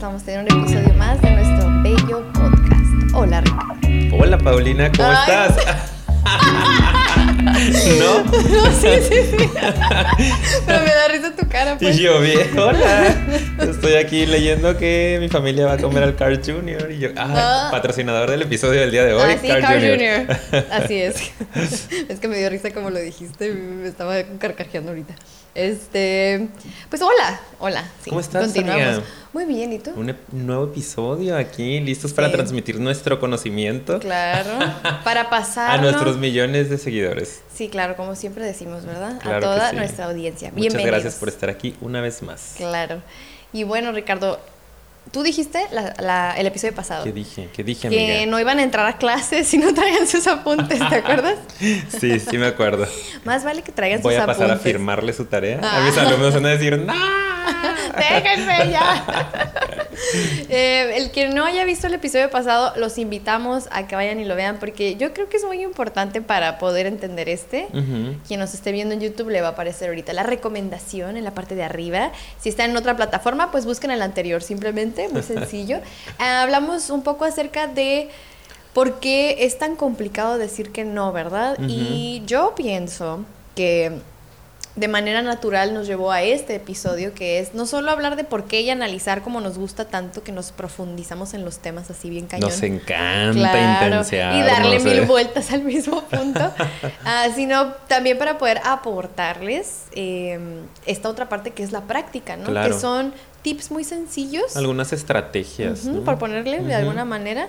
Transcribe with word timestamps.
estamos 0.00 0.22
teniendo 0.22 0.56
un 0.56 0.62
episodio 0.62 0.94
más 0.94 1.20
de 1.20 1.30
nuestro 1.30 1.82
bello 1.82 2.32
podcast. 2.32 3.14
Hola, 3.14 3.42
Ricardo. 3.42 4.16
Hola, 4.16 4.38
Paulina, 4.38 4.90
¿cómo 4.96 5.10
Ay. 5.10 5.16
estás? 5.28 5.76
¿No? 7.98 8.24
No, 8.24 8.72
sí, 8.72 8.88
sí, 9.02 9.14
sí. 9.30 9.50
Pero 10.66 10.78
me 10.80 10.86
da 10.90 11.08
risa 11.08 11.36
tu 11.36 11.46
cara, 11.50 11.76
pues. 11.76 11.98
Y 11.98 12.02
yo 12.02 12.18
bien, 12.22 12.58
hola. 12.58 13.14
Estoy 13.60 13.94
aquí 13.96 14.24
leyendo 14.24 14.78
que 14.78 15.18
mi 15.20 15.28
familia 15.28 15.66
va 15.66 15.74
a 15.74 15.76
comer 15.78 16.02
al 16.04 16.16
Carl 16.16 16.40
Jr. 16.42 16.92
Y 16.92 16.98
yo, 17.00 17.10
ah, 17.18 17.34
Ah. 17.36 17.68
patrocinador 17.70 18.30
del 18.30 18.40
episodio 18.40 18.80
del 18.80 18.90
día 18.90 19.04
de 19.04 19.12
hoy, 19.12 19.32
Ah, 19.34 19.38
sí, 19.38 19.48
Carl, 19.48 19.60
Carl 19.60 19.80
Jr. 19.80 20.26
Jr. 20.50 20.66
Así 20.72 20.98
es. 20.98 21.30
Es 22.08 22.20
que 22.20 22.26
me 22.28 22.38
dio 22.38 22.48
risa 22.48 22.70
como 22.70 22.88
lo 22.88 22.98
dijiste, 22.98 23.52
me 23.52 23.86
estaba 23.86 24.14
carcajeando 24.38 24.92
ahorita. 24.92 25.14
Este, 25.54 26.48
pues 26.88 27.02
hola, 27.02 27.40
hola. 27.58 27.82
sí, 28.02 28.10
¿Cómo 28.10 28.20
estás, 28.20 28.44
Continuamos. 28.44 28.82
amiga? 28.82 29.02
Muy 29.32 29.44
bien, 29.46 29.72
¿y 29.72 29.78
tú? 29.78 29.90
Un 29.96 30.16
nuevo 30.32 30.64
episodio 30.64 31.36
aquí, 31.36 31.80
listos 31.80 32.12
para 32.12 32.30
transmitir 32.32 32.80
nuestro 32.80 33.18
conocimiento 33.20 33.98
Claro. 34.00 34.50
Para 35.04 35.30
pasar. 35.30 35.70
a 35.70 35.78
nuestros 35.82 36.16
millones 36.18 36.68
de 36.70 36.78
seguidores. 36.78 37.42
Sí, 37.54 37.68
claro, 37.68 37.96
como 37.96 38.14
siempre 38.16 38.44
decimos, 38.44 38.84
¿verdad? 38.86 39.20
Claro 39.20 39.36
a 39.38 39.40
toda 39.40 39.70
sí. 39.70 39.76
nuestra 39.76 40.06
audiencia. 40.06 40.48
Muchas 40.48 40.60
Bienvenidos. 40.60 40.90
gracias 40.92 41.14
por 41.16 41.28
estar 41.28 41.48
aquí 41.50 41.76
una 41.80 42.00
vez 42.00 42.22
más. 42.22 42.54
Claro. 42.56 43.02
Y 43.52 43.62
bueno, 43.64 43.92
Ricardo, 43.92 44.40
tú 45.12 45.22
dijiste 45.22 45.60
la- 45.72 45.94
la- 45.98 46.34
el 46.38 46.46
episodio 46.46 46.74
pasado 46.74 47.04
¿Qué 47.04 47.12
dije? 47.12 47.48
¿Qué 47.52 47.64
dije, 47.64 47.88
que 47.88 48.14
amiga? 48.16 48.30
no 48.30 48.38
iban 48.40 48.58
a 48.58 48.62
entrar 48.62 48.86
a 48.86 48.96
clases 48.98 49.46
si 49.48 49.58
no 49.58 49.74
traían 49.74 50.06
sus 50.06 50.26
apuntes, 50.26 50.78
¿te 50.88 50.94
acuerdas? 50.96 51.36
Sí, 52.00 52.18
sí 52.20 52.38
me 52.38 52.46
acuerdo. 52.46 52.86
Más 53.24 53.44
vale 53.44 53.62
que 53.62 53.72
traigan 53.72 54.00
Voy 54.02 54.14
sus 54.14 54.22
a 54.22 54.26
pasar 54.26 54.44
apuntes. 54.44 54.60
a 54.60 54.68
firmarle 54.68 55.12
su 55.12 55.24
tarea. 55.26 55.60
A 55.62 55.78
Ah. 55.78 55.84
mis 55.86 55.96
alumnos 55.98 56.34
van 56.34 56.46
a 56.46 56.50
decir, 56.50 56.78
¡No! 56.86 56.94
Déjenme 57.96 58.70
ya. 58.70 59.04
Eh, 60.48 60.96
el 60.96 61.10
que 61.10 61.28
no 61.28 61.44
haya 61.44 61.64
visto 61.64 61.86
el 61.86 61.94
episodio 61.94 62.30
pasado, 62.30 62.72
los 62.76 62.96
invitamos 62.98 63.68
a 63.70 63.86
que 63.86 63.94
vayan 63.94 64.18
y 64.18 64.24
lo 64.24 64.34
vean 64.34 64.58
porque 64.58 64.96
yo 64.96 65.12
creo 65.12 65.28
que 65.28 65.36
es 65.36 65.44
muy 65.44 65.62
importante 65.62 66.22
para 66.22 66.58
poder 66.58 66.86
entender 66.86 67.28
este. 67.28 67.68
Quien 68.26 68.40
nos 68.40 68.54
esté 68.54 68.72
viendo 68.72 68.94
en 68.94 69.00
YouTube 69.00 69.28
le 69.28 69.40
va 69.42 69.48
a 69.48 69.50
aparecer 69.52 69.88
ahorita 69.88 70.12
la 70.12 70.22
recomendación 70.22 71.16
en 71.16 71.24
la 71.24 71.32
parte 71.32 71.54
de 71.54 71.62
arriba. 71.62 72.12
Si 72.40 72.48
está 72.48 72.64
en 72.64 72.76
otra 72.76 72.96
plataforma, 72.96 73.50
pues 73.52 73.66
busquen 73.66 73.90
el 73.90 74.02
anterior 74.02 74.42
simplemente, 74.42 75.08
muy 75.08 75.22
sencillo. 75.22 75.80
Hablamos 76.18 76.90
un 76.90 77.02
poco 77.02 77.24
acerca 77.24 77.66
de 77.66 78.08
por 78.72 79.00
qué 79.00 79.44
es 79.44 79.58
tan 79.58 79.76
complicado 79.76 80.38
decir 80.38 80.72
que 80.72 80.84
no, 80.84 81.12
¿verdad? 81.12 81.58
Y 81.68 82.22
yo 82.26 82.54
pienso 82.56 83.24
que 83.54 84.00
de 84.76 84.86
manera 84.88 85.20
natural 85.20 85.74
nos 85.74 85.86
llevó 85.88 86.12
a 86.12 86.22
este 86.22 86.54
episodio 86.54 87.12
que 87.12 87.40
es 87.40 87.54
no 87.54 87.66
solo 87.66 87.90
hablar 87.90 88.14
de 88.16 88.22
por 88.24 88.44
qué 88.44 88.60
y 88.60 88.70
analizar 88.70 89.20
cómo 89.22 89.40
nos 89.40 89.58
gusta 89.58 89.86
tanto 89.86 90.22
que 90.22 90.30
nos 90.32 90.52
profundizamos 90.52 91.34
en 91.34 91.44
los 91.44 91.58
temas 91.58 91.90
así 91.90 92.08
bien 92.08 92.26
cañón. 92.26 92.48
Nos 92.48 92.62
encanta 92.62 93.32
Claro, 93.32 93.86
intensear. 93.86 94.34
y 94.36 94.42
darle 94.42 94.78
no 94.78 94.84
mil 94.84 95.00
vueltas 95.06 95.50
al 95.52 95.62
mismo 95.64 96.02
punto, 96.04 96.52
Ah, 97.04 97.26
sino 97.34 97.72
también 97.88 98.16
para 98.16 98.38
poder 98.38 98.60
aportarles 98.64 99.84
eh, 99.92 100.38
esta 100.86 101.08
otra 101.08 101.28
parte 101.28 101.50
que 101.50 101.62
es 101.62 101.72
la 101.72 101.82
práctica, 101.82 102.36
¿no? 102.36 102.44
Claro. 102.46 102.72
Que 102.74 102.80
son 102.80 103.12
tips 103.42 103.70
muy 103.70 103.84
sencillos, 103.84 104.56
Algunas 104.56 104.92
estrategias. 104.92 105.80
por 106.04 106.18
ponerle 106.18 106.60
de 106.60 106.74
alguna 106.74 107.04
manera, 107.04 107.48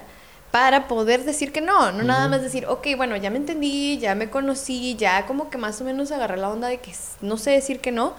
para 0.52 0.88
poder 0.88 1.23
decir 1.23 1.52
que 1.52 1.61
no, 1.61 1.91
no 1.91 2.03
nada 2.03 2.27
más 2.27 2.41
decir, 2.41 2.66
ok, 2.67 2.88
bueno, 2.97 3.16
ya 3.16 3.30
me 3.30 3.38
entendí, 3.38 3.97
ya 3.99 4.16
me 4.16 4.30
conocí, 4.30 4.95
ya 4.95 5.25
como 5.25 5.49
que 5.49 5.57
más 5.57 5.80
o 5.81 5.85
menos 5.85 6.11
agarré 6.11 6.38
la 6.38 6.49
onda 6.49 6.67
de 6.67 6.80
que 6.80 6.91
no 7.21 7.38
sé 7.38 7.52
decir 7.52 7.80
que 7.80 7.91
no, 7.91 8.16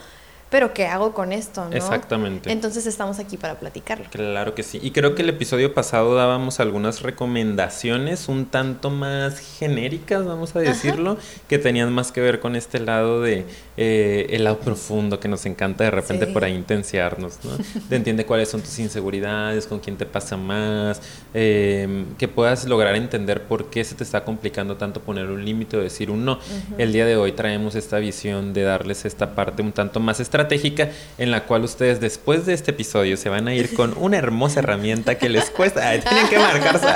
pero 0.53 0.75
¿qué 0.75 0.87
hago 0.87 1.15
con 1.15 1.33
esto, 1.33 1.65
no? 1.65 1.75
Exactamente. 1.75 2.53
Entonces 2.53 2.87
estamos 2.87 3.19
aquí 3.19 3.39
para 3.39 3.59
platicarlo. 3.59 4.05
Claro 4.11 4.55
que 4.55 4.63
sí. 4.63 4.79
Y 4.83 4.91
creo 4.91 5.15
que 5.15 5.23
el 5.23 5.31
episodio 5.31 5.73
pasado 5.73 6.15
dábamos 6.15 6.61
algunas 6.61 7.01
recomendaciones 7.01 8.29
un 8.29 8.45
tanto 8.45 8.91
más 8.91 9.39
genéricas, 9.39 10.27
vamos 10.27 10.55
a 10.55 10.61
decirlo, 10.61 11.17
que 11.49 11.59
tenían 11.59 11.91
más 11.91 12.13
que 12.13 12.21
ver 12.21 12.39
con 12.39 12.55
este 12.55 12.81
lado 12.81 13.23
de 13.23 13.47
eh, 13.77 14.27
el 14.31 14.45
lado 14.45 14.59
profundo 14.59 15.19
que 15.19 15.29
nos 15.29 15.47
encanta 15.47 15.85
de 15.85 15.91
repente 15.91 16.27
Sí. 16.27 16.33
por 16.33 16.45
ahí 16.45 16.55
intensiarnos, 16.55 17.39
¿no? 17.45 17.53
De 17.89 17.97
entiende 17.97 18.27
cuáles 18.27 18.49
son 18.51 18.61
tus 18.61 18.79
inseguridades, 18.79 19.67
con 19.67 19.79
quién 19.81 19.97
te 19.97 20.05
pasa 20.07 20.37
más, 20.37 21.01
eh, 21.35 22.05
que 22.19 22.29
puedas 22.29 22.65
lograr 22.67 22.95
entender 22.97 23.43
por 23.43 23.71
qué 23.71 23.83
se 23.85 23.95
te 23.95 24.05
está 24.05 24.25
complicando 24.25 24.77
tanto 24.77 25.01
poner 25.01 25.27
un 25.27 25.45
límite 25.45 25.77
o 25.77 25.81
decir 25.81 26.11
un 26.11 26.25
no. 26.25 26.39
El 26.79 26.93
día 26.93 27.07
de 27.07 27.17
hoy 27.17 27.33
traemos 27.33 27.75
esta 27.75 27.99
visión 27.99 28.53
de 28.53 28.63
darles 28.63 29.05
esta 29.05 29.35
parte 29.35 29.63
un 29.63 29.73
tanto 29.73 30.01
más 30.01 30.21
estratégica 30.21 30.91
en 31.19 31.31
la 31.31 31.45
cual 31.45 31.65
ustedes 31.65 32.01
después 32.01 32.45
de 32.47 32.53
este 32.55 32.73
episodio 32.73 33.17
se 33.17 33.29
van 33.29 33.49
a 33.49 33.55
ir 33.55 33.75
con 33.75 33.95
una 33.99 34.19
hermosa 34.19 34.61
herramienta 34.61 35.17
que 35.17 35.29
les 35.29 35.49
cuesta, 35.51 35.89
ay, 35.89 36.01
tienen 36.01 36.29
que 36.29 36.39
marcarse 36.39 36.87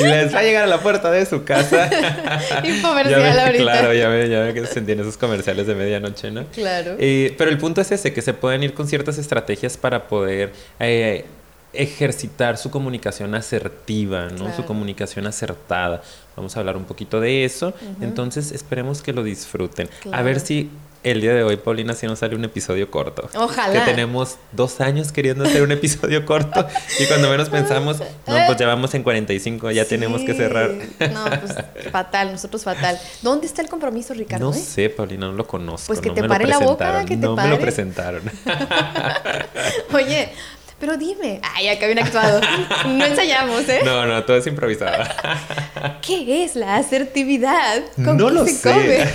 y 0.00 0.02
les 0.02 0.34
va 0.34 0.40
a 0.40 0.42
llegar 0.42 0.64
a 0.64 0.66
la 0.66 0.80
puerta 0.80 1.10
de 1.10 1.24
su 1.26 1.44
casa. 1.44 1.88
Infomercial 2.64 3.20
Ya 3.20 3.32
ve- 3.34 3.40
ahorita. 3.40 3.62
Claro, 3.62 3.94
ya 3.94 4.08
ve, 4.08 4.28
ya 4.28 4.40
ve 4.40 4.54
que 4.54 4.66
se 4.66 4.78
entienden 4.80 5.06
esos 5.06 5.16
comerciales 5.18 5.66
de 5.66 5.74
medianoche, 5.74 6.07
¿no? 6.30 6.46
Claro. 6.46 6.96
Eh, 6.98 7.34
pero 7.38 7.50
el 7.50 7.58
punto 7.58 7.80
es 7.80 7.90
ese, 7.92 8.12
que 8.12 8.22
se 8.22 8.34
pueden 8.34 8.62
ir 8.62 8.74
con 8.74 8.86
ciertas 8.86 9.18
estrategias 9.18 9.76
para 9.76 10.08
poder 10.08 10.52
eh, 10.80 11.24
ejercitar 11.72 12.56
su 12.56 12.70
comunicación 12.70 13.34
asertiva, 13.34 14.28
¿no? 14.28 14.36
Claro. 14.36 14.56
Su 14.56 14.64
comunicación 14.64 15.26
acertada. 15.26 16.02
Vamos 16.36 16.56
a 16.56 16.60
hablar 16.60 16.76
un 16.76 16.84
poquito 16.84 17.20
de 17.20 17.44
eso. 17.44 17.74
Entonces, 18.00 18.52
esperemos 18.52 19.02
que 19.02 19.12
lo 19.12 19.22
disfruten. 19.22 19.88
A 20.12 20.22
ver 20.22 20.40
si 20.40 20.70
el 21.02 21.20
día 21.20 21.32
de 21.34 21.42
hoy, 21.42 21.56
Paulina, 21.56 21.94
si 21.94 22.06
nos 22.06 22.18
sale 22.18 22.34
un 22.34 22.44
episodio 22.44 22.90
corto. 22.90 23.28
Ojalá. 23.34 23.72
Que 23.72 23.80
tenemos 23.90 24.36
dos 24.52 24.80
años 24.80 25.12
queriendo 25.12 25.44
hacer 25.44 25.62
un 25.62 25.72
episodio 25.72 26.24
corto 26.26 26.66
y 26.98 27.06
cuando 27.06 27.30
menos 27.30 27.48
pensamos, 27.48 27.98
no, 27.98 28.36
pues 28.46 28.56
ya 28.58 28.66
vamos 28.66 28.94
en 28.94 29.02
45, 29.02 29.70
ya 29.70 29.84
tenemos 29.84 30.22
que 30.22 30.34
cerrar. 30.34 30.70
No, 31.12 31.24
pues 31.24 31.90
fatal, 31.90 32.32
nosotros 32.32 32.64
fatal. 32.64 32.98
¿Dónde 33.22 33.46
está 33.46 33.62
el 33.62 33.68
compromiso, 33.68 34.14
Ricardo? 34.14 34.50
No 34.50 34.56
eh? 34.56 34.60
sé, 34.60 34.90
Paulina, 34.90 35.26
no 35.26 35.32
lo 35.32 35.46
conozco. 35.46 35.86
Pues 35.86 36.00
que 36.00 36.08
no 36.08 36.14
te 36.14 36.22
me 36.22 36.28
pare 36.28 36.46
la 36.46 36.58
boca, 36.58 37.04
que 37.04 37.16
te 37.16 37.22
no 37.22 37.36
me 37.36 37.48
lo 37.48 37.58
presentaron. 37.58 38.22
Oye, 39.92 40.30
pero 40.78 40.96
dime. 40.96 41.40
Ay, 41.42 41.68
acá 41.68 41.86
bien 41.86 41.98
actuado. 41.98 42.40
No 42.86 43.04
ensayamos, 43.04 43.68
¿eh? 43.68 43.80
No, 43.84 44.06
no, 44.06 44.24
todo 44.24 44.36
es 44.36 44.46
improvisado. 44.46 45.04
¿Qué 46.02 46.44
es 46.44 46.54
la 46.54 46.76
asertividad? 46.76 47.82
¿Con 47.96 48.16
no 48.16 48.28
qué 48.28 48.32
lo 48.34 48.44
se 48.44 48.52
sé. 48.52 48.72
come? 48.72 49.08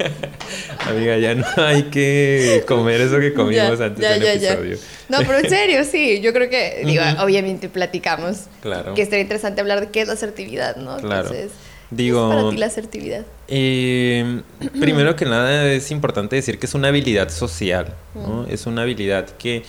Amiga, 0.88 1.18
ya 1.18 1.34
no 1.34 1.46
hay 1.56 1.84
que 1.84 2.64
comer 2.66 3.00
eso 3.00 3.18
que 3.20 3.32
comimos 3.34 3.78
Ya, 3.78 3.84
antes 3.86 4.02
ya, 4.02 4.12
del 4.18 4.22
ya, 4.40 4.52
episodio. 4.52 4.78
No, 5.08 5.18
pero 5.18 5.38
en 5.38 5.48
serio, 5.48 5.84
sí. 5.84 6.20
Yo 6.20 6.32
creo 6.32 6.48
que, 6.48 6.82
digo, 6.84 7.02
obviamente 7.20 7.68
platicamos. 7.68 8.44
Claro. 8.62 8.94
Que 8.94 9.02
estaría 9.02 9.22
interesante 9.22 9.60
hablar 9.60 9.80
de 9.80 9.88
qué 9.90 10.02
es 10.02 10.08
la 10.08 10.14
asertividad, 10.14 10.76
¿no? 10.76 10.96
Claro. 10.98 11.28
Entonces, 11.28 11.52
Digo- 11.90 12.28
¿qué 12.30 12.36
es 12.36 12.40
para 12.42 12.50
ti 12.50 12.56
la 12.58 12.66
asertividad? 12.66 13.26
Eh, 13.48 14.42
primero 14.80 15.16
que 15.16 15.24
nada 15.24 15.66
es 15.72 15.90
importante 15.90 16.36
decir 16.36 16.58
que 16.58 16.66
es 16.66 16.74
una 16.74 16.88
habilidad 16.88 17.28
social, 17.30 17.94
¿no? 18.14 18.46
Es 18.48 18.66
una 18.66 18.82
habilidad 18.82 19.26
que 19.38 19.64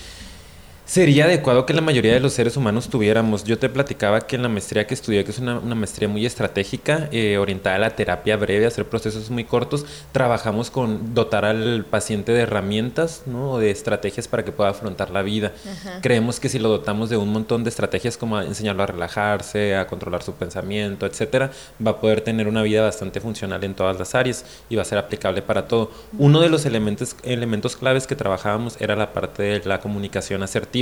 sería 0.92 1.24
adecuado 1.24 1.66
que 1.66 1.74
la 1.74 1.80
mayoría 1.80 2.14
de 2.14 2.20
los 2.20 2.34
seres 2.34 2.58
humanos 2.58 2.90
tuviéramos. 2.90 3.46
Yo 3.46 3.58
te 3.58 3.70
platicaba 3.70 4.20
que 4.28 4.36
en 4.36 4.42
la 4.42 4.50
maestría 4.50 4.88
que 4.88 4.94
estudié, 4.94 5.24
que 5.24 5.32
es 5.32 5.40
una, 5.40 5.58
una 5.58 5.74
maestría 5.74 6.10
muy 6.10 6.26
estratégica, 6.26 7.08
eh, 7.14 7.38
orientada 7.38 7.78
a 7.78 7.80
la 7.80 7.96
terapia 7.96 8.36
breve, 8.36 8.66
a 8.66 8.68
hacer 8.68 8.84
procesos 8.84 9.30
muy 9.30 9.46
cortos, 9.46 9.86
trabajamos 10.12 10.70
con 10.70 11.14
dotar 11.14 11.46
al 11.46 11.86
paciente 11.86 12.34
de 12.34 12.42
herramientas, 12.42 13.24
¿no? 13.26 13.52
O 13.52 13.60
de 13.60 13.72
estrategias 13.72 14.28
para 14.28 14.44
que 14.44 14.52
pueda 14.52 14.72
afrontar 14.72 15.12
la 15.12 15.22
vida. 15.22 15.54
Ajá. 15.66 16.02
Creemos 16.02 16.42
que 16.42 16.50
si 16.50 16.60
lo 16.60 16.68
dotamos 16.68 17.10
de 17.10 17.16
un 17.16 17.30
montón 17.32 17.64
de 17.64 17.70
estrategias 17.70 18.18
como 18.18 18.36
a 18.36 18.44
enseñarlo 18.44 18.84
a 18.84 18.88
relajarse, 18.88 19.78
a 19.78 19.88
controlar 19.88 20.24
su 20.24 20.34
pensamiento, 20.34 21.06
etcétera, 21.06 21.52
va 21.86 21.92
a 21.92 22.02
poder 22.02 22.20
tener 22.20 22.50
una 22.50 22.64
vida 22.64 22.82
bastante 22.82 23.22
funcional 23.22 23.64
en 23.64 23.76
todas 23.76 23.98
las 23.98 24.14
áreas 24.14 24.44
y 24.68 24.76
va 24.76 24.82
a 24.82 24.86
ser 24.86 24.98
aplicable 24.98 25.42
para 25.42 25.70
todo. 25.70 25.90
Uno 26.18 26.42
de 26.42 26.50
los 26.50 26.66
elementos, 26.66 27.16
elementos 27.24 27.78
claves 27.78 28.08
que 28.08 28.18
trabajábamos 28.18 28.76
era 28.82 28.98
la 28.98 29.14
parte 29.14 29.44
de 29.44 29.62
la 29.64 29.80
comunicación 29.80 30.44
asertiva. 30.44 30.81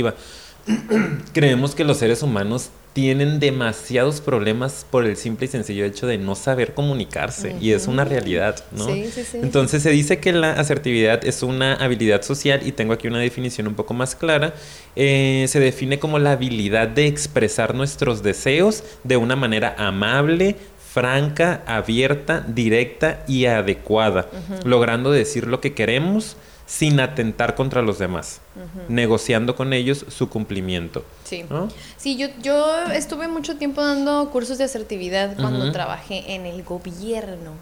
Creemos 1.32 1.74
que 1.74 1.84
los 1.84 1.98
seres 1.98 2.22
humanos 2.22 2.70
tienen 2.92 3.38
demasiados 3.38 4.20
problemas 4.20 4.84
por 4.90 5.06
el 5.06 5.16
simple 5.16 5.46
y 5.46 5.48
sencillo 5.48 5.84
hecho 5.84 6.08
de 6.08 6.18
no 6.18 6.34
saber 6.34 6.74
comunicarse 6.74 7.54
y 7.60 7.70
es 7.70 7.86
una 7.86 8.04
realidad, 8.04 8.64
¿no? 8.72 8.86
Sí, 8.86 9.08
sí, 9.12 9.22
sí. 9.22 9.38
Entonces 9.40 9.82
se 9.82 9.90
dice 9.90 10.18
que 10.18 10.32
la 10.32 10.52
asertividad 10.52 11.24
es 11.24 11.44
una 11.44 11.74
habilidad 11.74 12.22
social 12.22 12.66
y 12.66 12.72
tengo 12.72 12.92
aquí 12.92 13.06
una 13.06 13.20
definición 13.20 13.68
un 13.68 13.74
poco 13.74 13.94
más 13.94 14.16
clara. 14.16 14.54
Eh, 14.96 15.46
se 15.48 15.60
define 15.60 16.00
como 16.00 16.18
la 16.18 16.32
habilidad 16.32 16.88
de 16.88 17.06
expresar 17.06 17.74
nuestros 17.74 18.24
deseos 18.24 18.82
de 19.04 19.16
una 19.16 19.36
manera 19.36 19.76
amable, 19.78 20.56
franca, 20.92 21.62
abierta, 21.66 22.44
directa 22.48 23.22
y 23.28 23.44
adecuada, 23.46 24.28
logrando 24.64 25.12
decir 25.12 25.46
lo 25.46 25.60
que 25.60 25.74
queremos 25.74 26.36
sin 26.70 27.00
atentar 27.00 27.56
contra 27.56 27.82
los 27.82 27.98
demás, 27.98 28.40
negociando 28.88 29.56
con 29.56 29.72
ellos 29.72 30.06
su 30.08 30.28
cumplimiento. 30.28 31.04
Sí. 31.24 31.44
¿no? 31.50 31.68
Sí, 31.96 32.16
yo, 32.16 32.28
yo 32.40 32.84
estuve 32.92 33.26
mucho 33.26 33.56
tiempo 33.56 33.82
dando 33.82 34.30
cursos 34.30 34.56
de 34.56 34.64
asertividad 34.64 35.36
cuando 35.36 35.72
trabajé 35.72 36.32
en 36.32 36.46
el 36.46 36.62
gobierno. 36.62 37.54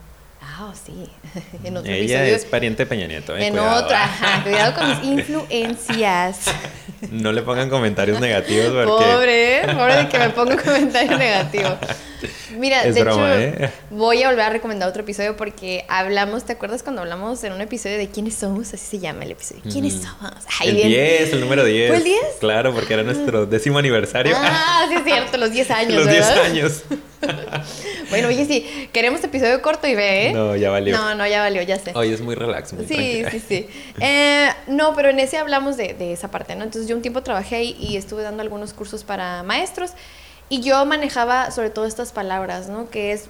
Ah, 0.50 0.72
sí. 0.74 1.08
en 1.64 1.76
otro 1.76 1.92
Ella 1.92 2.26
es 2.26 2.44
pariente 2.44 2.84
de 2.84 2.86
Peña 2.88 3.06
Nieto. 3.06 3.36
Eh, 3.36 3.46
en 3.46 3.58
otra, 3.58 4.04
ajá. 4.04 4.42
Cuidado 4.42 4.74
con 4.74 4.88
mis 4.88 5.18
influencias. 5.18 6.40
No 7.12 7.30
le 7.30 7.42
pongan 7.42 7.70
comentarios 7.70 8.18
negativos 8.18 8.66
porque... 8.72 8.86
Pobre, 8.86 9.62
pobre 9.72 9.96
de 9.98 10.08
que 10.08 10.18
me 10.18 10.30
ponga 10.30 10.56
un 10.56 10.60
comentario 10.60 11.16
negativo. 11.18 11.76
Mira, 12.56 12.82
de 12.82 13.00
hecho, 13.00 13.28
¿eh? 13.28 13.70
voy 13.90 14.22
a 14.24 14.28
volver 14.28 14.44
a 14.46 14.50
recomendar 14.50 14.88
otro 14.88 15.02
episodio 15.02 15.36
porque 15.36 15.84
hablamos, 15.88 16.44
¿te 16.44 16.54
acuerdas 16.54 16.82
cuando 16.82 17.02
hablamos 17.02 17.44
en 17.44 17.52
un 17.52 17.60
episodio 17.60 17.98
de 17.98 18.08
quiénes 18.08 18.34
somos? 18.34 18.74
Así 18.74 18.84
se 18.84 18.98
llama 18.98 19.22
el 19.24 19.30
episodio. 19.30 19.62
¿Quiénes 19.70 19.94
somos? 20.02 20.32
el 20.64 20.74
10, 20.74 21.34
el 21.34 21.40
número 21.40 21.64
10. 21.64 21.88
¿Fue 21.88 21.98
el 21.98 22.04
10? 22.04 22.20
Claro, 22.40 22.74
porque 22.74 22.94
era 22.94 23.04
nuestro 23.04 23.46
décimo 23.46 23.78
aniversario. 23.78 24.34
Ah, 24.36 24.86
sí 24.88 24.96
es 24.96 25.04
cierto, 25.04 25.36
los 25.36 25.52
10 25.52 25.70
años, 25.70 25.92
Los 25.94 26.10
10 26.10 26.24
años. 26.26 26.82
Bueno, 28.10 28.28
oye, 28.28 28.44
sí, 28.46 28.88
queremos 28.92 29.22
episodio 29.22 29.60
corto 29.62 29.86
y 29.86 29.94
ve, 29.94 30.28
¿eh? 30.28 30.32
No, 30.32 30.56
ya 30.56 30.70
valió. 30.70 30.96
No, 30.96 31.14
no, 31.14 31.26
ya 31.26 31.40
valió, 31.40 31.62
ya 31.62 31.78
sé. 31.78 31.92
Hoy 31.94 32.12
es 32.12 32.20
muy 32.20 32.34
relax, 32.34 32.72
muy 32.72 32.86
Sí, 32.86 33.24
sí, 33.30 33.40
sí. 33.40 33.68
Eh, 34.00 34.48
no, 34.66 34.94
pero 34.94 35.10
en 35.10 35.18
ese 35.18 35.38
hablamos 35.38 35.76
de, 35.76 35.94
de 35.94 36.12
esa 36.12 36.30
parte, 36.30 36.54
¿no? 36.56 36.64
Entonces 36.64 36.88
yo 36.88 36.96
un 36.96 37.02
tiempo 37.02 37.22
trabajé 37.22 37.56
ahí 37.56 37.76
y 37.80 37.96
estuve 37.96 38.22
dando 38.22 38.42
algunos 38.42 38.72
cursos 38.72 39.04
para 39.04 39.42
maestros 39.42 39.92
y 40.48 40.62
yo 40.62 40.84
manejaba 40.86 41.50
sobre 41.50 41.70
todo 41.70 41.86
estas 41.86 42.12
palabras, 42.12 42.68
¿no? 42.68 42.88
Que 42.90 43.12
es 43.12 43.24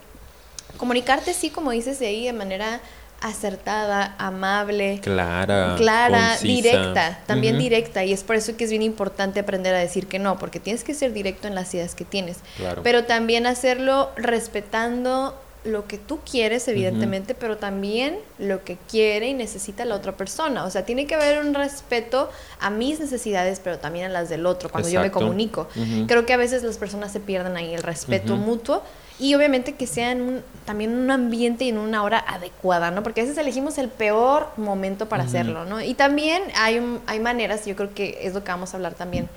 comunicarte, 0.76 1.34
sí, 1.34 1.50
como 1.50 1.70
dices 1.72 1.98
de 1.98 2.06
ahí, 2.06 2.26
de 2.26 2.32
manera 2.32 2.80
acertada, 3.20 4.14
amable, 4.18 5.00
clara, 5.02 5.74
clara 5.76 6.36
directa, 6.40 7.18
también 7.26 7.58
directa. 7.58 8.04
Y 8.04 8.12
es 8.12 8.22
por 8.22 8.36
eso 8.36 8.56
que 8.56 8.64
es 8.64 8.70
bien 8.70 8.82
importante 8.82 9.40
aprender 9.40 9.74
a 9.74 9.78
decir 9.78 10.06
que 10.06 10.18
no, 10.18 10.38
porque 10.38 10.60
tienes 10.60 10.84
que 10.84 10.94
ser 10.94 11.12
directo 11.12 11.48
en 11.48 11.54
las 11.54 11.72
ideas 11.74 11.94
que 11.94 12.04
tienes. 12.04 12.38
Pero 12.82 13.04
también 13.04 13.46
hacerlo 13.46 14.10
respetando 14.16 15.34
lo 15.64 15.86
que 15.86 15.98
tú 15.98 16.20
quieres, 16.28 16.68
evidentemente, 16.68 17.34
pero 17.34 17.56
también 17.56 18.18
lo 18.38 18.64
que 18.64 18.78
quiere 18.88 19.28
y 19.28 19.34
necesita 19.34 19.84
la 19.84 19.96
otra 19.96 20.16
persona. 20.16 20.64
O 20.64 20.70
sea, 20.70 20.84
tiene 20.84 21.06
que 21.06 21.16
haber 21.16 21.44
un 21.44 21.52
respeto 21.54 22.30
a 22.60 22.70
mis 22.70 23.00
necesidades, 23.00 23.60
pero 23.62 23.78
también 23.78 24.06
a 24.06 24.08
las 24.08 24.28
del 24.28 24.46
otro 24.46 24.70
cuando 24.70 24.88
yo 24.88 25.00
me 25.00 25.10
comunico. 25.10 25.68
Creo 26.06 26.24
que 26.24 26.32
a 26.32 26.36
veces 26.36 26.62
las 26.62 26.78
personas 26.78 27.12
se 27.12 27.20
pierden 27.20 27.56
ahí 27.56 27.74
el 27.74 27.82
respeto 27.82 28.36
mutuo 28.36 28.82
y 29.18 29.34
obviamente 29.34 29.74
que 29.74 29.86
sea 29.86 30.12
en 30.12 30.22
un, 30.22 30.42
también 30.64 30.94
un 30.94 31.10
ambiente 31.10 31.64
y 31.64 31.70
en 31.70 31.78
una 31.78 32.02
hora 32.02 32.24
adecuada, 32.26 32.90
¿no? 32.90 33.02
Porque 33.02 33.20
a 33.20 33.24
veces 33.24 33.38
elegimos 33.38 33.78
el 33.78 33.88
peor 33.88 34.48
momento 34.56 35.08
para 35.08 35.24
hacerlo, 35.24 35.64
¿no? 35.64 35.80
Y 35.80 35.94
también 35.94 36.42
hay, 36.54 36.80
hay 37.06 37.20
maneras, 37.20 37.66
yo 37.66 37.74
creo 37.74 37.92
que 37.94 38.18
es 38.22 38.34
lo 38.34 38.44
que 38.44 38.50
vamos 38.50 38.74
a 38.74 38.76
hablar 38.76 38.94
también 38.94 39.28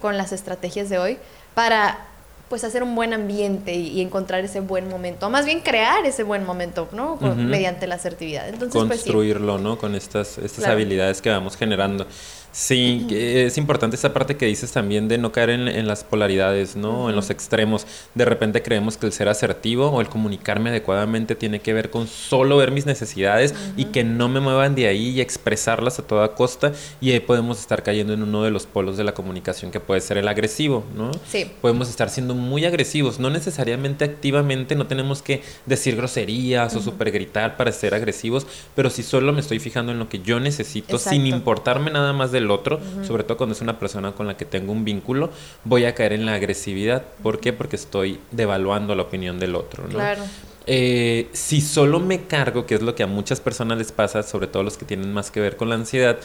con 0.00 0.16
las 0.16 0.32
estrategias 0.32 0.88
de 0.88 0.98
hoy, 0.98 1.18
para 1.54 2.06
pues 2.48 2.62
hacer 2.62 2.82
un 2.82 2.94
buen 2.94 3.12
ambiente 3.12 3.74
y, 3.74 4.00
encontrar 4.00 4.44
ese 4.44 4.60
buen 4.60 4.88
momento, 4.88 5.26
o 5.26 5.30
más 5.30 5.46
bien 5.46 5.60
crear 5.60 6.04
ese 6.06 6.22
buen 6.22 6.44
momento, 6.44 6.88
¿no? 6.92 7.16
Mediante 7.16 7.86
la 7.86 7.96
asertividad. 7.96 8.48
Entonces, 8.48 8.82
pues, 8.86 9.00
Construirlo, 9.00 9.58
¿no? 9.58 9.78
Con 9.78 9.94
estas, 9.94 10.38
estas 10.38 10.66
habilidades 10.66 11.22
que 11.22 11.30
vamos 11.30 11.56
generando. 11.56 12.06
Sí, 12.54 13.04
es 13.10 13.58
importante 13.58 13.96
esa 13.96 14.14
parte 14.14 14.36
que 14.36 14.46
dices 14.46 14.70
también 14.70 15.08
de 15.08 15.18
no 15.18 15.32
caer 15.32 15.50
en, 15.50 15.88
las 15.88 16.04
polaridades, 16.04 16.76
¿no? 16.76 17.10
En 17.10 17.16
los 17.16 17.30
extremos. 17.30 17.84
De 18.14 18.24
repente 18.24 18.62
creemos 18.62 18.96
que 18.96 19.06
el 19.06 19.12
ser 19.12 19.28
asertivo 19.28 19.88
o 19.88 20.00
el 20.00 20.08
comunicarme 20.08 20.70
adecuadamente 20.70 21.34
tiene 21.34 21.58
que 21.58 21.72
ver 21.72 21.90
con 21.90 22.06
solo 22.06 22.56
ver 22.56 22.70
mis 22.70 22.86
necesidades 22.86 23.56
y 23.76 23.86
que 23.86 24.04
no 24.04 24.28
me 24.28 24.38
muevan 24.38 24.76
de 24.76 24.86
ahí 24.86 25.08
y 25.08 25.20
expresarlas 25.20 25.98
a 25.98 26.06
toda 26.06 26.36
costa. 26.36 26.70
Y 27.00 27.10
ahí 27.10 27.18
podemos 27.18 27.58
estar 27.58 27.82
cayendo 27.82 28.12
en 28.12 28.22
uno 28.22 28.44
de 28.44 28.52
los 28.52 28.66
polos 28.66 28.96
de 28.96 29.02
la 29.02 29.14
comunicación 29.14 29.72
que 29.72 29.80
puede 29.80 30.00
ser 30.00 30.18
el 30.18 30.28
agresivo, 30.28 30.84
¿no? 30.96 31.10
Sí. 31.28 31.50
Podemos 31.60 31.88
estar 31.88 32.08
siendo 32.08 32.36
muy 32.36 32.64
agresivos, 32.64 33.18
no 33.18 33.30
necesariamente 33.30 34.04
activamente, 34.04 34.76
no 34.76 34.86
tenemos 34.86 35.22
que 35.22 35.42
decir 35.66 35.96
groserías 35.96 36.76
o 36.76 36.80
super 36.80 37.10
gritar 37.10 37.56
para 37.56 37.72
ser 37.72 37.96
agresivos, 37.96 38.46
pero 38.76 38.90
si 38.90 39.02
solo 39.02 39.32
me 39.32 39.40
estoy 39.40 39.58
fijando 39.58 39.90
en 39.90 39.98
lo 39.98 40.08
que 40.08 40.20
yo 40.20 40.38
necesito, 40.38 40.98
sin 40.98 41.26
importarme 41.26 41.90
nada 41.90 42.12
más 42.12 42.30
de 42.30 42.43
otro, 42.50 42.80
sobre 43.06 43.24
todo 43.24 43.36
cuando 43.36 43.54
es 43.54 43.60
una 43.60 43.78
persona 43.78 44.12
con 44.12 44.26
la 44.26 44.36
que 44.36 44.44
tengo 44.44 44.72
un 44.72 44.84
vínculo, 44.84 45.30
voy 45.64 45.84
a 45.84 45.94
caer 45.94 46.12
en 46.12 46.26
la 46.26 46.34
agresividad. 46.34 47.02
¿Por 47.22 47.40
qué? 47.40 47.52
Porque 47.52 47.76
estoy 47.76 48.20
devaluando 48.30 48.94
la 48.94 49.02
opinión 49.02 49.38
del 49.38 49.54
otro, 49.54 49.84
¿no? 49.84 49.90
Claro. 49.90 50.22
Eh, 50.66 51.28
si 51.32 51.60
solo 51.60 52.00
me 52.00 52.22
cargo, 52.22 52.64
que 52.64 52.74
es 52.74 52.82
lo 52.82 52.94
que 52.94 53.02
a 53.02 53.06
muchas 53.06 53.40
personas 53.40 53.76
les 53.76 53.92
pasa, 53.92 54.22
sobre 54.22 54.46
todo 54.46 54.62
los 54.62 54.78
que 54.78 54.86
tienen 54.86 55.12
más 55.12 55.30
que 55.30 55.40
ver 55.40 55.56
con 55.56 55.68
la 55.68 55.74
ansiedad, 55.74 56.18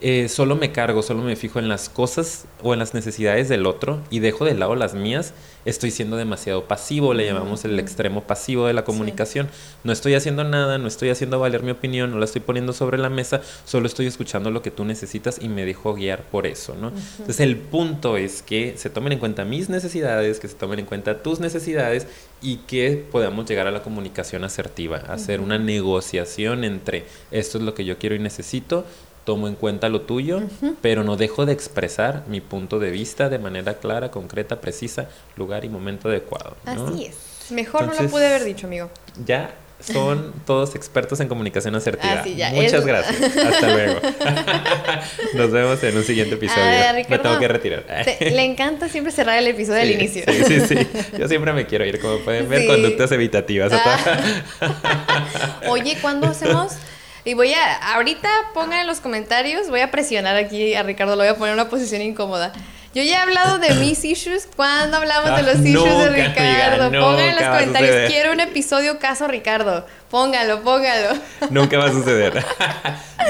eh, 0.00 0.28
solo 0.28 0.56
me 0.56 0.72
cargo, 0.72 1.02
solo 1.02 1.22
me 1.22 1.36
fijo 1.36 1.58
en 1.58 1.68
las 1.68 1.88
cosas 1.88 2.44
o 2.62 2.74
en 2.74 2.78
las 2.78 2.92
necesidades 2.92 3.48
del 3.48 3.64
otro 3.64 4.00
y 4.10 4.18
dejo 4.18 4.44
de 4.44 4.54
lado 4.54 4.74
las 4.74 4.94
mías, 4.94 5.32
estoy 5.64 5.90
siendo 5.90 6.16
demasiado 6.16 6.68
pasivo, 6.68 7.14
le 7.14 7.24
llamamos 7.24 7.64
el 7.64 7.78
extremo 7.80 8.22
pasivo 8.24 8.66
de 8.66 8.74
la 8.74 8.84
comunicación. 8.84 9.48
No 9.84 9.92
estoy 9.92 10.14
haciendo 10.14 10.44
nada, 10.44 10.76
no 10.76 10.86
estoy 10.86 11.08
haciendo 11.08 11.40
valer 11.40 11.62
mi 11.62 11.70
opinión, 11.70 12.10
no 12.10 12.18
la 12.18 12.26
estoy 12.26 12.42
poniendo 12.42 12.74
sobre 12.74 12.98
la 12.98 13.08
mesa, 13.08 13.40
solo 13.64 13.86
estoy 13.86 14.06
escuchando 14.06 14.50
lo 14.50 14.60
que 14.60 14.70
tú 14.70 14.84
necesitas 14.84 15.38
y 15.40 15.48
me 15.48 15.64
dejo 15.64 15.94
guiar 15.94 16.24
por 16.24 16.46
eso, 16.46 16.74
¿no? 16.74 16.88
Entonces 16.88 17.40
el 17.40 17.56
punto 17.56 18.18
es 18.18 18.42
que 18.42 18.74
se 18.76 18.90
tomen 18.90 19.12
en 19.12 19.18
cuenta 19.18 19.44
mis 19.46 19.70
necesidades, 19.70 20.40
que 20.40 20.48
se 20.48 20.54
tomen 20.54 20.80
en 20.80 20.86
cuenta 20.86 21.22
tus 21.22 21.40
necesidades 21.40 22.06
y 22.42 22.58
que 22.58 23.04
podamos 23.10 23.46
llegar 23.46 23.66
a 23.66 23.70
la 23.70 23.82
comunicación 23.82 24.44
asertiva, 24.44 24.98
hacer 25.08 25.40
una 25.40 25.58
negociación 25.58 26.64
entre 26.64 27.06
esto 27.30 27.58
es 27.58 27.64
lo 27.64 27.74
que 27.74 27.84
yo 27.84 27.98
quiero 27.98 28.14
y 28.14 28.18
necesito 28.18 28.84
tomo 29.26 29.48
en 29.48 29.56
cuenta 29.56 29.90
lo 29.90 30.02
tuyo, 30.02 30.40
pero 30.80 31.04
no 31.04 31.16
dejo 31.16 31.44
de 31.44 31.52
expresar 31.52 32.22
mi 32.28 32.40
punto 32.40 32.78
de 32.78 32.90
vista 32.90 33.28
de 33.28 33.38
manera 33.38 33.74
clara, 33.74 34.10
concreta, 34.10 34.60
precisa, 34.60 35.08
lugar 35.36 35.64
y 35.64 35.68
momento 35.68 36.08
adecuado. 36.08 36.56
Así 36.64 37.06
es. 37.06 37.50
Mejor 37.50 37.86
no 37.86 37.94
lo 37.94 38.08
pude 38.08 38.26
haber 38.26 38.44
dicho, 38.44 38.66
amigo. 38.66 38.88
Ya 39.26 39.50
son 39.80 40.32
todos 40.46 40.76
expertos 40.76 41.18
en 41.20 41.28
comunicación 41.28 41.74
asertiva. 41.74 42.24
Muchas 42.54 42.86
gracias. 42.86 43.36
Hasta 43.36 43.72
luego. 43.72 44.00
Nos 45.34 45.50
vemos 45.50 45.82
en 45.82 45.96
un 45.96 46.04
siguiente 46.04 46.36
episodio. 46.36 46.64
me 47.08 47.18
tengo 47.18 47.38
que 47.38 47.48
retirar. 47.48 47.84
le 48.20 48.44
encanta 48.44 48.88
siempre 48.88 49.12
cerrar 49.12 49.38
el 49.38 49.48
episodio 49.48 49.82
al 49.82 49.90
inicio. 49.90 50.22
Sí, 50.26 50.44
sí, 50.44 50.60
sí. 50.60 50.88
Yo 51.18 51.26
siempre 51.26 51.52
me 51.52 51.66
quiero 51.66 51.84
ir, 51.84 52.00
como 52.00 52.18
pueden 52.18 52.48
ver, 52.48 52.66
conductas 52.66 53.10
evitativas. 53.10 53.72
Ah. 53.72 55.60
Oye, 55.68 55.98
¿cuándo 56.00 56.28
hacemos? 56.28 56.74
Y 57.26 57.34
voy 57.34 57.52
a, 57.54 57.94
ahorita 57.94 58.30
pongan 58.54 58.78
en 58.78 58.86
los 58.86 59.00
comentarios, 59.00 59.68
voy 59.68 59.80
a 59.80 59.90
presionar 59.90 60.36
aquí 60.36 60.74
a 60.74 60.84
Ricardo, 60.84 61.16
lo 61.16 61.22
voy 61.22 61.28
a 61.28 61.34
poner 61.34 61.54
en 61.54 61.60
una 61.60 61.68
posición 61.68 62.00
incómoda. 62.00 62.52
Yo 62.94 63.02
ya 63.02 63.18
he 63.18 63.20
hablado 63.22 63.58
de 63.58 63.74
mis 63.80 64.04
issues. 64.04 64.48
¿Cuándo 64.54 64.96
hablamos 64.96 65.36
de 65.36 65.42
los 65.42 65.56
issues 65.58 65.98
de 65.98 66.28
Ricardo? 66.28 66.88
Pongan 66.88 67.28
en 67.28 67.34
los 67.34 67.44
comentarios. 67.44 68.08
Quiero 68.08 68.32
un 68.32 68.38
episodio 68.38 69.00
caso 69.00 69.26
Ricardo. 69.26 69.84
Póngalo, 70.10 70.62
póngalo. 70.62 71.18
Nunca 71.50 71.78
va 71.78 71.86
a 71.86 71.92
suceder. 71.92 72.34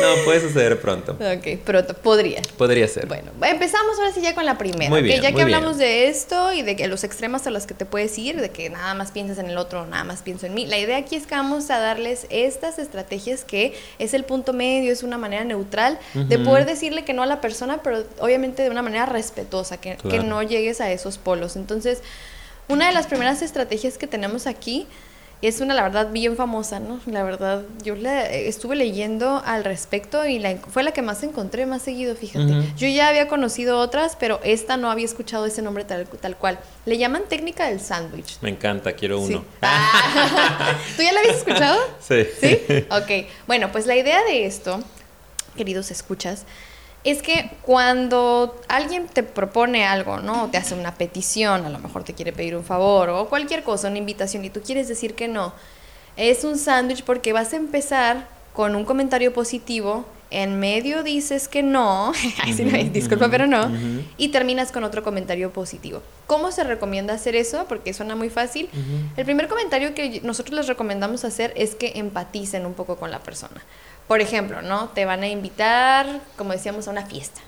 no, 0.00 0.24
puede 0.24 0.40
suceder 0.40 0.78
pronto. 0.78 1.12
Ok, 1.12 1.58
pronto. 1.64 1.94
Podría. 1.94 2.42
Podría 2.58 2.86
ser. 2.86 3.06
Bueno, 3.06 3.30
empezamos 3.42 3.98
ahora 3.98 4.12
sí 4.12 4.20
ya 4.20 4.34
con 4.34 4.44
la 4.44 4.58
primera. 4.58 4.90
Muy 4.90 5.00
bien, 5.00 5.22
ya 5.22 5.32
que 5.32 5.40
hablamos 5.40 5.78
de 5.78 6.08
esto 6.08 6.52
y 6.52 6.60
de 6.60 6.76
que 6.76 6.86
los 6.86 7.02
extremos 7.02 7.46
a 7.46 7.50
los 7.50 7.66
que 7.66 7.72
te 7.72 7.86
puedes 7.86 8.18
ir, 8.18 8.40
de 8.40 8.50
que 8.50 8.68
nada 8.68 8.94
más 8.94 9.10
piensas 9.10 9.38
en 9.38 9.46
el 9.46 9.56
otro, 9.56 9.86
nada 9.86 10.04
más 10.04 10.20
pienso 10.20 10.46
en 10.46 10.54
mí. 10.54 10.66
La 10.66 10.78
idea 10.78 10.98
aquí 10.98 11.16
es 11.16 11.26
que 11.26 11.34
vamos 11.34 11.70
a 11.70 11.78
darles 11.78 12.26
estas 12.28 12.78
estrategias 12.78 13.44
que 13.44 13.74
es 13.98 14.12
el 14.12 14.24
punto 14.24 14.52
medio, 14.52 14.92
es 14.92 15.02
una 15.02 15.16
manera 15.16 15.44
neutral 15.44 15.98
de 16.14 16.38
poder 16.38 16.66
decirle 16.66 17.04
que 17.04 17.14
no 17.14 17.22
a 17.22 17.26
la 17.26 17.40
persona, 17.40 17.80
pero 17.82 18.04
obviamente 18.18 18.62
de 18.62 18.70
una 18.70 18.82
manera 18.82 19.06
respetuosa, 19.06 19.78
que, 19.78 19.96
que 19.96 20.18
no 20.18 20.42
llegues 20.42 20.82
a 20.82 20.90
esos 20.92 21.16
polos. 21.16 21.56
Entonces, 21.56 22.02
una 22.68 22.88
de 22.88 22.92
las 22.92 23.06
primeras 23.06 23.42
estrategias 23.42 23.96
que 23.96 24.06
tenemos 24.06 24.46
aquí 24.46 24.86
es 25.42 25.60
una, 25.60 25.74
la 25.74 25.82
verdad, 25.82 26.10
bien 26.10 26.34
famosa, 26.34 26.80
¿no? 26.80 26.98
La 27.06 27.22
verdad, 27.22 27.62
yo 27.82 27.94
la 27.94 28.26
estuve 28.26 28.74
leyendo 28.74 29.42
al 29.44 29.64
respecto 29.64 30.24
y 30.26 30.38
la, 30.38 30.56
fue 30.56 30.82
la 30.82 30.92
que 30.92 31.02
más 31.02 31.22
encontré 31.22 31.66
más 31.66 31.82
seguido, 31.82 32.16
fíjate. 32.16 32.72
Yo 32.76 32.88
ya 32.88 33.08
había 33.08 33.28
conocido 33.28 33.78
otras, 33.78 34.16
pero 34.18 34.40
esta 34.44 34.76
no 34.76 34.90
había 34.90 35.04
escuchado 35.04 35.44
ese 35.44 35.60
nombre 35.60 35.84
tal, 35.84 36.06
tal 36.06 36.36
cual. 36.36 36.58
Le 36.86 36.96
llaman 36.96 37.24
técnica 37.28 37.66
del 37.68 37.80
sándwich. 37.80 38.38
Me 38.40 38.48
encanta, 38.48 38.94
quiero 38.94 39.20
uno. 39.20 39.44
¿Tú 40.96 41.02
ya 41.02 41.12
la 41.12 41.20
habías 41.20 41.36
escuchado? 41.36 41.78
Sí. 42.00 42.26
¿Sí? 42.40 42.86
Ok. 42.90 43.28
Bueno, 43.46 43.70
pues 43.72 43.86
la 43.86 43.96
idea 43.96 44.24
de 44.24 44.46
esto, 44.46 44.82
queridos 45.54 45.90
escuchas, 45.90 46.46
es 47.06 47.22
que 47.22 47.50
cuando 47.62 48.60
alguien 48.68 49.06
te 49.06 49.22
propone 49.22 49.86
algo, 49.86 50.18
¿no? 50.18 50.50
Te 50.50 50.58
hace 50.58 50.74
una 50.74 50.94
petición, 50.94 51.64
a 51.64 51.70
lo 51.70 51.78
mejor 51.78 52.02
te 52.02 52.14
quiere 52.14 52.32
pedir 52.32 52.56
un 52.56 52.64
favor 52.64 53.10
o 53.10 53.28
cualquier 53.28 53.62
cosa, 53.62 53.88
una 53.88 53.98
invitación 53.98 54.44
y 54.44 54.50
tú 54.50 54.60
quieres 54.60 54.88
decir 54.88 55.14
que 55.14 55.28
no, 55.28 55.52
es 56.16 56.42
un 56.42 56.58
sándwich 56.58 57.04
porque 57.04 57.32
vas 57.32 57.52
a 57.52 57.56
empezar 57.56 58.26
con 58.52 58.74
un 58.74 58.84
comentario 58.84 59.32
positivo, 59.32 60.04
en 60.30 60.58
medio 60.58 61.02
dices 61.02 61.48
que 61.48 61.62
no, 61.62 62.12
disculpa 62.92 63.28
pero 63.30 63.46
no, 63.46 63.70
y 64.16 64.28
terminas 64.28 64.72
con 64.72 64.84
otro 64.84 65.02
comentario 65.02 65.52
positivo. 65.52 66.02
¿Cómo 66.26 66.50
se 66.52 66.64
recomienda 66.64 67.14
hacer 67.14 67.36
eso? 67.36 67.66
Porque 67.68 67.92
suena 67.94 68.16
muy 68.16 68.30
fácil. 68.30 68.68
El 69.16 69.24
primer 69.24 69.48
comentario 69.48 69.94
que 69.94 70.20
nosotros 70.22 70.56
les 70.56 70.66
recomendamos 70.66 71.24
hacer 71.24 71.52
es 71.56 71.74
que 71.74 71.92
empaticen 71.96 72.66
un 72.66 72.74
poco 72.74 72.96
con 72.96 73.10
la 73.10 73.20
persona. 73.20 73.62
Por 74.08 74.20
ejemplo, 74.20 74.62
¿no? 74.62 74.88
Te 74.90 75.04
van 75.04 75.22
a 75.22 75.28
invitar, 75.28 76.20
como 76.36 76.52
decíamos, 76.52 76.86
a 76.86 76.92
una 76.92 77.06
fiesta. 77.06 77.40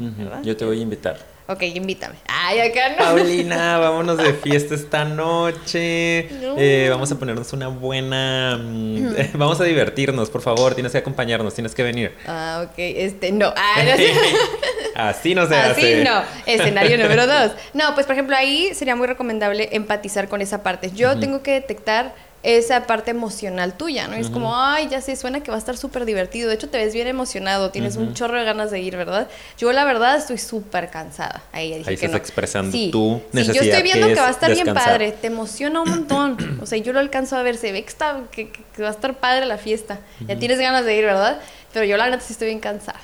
Yo 0.42 0.56
te 0.56 0.64
voy 0.64 0.80
a 0.80 0.82
invitar. 0.82 1.37
Ok, 1.50 1.62
invítame. 1.62 2.14
Ay, 2.26 2.60
acá 2.60 2.90
no. 2.90 2.96
Paulina, 2.98 3.78
vámonos 3.78 4.18
de 4.18 4.34
fiesta 4.34 4.74
esta 4.74 5.06
noche. 5.06 6.28
Eh, 6.58 6.88
vamos 6.90 7.10
a 7.10 7.18
ponernos 7.18 7.50
una 7.54 7.68
buena. 7.68 8.60
Mm, 8.62 9.14
vamos 9.32 9.58
a 9.58 9.64
divertirnos, 9.64 10.28
por 10.28 10.42
favor. 10.42 10.74
Tienes 10.74 10.92
que 10.92 10.98
acompañarnos, 10.98 11.54
tienes 11.54 11.74
que 11.74 11.82
venir. 11.82 12.14
Ah, 12.26 12.66
ok. 12.66 12.74
Este, 12.76 13.32
no. 13.32 13.54
Ah, 13.56 13.82
no 13.82 15.02
Así 15.02 15.34
no 15.34 15.46
se 15.46 15.54
Así 15.54 15.94
no. 16.04 16.22
Escenario 16.44 16.98
número 17.02 17.26
dos. 17.26 17.52
No, 17.72 17.94
pues 17.94 18.04
por 18.04 18.12
ejemplo, 18.12 18.36
ahí 18.36 18.74
sería 18.74 18.94
muy 18.94 19.06
recomendable 19.06 19.70
empatizar 19.72 20.28
con 20.28 20.42
esa 20.42 20.62
parte. 20.62 20.90
Yo 20.90 21.18
tengo 21.18 21.42
que 21.42 21.52
detectar 21.52 22.14
esa 22.42 22.86
parte 22.86 23.10
emocional 23.10 23.76
tuya, 23.76 24.06
¿no? 24.06 24.14
Es 24.14 24.30
como, 24.30 24.56
ay, 24.56 24.88
ya 24.88 25.00
sé, 25.00 25.16
suena 25.16 25.42
que 25.42 25.50
va 25.50 25.56
a 25.56 25.58
estar 25.58 25.76
súper 25.76 26.04
divertido. 26.04 26.48
De 26.48 26.54
hecho, 26.54 26.68
te 26.68 26.78
ves 26.78 26.94
bien 26.94 27.08
emocionado, 27.08 27.70
tienes 27.70 27.96
un 27.96 28.14
chorro 28.14 28.38
de 28.38 28.44
ganas 28.44 28.70
de 28.70 28.80
ir, 28.80 28.96
¿verdad? 28.96 29.28
Yo, 29.58 29.72
la 29.72 29.84
verdad, 29.84 30.16
estoy 30.16 30.38
súper 30.38 30.88
cansada. 30.88 31.42
Ahí, 31.52 31.68
dije 31.68 31.90
Ahí 31.90 31.96
que 31.96 32.06
estás 32.06 32.10
no. 32.12 32.16
expresando 32.16 32.72
sí. 32.72 32.90
tu 32.92 33.20
Sí, 33.32 33.44
yo 33.52 33.62
estoy 33.62 33.82
viendo 33.82 34.06
que, 34.06 34.12
es 34.12 34.18
va 34.18 34.28
a 34.28 34.30
estar 34.30 34.52
bien 34.52 34.72
padre, 34.72 35.12
te 35.12 35.26
emociona 35.26 35.80
un 35.80 35.90
montón. 35.90 36.60
O 36.62 36.66
sea, 36.66 36.78
yo 36.78 36.92
lo 36.92 37.00
alcanzo 37.00 37.36
a 37.36 37.42
ver, 37.42 37.56
se 37.56 37.72
ve 37.72 37.82
que, 37.82 37.88
está, 37.88 38.20
que, 38.30 38.50
que 38.50 38.82
va 38.82 38.88
a 38.88 38.92
estar 38.92 39.14
padre 39.18 39.46
la 39.46 39.58
fiesta. 39.58 39.98
Ya 40.26 40.38
tienes 40.38 40.58
ganas 40.60 40.84
de 40.84 40.96
ir, 40.96 41.04
¿verdad? 41.04 41.40
Pero 41.72 41.84
yo, 41.84 41.96
la 41.96 42.08
neta, 42.08 42.22
sí 42.22 42.32
estoy 42.32 42.48
bien 42.48 42.60
cansada. 42.60 43.00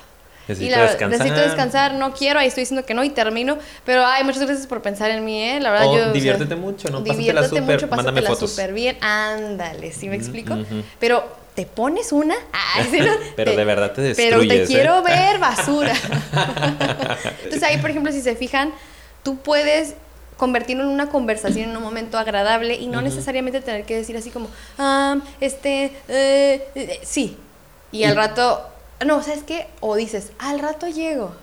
Necesito 0.47 0.73
y 0.73 0.77
la, 0.77 0.83
descansar. 0.83 1.09
necesito 1.19 1.41
descansar, 1.41 1.93
no 1.95 2.13
quiero, 2.13 2.39
ahí 2.39 2.47
estoy 2.47 2.61
diciendo 2.61 2.85
que 2.85 2.93
no 2.93 3.03
y 3.03 3.09
termino. 3.09 3.57
Pero 3.85 4.05
ay, 4.05 4.23
muchas 4.23 4.43
gracias 4.43 4.67
por 4.67 4.81
pensar 4.81 5.09
en 5.11 5.25
mí, 5.25 5.41
¿eh? 5.41 5.59
La 5.59 5.71
verdad, 5.71 5.87
O 5.87 5.93
yo. 5.95 6.01
o 6.01 6.03
sea, 6.05 6.11
diviértete 6.13 6.55
mucho, 6.55 6.89
¿no? 6.89 6.99
Pásatela 7.03 7.17
Diviértete 7.17 7.47
súper, 7.49 7.63
mucho, 7.75 7.87
mándame 7.87 8.21
pásatela 8.21 8.29
fotos. 8.29 8.49
súper 8.51 8.73
bien. 8.73 8.97
Ándale, 9.01 9.91
¿sí 9.91 10.07
me 10.09 10.15
explico? 10.15 10.53
ujú. 10.53 10.83
Pero 10.99 11.23
te 11.55 11.65
pones 11.65 12.11
una. 12.11 12.35
Ay, 12.75 12.87
sí, 12.91 12.99
¿no? 12.99 13.11
Pero 13.35 13.51
Te- 13.51 13.57
de 13.57 13.63
verdad 13.65 13.91
te 13.93 14.01
Pero 14.13 14.13
te 14.15 14.45
destruyes, 14.45 14.69
¿eh? 14.69 14.73
quiero 14.73 15.01
ver 15.03 15.39
basura. 15.39 15.93
Entonces 17.43 17.63
ahí, 17.63 17.77
por 17.79 17.89
ejemplo, 17.89 18.11
si 18.11 18.21
se 18.21 18.35
fijan, 18.35 18.71
tú 19.23 19.37
puedes 19.37 19.95
convertirlo 20.37 20.83
en 20.83 20.89
una 20.89 21.07
conversación 21.09 21.69
en 21.69 21.77
un 21.77 21.83
momento 21.83 22.17
agradable 22.17 22.75
y 22.75 22.87
no 22.87 23.01
necesariamente 23.01 23.61
tener 23.61 23.85
que 23.85 23.95
decir 23.95 24.17
así 24.17 24.31
como, 24.31 24.49
ah, 24.77 25.17
este, 25.39 25.93
eh, 26.09 26.67
eh, 26.75 26.99
sí. 27.03 27.37
Y 27.93 28.03
al 28.03 28.11
Y- 28.13 28.15
rato, 28.15 28.61
no, 29.05 29.21
¿sabes 29.23 29.43
qué? 29.43 29.67
O 29.81 29.95
dices, 29.95 30.31
al 30.39 30.59
rato 30.59 30.87
llego. 30.87 31.33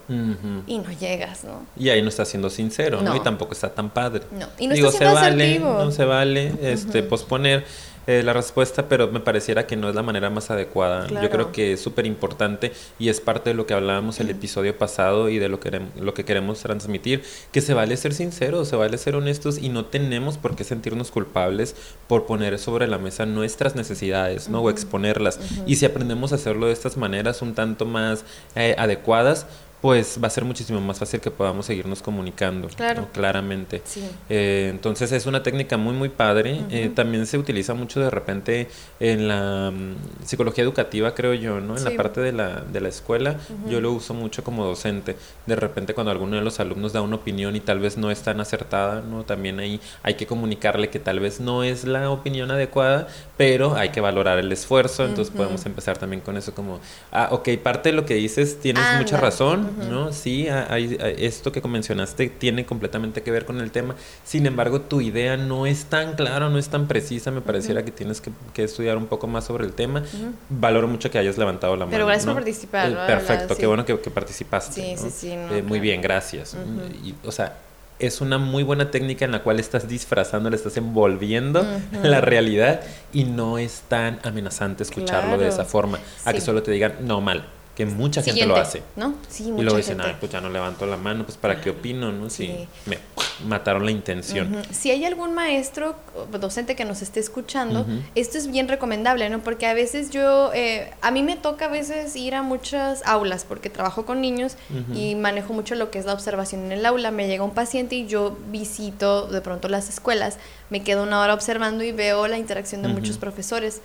Y 0.66 0.78
no 0.78 0.90
llegas, 0.92 1.44
¿no? 1.44 1.66
Y 1.76 1.90
ahí 1.90 2.00
no 2.02 2.08
está 2.08 2.24
siendo 2.24 2.48
sincero, 2.50 3.02
¿no? 3.02 3.10
No. 3.10 3.16
Y 3.16 3.20
tampoco 3.20 3.52
está 3.52 3.74
tan 3.74 3.90
padre. 3.90 4.22
No. 4.30 4.46
Y 4.58 4.66
no 4.68 4.74
Digo, 4.74 4.88
está 4.88 4.98
se 4.98 5.04
siendo 5.04 5.20
vale, 5.20 5.44
asertivo. 5.44 5.84
no 5.84 5.90
se 5.90 6.04
vale 6.04 6.52
este, 6.62 7.02
posponer 7.02 7.64
eh, 8.06 8.22
la 8.22 8.32
respuesta, 8.32 8.88
pero 8.88 9.08
me 9.08 9.20
pareciera 9.20 9.66
que 9.66 9.76
no 9.76 9.88
es 9.88 9.94
la 9.94 10.02
manera 10.02 10.30
más 10.30 10.50
adecuada. 10.50 11.06
Claro. 11.06 11.24
Yo 11.24 11.30
creo 11.30 11.52
que 11.52 11.72
es 11.74 11.80
súper 11.80 12.06
importante 12.06 12.72
y 12.98 13.08
es 13.08 13.20
parte 13.20 13.50
de 13.50 13.54
lo 13.54 13.66
que 13.66 13.74
hablábamos 13.74 14.20
el 14.20 14.30
episodio 14.30 14.76
pasado 14.76 15.28
y 15.28 15.38
de 15.38 15.48
lo 15.48 15.60
que, 15.60 15.82
lo 16.00 16.14
que 16.14 16.24
queremos 16.24 16.60
transmitir, 16.60 17.22
que 17.52 17.60
se 17.60 17.74
vale 17.74 17.96
ser 17.96 18.14
sinceros, 18.14 18.68
se 18.68 18.76
vale 18.76 18.98
ser 18.98 19.14
honestos 19.14 19.58
y 19.58 19.68
no 19.68 19.86
tenemos 19.86 20.38
por 20.38 20.56
qué 20.56 20.64
sentirnos 20.64 21.10
culpables 21.10 21.76
por 22.08 22.26
poner 22.26 22.58
sobre 22.58 22.86
la 22.86 22.98
mesa 22.98 23.26
nuestras 23.26 23.76
necesidades, 23.76 24.48
¿no? 24.48 24.62
O 24.62 24.70
exponerlas. 24.70 25.38
Y 25.66 25.76
si 25.76 25.86
aprendemos 25.86 26.32
a 26.32 26.36
hacerlo 26.36 26.66
de 26.66 26.72
estas 26.72 26.96
maneras 26.96 27.42
un 27.42 27.54
tanto 27.54 27.86
más 27.86 28.24
eh, 28.54 28.74
adecuadas, 28.78 29.46
pues 29.82 30.18
va 30.22 30.28
a 30.28 30.30
ser 30.30 30.44
muchísimo 30.44 30.80
más 30.80 31.00
fácil 31.00 31.20
que 31.20 31.30
podamos 31.32 31.66
seguirnos 31.66 32.00
comunicando. 32.02 32.68
Claro. 32.68 33.02
¿no? 33.02 33.08
Claramente. 33.12 33.82
Sí. 33.84 34.08
Eh, 34.30 34.68
entonces 34.70 35.10
es 35.10 35.26
una 35.26 35.42
técnica 35.42 35.76
muy 35.76 35.92
muy 35.92 36.08
padre. 36.08 36.60
Eh, 36.70 36.90
también 36.94 37.26
se 37.26 37.36
utiliza 37.36 37.74
mucho 37.74 37.98
de 37.98 38.08
repente 38.08 38.68
en 39.00 39.26
la 39.26 39.72
mm, 39.72 40.24
psicología 40.24 40.62
educativa, 40.62 41.14
creo 41.16 41.34
yo, 41.34 41.60
¿no? 41.60 41.74
En 41.76 41.82
Sí. 41.82 41.90
la 41.90 41.96
parte 41.96 42.20
de 42.20 42.30
la, 42.32 42.60
de 42.60 42.80
la 42.80 42.88
escuela. 42.88 43.36
Yo 43.68 43.80
lo 43.80 43.90
uso 43.92 44.14
mucho 44.14 44.44
como 44.44 44.64
docente. 44.64 45.16
De 45.46 45.56
repente 45.56 45.94
cuando 45.94 46.12
alguno 46.12 46.36
de 46.36 46.42
los 46.42 46.60
alumnos 46.60 46.92
da 46.92 47.02
una 47.02 47.16
opinión 47.16 47.56
y 47.56 47.60
tal 47.60 47.80
vez 47.80 47.98
no 47.98 48.12
es 48.12 48.22
tan 48.22 48.40
acertada, 48.40 49.00
¿no? 49.00 49.24
También 49.24 49.58
ahí 49.58 49.80
hay 50.04 50.14
que 50.14 50.26
comunicarle 50.28 50.90
que 50.90 51.00
tal 51.00 51.18
vez 51.18 51.40
no 51.40 51.64
es 51.64 51.82
la 51.84 52.08
opinión 52.08 52.52
adecuada, 52.52 53.08
pero 53.36 53.74
hay 53.74 53.88
que 53.88 54.00
valorar 54.00 54.38
el 54.38 54.52
esfuerzo. 54.52 55.04
Entonces 55.04 55.34
podemos 55.34 55.66
empezar 55.66 55.98
también 55.98 56.20
con 56.22 56.36
eso 56.36 56.54
como, 56.54 56.78
ah, 57.10 57.28
ok, 57.32 57.48
parte 57.60 57.88
de 57.88 57.96
lo 57.96 58.06
que 58.06 58.14
dices 58.14 58.60
tienes 58.60 58.84
mucha 58.96 59.16
razón, 59.16 59.71
¿no? 59.90 60.12
Sí, 60.12 60.48
ha- 60.48 60.72
hay, 60.72 60.96
hay- 61.00 61.16
esto 61.24 61.52
que 61.52 61.60
mencionaste 61.66 62.28
tiene 62.28 62.66
completamente 62.66 63.22
que 63.22 63.30
ver 63.30 63.44
con 63.46 63.60
el 63.60 63.70
tema. 63.70 63.94
Sin 64.24 64.46
embargo, 64.46 64.80
tu 64.82 65.00
idea 65.00 65.36
no 65.36 65.66
es 65.66 65.84
tan 65.86 66.14
clara, 66.14 66.48
no 66.48 66.58
es 66.58 66.68
tan 66.68 66.86
precisa. 66.88 67.30
Me 67.30 67.40
pareciera 67.40 67.84
que 67.84 67.90
tienes 67.90 68.20
que, 68.20 68.30
que 68.52 68.64
estudiar 68.64 68.96
un 68.96 69.06
poco 69.06 69.26
más 69.26 69.44
sobre 69.44 69.64
el 69.64 69.72
tema. 69.72 70.02
Valoro 70.50 70.88
mucho 70.88 71.10
que 71.10 71.18
hayas 71.18 71.38
levantado 71.38 71.74
la 71.76 71.86
mano. 71.86 71.92
Pero 71.92 72.06
gracias 72.06 72.26
¿no? 72.26 72.32
por 72.34 72.42
participar, 72.42 72.90
Eh, 72.90 72.94
¿no? 72.94 73.06
Perfecto, 73.06 73.54
Sí. 73.54 73.60
qué 73.60 73.66
bueno 73.66 73.84
que, 73.84 73.98
que 74.00 74.10
participaste. 74.10 74.74
Sí, 74.74 74.94
sí, 75.02 75.10
sí, 75.10 75.30
Eh, 75.32 75.62
muy 75.66 75.80
bien, 75.80 76.00
gracias. 76.02 76.56
Y, 77.04 77.14
o 77.26 77.32
sea, 77.32 77.56
es 77.98 78.20
una 78.20 78.36
muy 78.38 78.64
buena 78.64 78.90
técnica 78.90 79.24
en 79.24 79.30
la 79.30 79.42
cual 79.44 79.60
estás 79.60 79.86
disfrazando, 79.86 80.50
le 80.50 80.56
estás 80.56 80.76
envolviendo 80.76 81.64
la 82.02 82.20
realidad 82.20 82.80
y 83.12 83.24
no 83.24 83.58
es 83.58 83.82
tan 83.88 84.18
amenazante 84.24 84.82
escucharlo 84.82 85.38
de 85.38 85.48
esa 85.48 85.64
forma. 85.64 85.98
A 86.24 86.32
que 86.32 86.40
solo 86.40 86.62
te 86.64 86.72
digan, 86.72 86.94
no, 87.02 87.20
mal, 87.20 87.44
que 87.74 87.86
mucha 87.86 88.20
gente 88.20 88.32
Siguiente, 88.40 88.54
lo 88.54 88.60
hace. 88.60 88.82
¿no? 88.96 89.14
Sí, 89.28 89.44
Y 89.44 89.52
mucha 89.52 89.62
luego 89.64 89.76
dicen, 89.78 89.98
ay, 90.02 90.16
pues 90.20 90.30
ya 90.30 90.42
no 90.42 90.50
levanto 90.50 90.84
la 90.84 90.98
mano, 90.98 91.24
pues 91.24 91.38
para 91.38 91.58
qué 91.60 91.70
opino, 91.70 92.12
¿no? 92.12 92.28
Si 92.28 92.46
Sí. 92.46 92.68
me 92.84 92.98
mataron 93.46 93.86
la 93.86 93.90
intención. 93.90 94.62
Si 94.70 94.90
hay 94.90 95.06
algún 95.06 95.32
maestro 95.34 95.96
o 96.14 96.38
docente 96.38 96.76
que 96.76 96.84
nos 96.84 97.00
esté 97.00 97.18
escuchando, 97.20 97.86
esto 98.14 98.36
es 98.36 98.50
bien 98.50 98.68
recomendable, 98.68 99.30
¿no? 99.30 99.38
Porque 99.40 99.66
a 99.66 99.72
veces 99.72 100.10
yo, 100.10 100.50
eh, 100.52 100.90
a 101.00 101.10
mí 101.10 101.22
me 101.22 101.36
toca 101.36 101.64
a 101.64 101.68
veces 101.68 102.14
ir 102.14 102.34
a 102.34 102.42
muchas 102.42 103.00
aulas 103.06 103.46
porque 103.48 103.70
trabajo 103.70 104.04
con 104.04 104.20
niños 104.20 104.56
y 104.94 105.14
manejo 105.14 105.54
mucho 105.54 105.74
lo 105.74 105.90
que 105.90 105.98
es 105.98 106.04
la 106.04 106.12
observación 106.12 106.66
en 106.66 106.72
el 106.72 106.84
aula. 106.84 107.10
Me 107.10 107.26
llega 107.26 107.42
un 107.42 107.54
paciente 107.54 107.94
y 107.96 108.06
yo 108.06 108.36
visito 108.50 109.28
de 109.28 109.40
pronto 109.40 109.68
las 109.68 109.88
escuelas, 109.88 110.36
me 110.68 110.82
quedo 110.84 111.02
una 111.04 111.20
hora 111.22 111.32
observando 111.32 111.82
y 111.84 111.92
veo 111.92 112.28
la 112.28 112.36
interacción 112.36 112.82
de 112.82 112.88
muchos 112.88 113.16
profesores. 113.16 113.80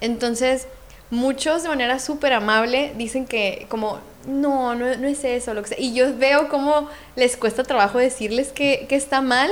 Entonces, 0.00 0.66
muchos 1.10 1.62
de 1.62 1.68
manera 1.68 1.98
súper 1.98 2.32
amable 2.32 2.92
dicen 2.96 3.26
que 3.26 3.66
como, 3.68 3.98
no, 4.26 4.74
no, 4.74 4.94
no 4.96 5.08
es 5.08 5.24
eso, 5.24 5.54
lo 5.54 5.62
que 5.62 5.68
sea. 5.68 5.80
Y 5.80 5.94
yo 5.94 6.16
veo 6.16 6.48
cómo 6.48 6.88
les 7.16 7.36
cuesta 7.36 7.62
trabajo 7.62 7.98
decirles 7.98 8.52
que, 8.52 8.86
que 8.88 8.96
está 8.96 9.22
mal 9.22 9.50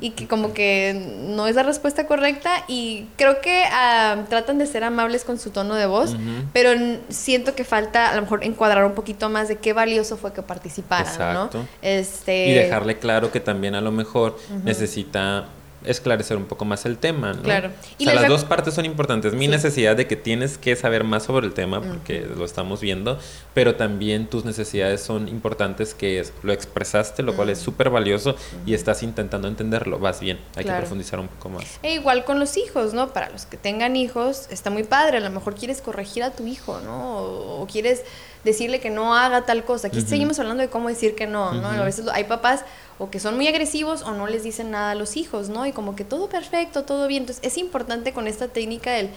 y 0.00 0.10
que 0.10 0.28
como 0.28 0.52
que 0.52 0.94
no 1.20 1.46
es 1.46 1.54
la 1.54 1.62
respuesta 1.62 2.06
correcta 2.06 2.50
y 2.68 3.06
creo 3.16 3.40
que 3.40 3.64
ah, 3.72 4.24
tratan 4.28 4.58
de 4.58 4.66
ser 4.66 4.84
amables 4.84 5.24
con 5.24 5.38
su 5.38 5.50
tono 5.50 5.74
de 5.74 5.86
voz, 5.86 6.16
pero 6.52 6.70
siento 7.08 7.54
que 7.54 7.64
falta 7.64 8.10
a 8.10 8.16
lo 8.16 8.22
mejor 8.22 8.44
encuadrar 8.44 8.84
un 8.84 8.94
poquito 8.94 9.30
más 9.30 9.48
de 9.48 9.56
qué 9.56 9.72
valioso 9.72 10.16
fue 10.16 10.32
que 10.32 10.42
participaran, 10.42 11.06
Exacto. 11.06 11.58
¿no? 11.58 11.66
Este, 11.80 12.48
Y 12.48 12.52
dejarle 12.52 12.98
claro 12.98 13.32
que 13.32 13.40
también 13.40 13.74
a 13.74 13.80
lo 13.80 13.90
mejor 13.90 14.38
necesita 14.64 15.46
esclarecer 15.84 16.36
un 16.36 16.44
poco 16.44 16.64
más 16.64 16.84
el 16.86 16.98
tema, 16.98 17.32
¿no? 17.32 17.42
Claro. 17.42 17.70
Y 17.98 18.06
o 18.06 18.10
sea, 18.10 18.20
las 18.20 18.28
dos 18.28 18.44
partes 18.44 18.74
son 18.74 18.84
importantes. 18.84 19.32
Mi 19.32 19.46
Sí. 19.46 19.50
necesidad 19.50 19.96
de 19.96 20.06
que 20.06 20.16
tienes 20.16 20.58
que 20.58 20.76
saber 20.76 21.04
más 21.04 21.24
sobre 21.24 21.46
el 21.46 21.54
tema, 21.54 21.80
porque 21.80 22.20
lo 22.36 22.44
estamos 22.44 22.80
viendo, 22.80 23.18
pero 23.54 23.74
también 23.76 24.26
tus 24.26 24.44
necesidades 24.44 25.00
son 25.00 25.28
importantes, 25.28 25.94
que 25.94 26.20
es, 26.20 26.32
lo 26.42 26.52
expresaste, 26.52 27.22
lo 27.22 27.34
cual 27.34 27.50
es 27.50 27.58
súper 27.58 27.90
valioso, 27.90 28.36
y 28.66 28.74
estás 28.74 29.02
intentando 29.02 29.48
entenderlo. 29.48 29.98
Vas 29.98 30.20
bien, 30.20 30.38
hay 30.56 30.64
Claro. 30.64 30.78
que 30.78 30.82
profundizar 30.82 31.18
un 31.20 31.28
poco 31.28 31.48
más. 31.50 31.64
E 31.82 31.94
igual 31.94 32.24
con 32.24 32.38
los 32.38 32.56
hijos, 32.56 32.92
¿no? 32.94 33.12
Para 33.12 33.30
los 33.30 33.46
que 33.46 33.56
tengan 33.56 33.96
hijos, 33.96 34.46
está 34.50 34.70
muy 34.70 34.84
padre. 34.84 35.16
A 35.18 35.20
lo 35.20 35.30
mejor 35.30 35.54
quieres 35.54 35.80
corregir 35.80 36.22
a 36.22 36.30
tu 36.30 36.46
hijo, 36.46 36.80
¿no? 36.80 37.16
O, 37.18 37.62
o 37.62 37.66
quieres 37.66 38.02
decirle 38.44 38.80
que 38.80 38.90
no 38.90 39.14
haga 39.16 39.42
tal 39.46 39.64
cosa. 39.64 39.88
Aquí 39.88 40.00
seguimos 40.00 40.38
hablando 40.38 40.62
de 40.62 40.68
cómo 40.70 40.88
decir 40.88 41.14
que 41.14 41.26
no, 41.26 41.52
¿no? 41.52 41.68
A 41.68 41.84
veces 41.84 42.06
hay 42.12 42.24
papás 42.24 42.64
o 43.00 43.10
que 43.10 43.18
son 43.18 43.34
muy 43.34 43.48
agresivos 43.48 44.02
o 44.02 44.12
no 44.12 44.26
les 44.26 44.44
dicen 44.44 44.70
nada 44.70 44.92
a 44.92 44.94
los 44.94 45.16
hijos, 45.16 45.48
¿no? 45.48 45.66
Y 45.66 45.72
como 45.72 45.96
que 45.96 46.04
todo 46.04 46.28
perfecto, 46.28 46.84
todo 46.84 47.08
bien. 47.08 47.22
Entonces 47.22 47.44
es 47.44 47.56
importante 47.56 48.12
con 48.12 48.26
esta 48.28 48.48
técnica 48.48 48.98
el 48.98 49.10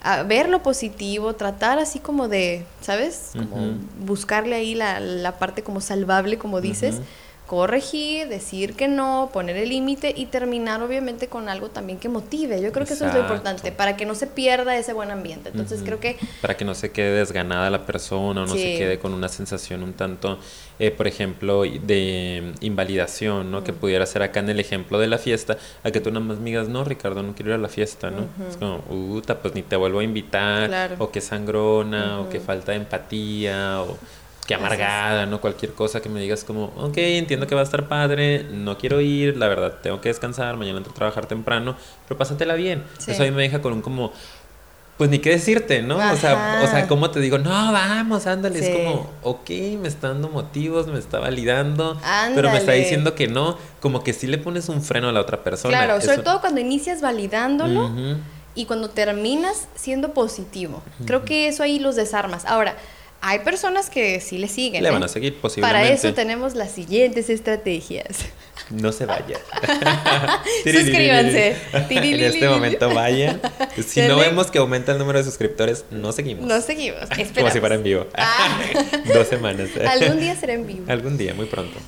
a 0.00 0.22
ver 0.22 0.48
lo 0.48 0.62
positivo, 0.62 1.34
tratar 1.34 1.78
así 1.78 1.98
como 1.98 2.28
de, 2.28 2.64
¿sabes? 2.80 3.32
Como 3.34 3.74
buscarle 4.04 4.54
ahí 4.56 4.74
la, 4.74 5.00
la 5.00 5.38
parte 5.38 5.62
como 5.62 5.80
salvable, 5.80 6.38
como 6.38 6.60
dices. 6.60 7.00
Corregir, 7.48 8.28
decir 8.28 8.74
que 8.74 8.88
no, 8.88 9.30
poner 9.32 9.56
el 9.56 9.70
límite 9.70 10.12
y 10.14 10.26
terminar 10.26 10.82
obviamente 10.82 11.28
con 11.28 11.48
algo 11.48 11.70
también 11.70 11.98
que 11.98 12.10
motive. 12.10 12.60
Yo 12.60 12.72
creo 12.72 12.86
que 12.86 12.92
eso 12.92 13.06
es 13.06 13.14
lo 13.14 13.20
importante, 13.20 13.72
para 13.72 13.96
que 13.96 14.04
no 14.04 14.14
se 14.14 14.26
pierda 14.26 14.76
ese 14.76 14.92
buen 14.92 15.10
ambiente. 15.10 15.48
Entonces 15.48 15.80
creo 15.82 15.98
que 15.98 16.18
Para 16.42 16.58
que 16.58 16.66
no 16.66 16.74
se 16.74 16.92
quede 16.92 17.18
desganada 17.18 17.70
la 17.70 17.86
persona 17.86 18.42
o 18.42 18.46
no 18.46 18.52
se 18.52 18.76
quede 18.76 18.98
con 18.98 19.14
una 19.14 19.30
sensación 19.30 19.82
un 19.82 19.94
tanto, 19.94 20.38
eh, 20.78 20.90
por 20.90 21.06
ejemplo, 21.06 21.62
de 21.62 22.52
invalidación, 22.60 23.50
¿no? 23.50 23.64
Que 23.64 23.72
pudiera 23.72 24.04
ser 24.04 24.22
acá 24.22 24.40
en 24.40 24.50
el 24.50 24.60
ejemplo 24.60 24.98
de 24.98 25.06
la 25.06 25.16
fiesta, 25.16 25.56
a 25.82 25.90
que 25.90 26.00
tú 26.02 26.10
nada 26.10 26.24
más 26.26 26.44
digas, 26.44 26.68
no, 26.68 26.84
Ricardo, 26.84 27.22
no 27.22 27.34
quiero 27.34 27.52
ir 27.52 27.54
a 27.54 27.58
la 27.58 27.70
fiesta, 27.70 28.10
¿no? 28.10 28.26
Es 28.46 28.58
como, 28.58 28.82
puta, 28.82 29.38
pues 29.38 29.54
ni 29.54 29.62
te 29.62 29.74
vuelvo 29.76 30.00
a 30.00 30.04
invitar, 30.04 30.68
Claro. 30.68 30.96
o 30.98 31.10
que 31.10 31.22
sangrona, 31.22 32.20
o 32.20 32.28
que 32.28 32.40
falta 32.40 32.72
de 32.72 32.78
empatía, 32.78 33.80
o 33.80 33.96
que 34.48 34.54
amargada, 34.54 35.26
¿no? 35.26 35.42
Cualquier 35.42 35.74
cosa 35.74 36.00
que 36.00 36.08
me 36.08 36.20
digas 36.22 36.42
como, 36.42 36.72
ok, 36.78 36.96
entiendo 36.96 37.46
que 37.46 37.54
va 37.54 37.60
a 37.60 37.64
estar 37.64 37.86
padre, 37.86 38.44
no 38.50 38.78
quiero 38.78 39.02
ir, 39.02 39.36
la 39.36 39.46
verdad, 39.46 39.74
tengo 39.82 40.00
que 40.00 40.08
descansar, 40.08 40.56
mañana 40.56 40.78
entro 40.78 40.90
a 40.90 40.96
trabajar 40.96 41.26
temprano, 41.26 41.76
pero 42.08 42.16
pásatela 42.16 42.54
bien. 42.54 42.82
Sí. 42.96 43.10
Eso 43.10 43.24
a 43.24 43.26
mí 43.26 43.30
me 43.30 43.42
deja 43.42 43.60
con 43.60 43.74
un 43.74 43.82
como, 43.82 44.10
pues 44.96 45.10
ni 45.10 45.18
qué 45.18 45.30
decirte, 45.30 45.82
¿no? 45.82 45.96
O 45.96 46.16
sea, 46.16 46.62
o 46.64 46.66
sea, 46.66 46.88
¿cómo 46.88 47.10
te 47.10 47.20
digo? 47.20 47.36
No, 47.36 47.50
vamos, 47.50 48.26
ándale. 48.26 48.58
Sí. 48.58 48.70
Es 48.70 48.76
como, 48.76 49.10
ok, 49.22 49.50
me 49.80 49.86
está 49.86 50.08
dando 50.08 50.30
motivos, 50.30 50.86
me 50.86 50.98
está 50.98 51.18
validando, 51.18 52.00
pero 52.34 52.50
me 52.50 52.56
está 52.56 52.72
diciendo 52.72 53.14
que 53.14 53.28
no. 53.28 53.58
Como 53.80 54.02
que 54.02 54.14
sí 54.14 54.26
le 54.26 54.38
pones 54.38 54.70
un 54.70 54.80
freno 54.80 55.10
a 55.10 55.12
la 55.12 55.20
otra 55.20 55.44
persona. 55.44 55.76
Claro, 55.76 56.00
sobre 56.00 56.22
todo 56.22 56.40
cuando 56.40 56.58
inicias 56.58 57.02
validándolo 57.02 57.84
Ujú. 57.84 58.16
y 58.54 58.64
cuando 58.64 58.88
terminas 58.88 59.68
siendo 59.74 60.14
positivo. 60.14 60.82
Creo 61.04 61.26
que 61.26 61.48
eso 61.48 61.62
ahí 61.62 61.78
los 61.78 61.96
desarmas. 61.96 62.46
Ahora, 62.46 62.76
hay 63.20 63.40
personas 63.40 63.90
que 63.90 64.20
sí 64.20 64.38
le 64.38 64.48
siguen. 64.48 64.82
Le 64.82 64.88
¿eh? 64.88 64.92
van 64.92 65.02
a 65.02 65.08
seguir 65.08 65.40
posiblemente. 65.40 65.80
Para 65.80 65.92
eso 65.92 66.14
tenemos 66.14 66.54
las 66.54 66.72
siguientes 66.72 67.30
estrategias. 67.30 68.26
No 68.70 68.92
se 68.92 69.06
vaya. 69.06 69.38
Suscríbanse. 70.64 71.56
en 71.72 72.20
este 72.20 72.48
momento 72.48 72.92
vayan. 72.92 73.40
Si 73.86 74.02
no 74.02 74.18
vemos 74.18 74.50
que 74.50 74.58
aumenta 74.58 74.92
el 74.92 74.98
número 74.98 75.20
de 75.20 75.24
suscriptores, 75.24 75.86
no 75.90 76.12
seguimos. 76.12 76.44
No 76.44 76.60
seguimos. 76.60 77.08
Como 77.08 77.22
esperamos. 77.22 77.52
si 77.54 77.60
fuera 77.60 77.76
en 77.76 77.82
vivo. 77.82 78.06
Ah. 78.14 78.60
Dos 79.14 79.26
semanas. 79.28 79.70
Algún 79.88 80.20
día 80.20 80.36
será 80.36 80.52
en 80.52 80.66
vivo. 80.66 80.84
Algún 80.88 81.16
día, 81.16 81.32
muy 81.32 81.46
pronto. 81.46 81.78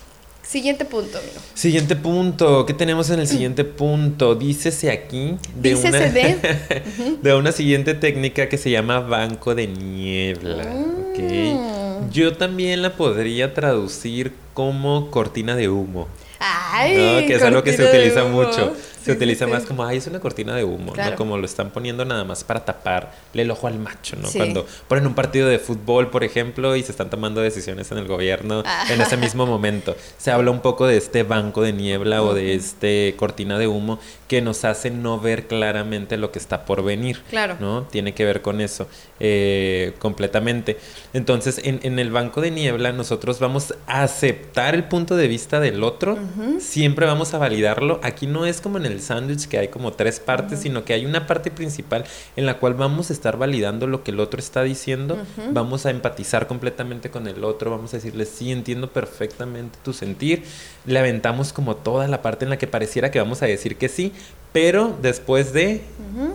Siguiente 0.50 0.84
punto, 0.84 1.16
amigo. 1.16 1.34
Siguiente 1.54 1.94
punto. 1.94 2.66
¿Qué 2.66 2.74
tenemos 2.74 3.08
en 3.10 3.20
el 3.20 3.28
siguiente 3.28 3.62
punto? 3.62 4.34
Dícese 4.34 4.90
aquí 4.90 5.36
de 5.54 5.68
Dícese 5.70 5.88
una, 5.88 5.98
de. 6.00 7.18
de 7.22 7.34
una 7.34 7.52
siguiente 7.52 7.94
técnica 7.94 8.48
que 8.48 8.58
se 8.58 8.68
llama 8.68 8.98
banco 8.98 9.54
de 9.54 9.68
niebla. 9.68 10.64
Mm. 10.64 12.02
¿ok? 12.02 12.10
Yo 12.10 12.32
también 12.36 12.82
la 12.82 12.96
podría 12.96 13.54
traducir 13.54 14.32
como 14.52 15.12
cortina 15.12 15.54
de 15.54 15.68
humo. 15.68 16.08
Ay, 16.40 16.96
¿no? 16.96 17.26
Que 17.28 17.34
es 17.36 17.42
algo 17.42 17.62
que 17.62 17.72
se 17.72 17.84
utiliza 17.84 18.24
mucho. 18.24 18.74
Se 19.02 19.12
utiliza 19.12 19.46
más 19.46 19.64
como, 19.64 19.84
ay, 19.84 19.98
es 19.98 20.06
una 20.06 20.20
cortina 20.20 20.54
de 20.54 20.64
humo, 20.64 20.92
Claro. 20.92 21.12
¿no? 21.12 21.16
Como 21.16 21.36
lo 21.38 21.44
están 21.46 21.70
poniendo 21.70 22.04
nada 22.04 22.24
más 22.24 22.44
para 22.44 22.64
taparle 22.64 23.10
el 23.34 23.50
ojo 23.50 23.66
al 23.66 23.78
macho, 23.78 24.16
¿no? 24.16 24.28
Cuando 24.30 24.66
ponen 24.88 25.06
un 25.06 25.14
partido 25.14 25.48
de 25.48 25.58
fútbol, 25.58 26.10
por 26.10 26.24
ejemplo, 26.24 26.76
y 26.76 26.82
se 26.82 26.92
están 26.92 27.10
tomando 27.10 27.40
decisiones 27.40 27.90
en 27.92 27.98
el 27.98 28.06
gobierno 28.06 28.62
Ah. 28.66 28.84
en 28.90 29.00
ese 29.00 29.16
mismo 29.16 29.46
momento. 29.46 29.96
Se 30.18 30.30
habla 30.30 30.50
un 30.50 30.60
poco 30.60 30.86
de 30.86 30.96
este 30.96 31.22
banco 31.22 31.62
de 31.62 31.72
niebla 31.72 32.22
o 32.22 32.34
de 32.34 32.54
este 32.54 33.14
cortina 33.16 33.58
de 33.58 33.66
humo 33.66 33.98
que 34.28 34.40
nos 34.42 34.64
hace 34.64 34.90
no 34.90 35.18
ver 35.18 35.46
claramente 35.46 36.16
lo 36.16 36.30
que 36.30 36.38
está 36.38 36.64
por 36.64 36.84
venir. 36.84 37.22
Claro. 37.30 37.56
¿no? 37.60 37.82
Tiene 37.90 38.14
que 38.14 38.24
ver 38.24 38.42
con 38.42 38.60
eso 38.60 38.88
eh, 39.18 39.94
completamente. 39.98 40.78
Entonces, 41.12 41.60
en, 41.64 41.80
en 41.82 41.98
el 41.98 42.10
banco 42.10 42.40
de 42.40 42.50
niebla, 42.50 42.92
nosotros 42.92 43.38
vamos 43.40 43.74
a 43.86 44.02
aceptar 44.02 44.74
el 44.74 44.84
punto 44.84 45.16
de 45.16 45.28
vista 45.28 45.60
del 45.60 45.82
otro, 45.82 46.18
siempre 46.58 47.06
vamos 47.06 47.34
a 47.34 47.38
validarlo. 47.38 48.00
Aquí 48.02 48.26
no 48.26 48.46
es 48.46 48.60
como 48.60 48.78
en 48.78 48.86
el 48.86 48.89
sándwich 48.98 49.46
que 49.46 49.58
hay 49.58 49.68
como 49.68 49.92
tres 49.92 50.18
partes, 50.18 50.58
sino 50.58 50.84
que 50.84 50.92
hay 50.92 51.06
una 51.06 51.28
parte 51.28 51.52
principal 51.52 52.04
en 52.34 52.46
la 52.46 52.58
cual 52.58 52.74
vamos 52.74 53.10
a 53.10 53.12
estar 53.12 53.36
validando 53.36 53.86
lo 53.86 54.02
que 54.02 54.10
el 54.10 54.18
otro 54.18 54.40
está 54.40 54.64
diciendo, 54.64 55.16
vamos 55.52 55.86
a 55.86 55.90
empatizar 55.90 56.48
completamente 56.48 57.10
con 57.10 57.28
el 57.28 57.44
otro, 57.44 57.70
vamos 57.70 57.94
a 57.94 57.98
decirle, 57.98 58.24
sí, 58.24 58.50
entiendo 58.50 58.90
perfectamente 58.90 59.78
tu 59.84 59.92
sentir, 59.92 60.42
le 60.84 60.98
aventamos 60.98 61.52
como 61.52 61.76
toda 61.76 62.08
la 62.08 62.22
parte 62.22 62.44
en 62.44 62.50
la 62.50 62.58
que 62.58 62.66
pareciera 62.66 63.12
que 63.12 63.20
vamos 63.20 63.42
a 63.42 63.46
decir 63.46 63.76
que 63.76 63.88
sí, 63.88 64.12
pero 64.52 64.96
después 65.00 65.52
de 65.52 65.82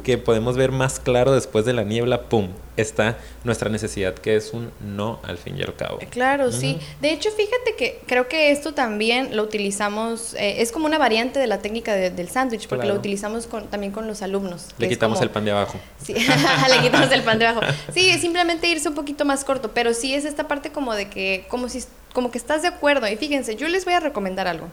que 0.04 0.18
podemos 0.18 0.56
ver 0.56 0.72
más 0.72 1.00
claro 1.00 1.34
después 1.34 1.66
de 1.66 1.74
la 1.74 1.84
niebla, 1.84 2.24
¡pum! 2.24 2.48
Está 2.78 3.18
nuestra 3.44 3.70
necesidad 3.70 4.14
que 4.16 4.36
es 4.36 4.52
un 4.54 4.72
no 4.82 5.20
al 5.24 5.38
fin 5.38 5.58
y 5.58 5.62
al 5.64 5.76
cabo. 5.76 6.00
Claro, 6.10 6.52
sí. 6.52 6.80
De 7.02 7.12
hecho, 7.12 7.30
fíjate 7.32 7.76
que 7.78 8.00
creo 8.08 8.28
que 8.28 8.52
esto 8.52 8.74
también 8.74 9.36
lo 9.36 9.44
utilizamos, 9.44 10.34
eh, 10.36 10.62
es 10.62 10.72
como 10.72 10.86
una 10.86 10.98
variante 10.98 11.40
de 11.40 11.48
la 11.48 11.60
técnica 11.60 11.94
de- 11.94 12.10
del 12.10 12.30
sándwich, 12.30 12.68
porque 12.68 12.84
Claro. 12.84 12.94
lo 12.96 13.00
utilizamos 13.00 13.48
con, 13.48 13.68
también 13.68 13.92
con 13.92 14.08
los 14.08 14.22
alumnos. 14.22 14.68
Le 14.78 14.88
quitamos 14.90 15.18
como- 15.18 15.24
el 15.26 15.30
pan 15.32 15.46
de 15.46 15.52
abajo. 15.52 15.78
Sí, 16.02 16.14
le 16.70 16.82
quitamos 16.82 17.12
el 17.12 17.22
pan 17.22 17.38
de 17.40 17.48
abajo. 17.48 17.62
Sí, 17.94 18.10
es 18.10 18.22
simplemente 18.22 18.68
irse 18.68 18.90
un 18.90 18.96
poquito 18.96 19.26
más 19.26 19.44
corto, 19.44 19.72
pero 19.74 19.94
sí 19.94 20.14
es 20.16 20.26
esta 20.26 20.48
parte 20.48 20.72
como 20.72 20.94
de 20.96 21.10
que, 21.10 21.46
como 21.50 21.70
si, 21.70 21.84
como 22.14 22.32
que 22.32 22.38
estás 22.38 22.62
de 22.62 22.70
acuerdo. 22.70 23.08
Y 23.08 23.16
fíjense, 23.18 23.56
yo 23.56 23.68
les 23.68 23.86
voy 23.86 23.94
a 23.94 24.00
recomendar 24.00 24.48
algo. 24.48 24.68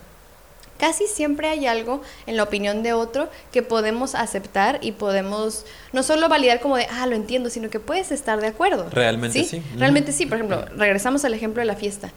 Casi 0.79 1.07
siempre 1.07 1.49
hay 1.49 1.67
algo 1.67 2.03
en 2.27 2.37
la 2.37 2.43
opinión 2.43 2.83
de 2.83 2.93
otro 2.93 3.29
que 3.53 3.63
podemos 3.63 4.15
aceptar 4.17 4.79
y 4.83 4.93
podemos 4.93 5.65
no 5.93 6.03
solo 6.03 6.29
validar 6.29 6.61
como 6.61 6.77
de, 6.77 6.87
ah, 6.91 7.07
lo 7.07 7.15
entiendo, 7.15 7.51
sino 7.51 7.71
que 7.71 7.79
puedes 7.79 8.11
estar 8.11 8.41
de 8.41 8.49
acuerdo. 8.49 8.89
Realmente 8.91 9.45
sí. 9.45 9.63
Realmente 9.77 10.11
sí. 10.13 10.27
Por 10.27 10.39
ejemplo, 10.39 10.65
regresamos 10.77 11.25
al 11.25 11.35
ejemplo 11.35 11.61
de 11.61 11.67
la 11.67 11.77
fiesta. 11.77 12.11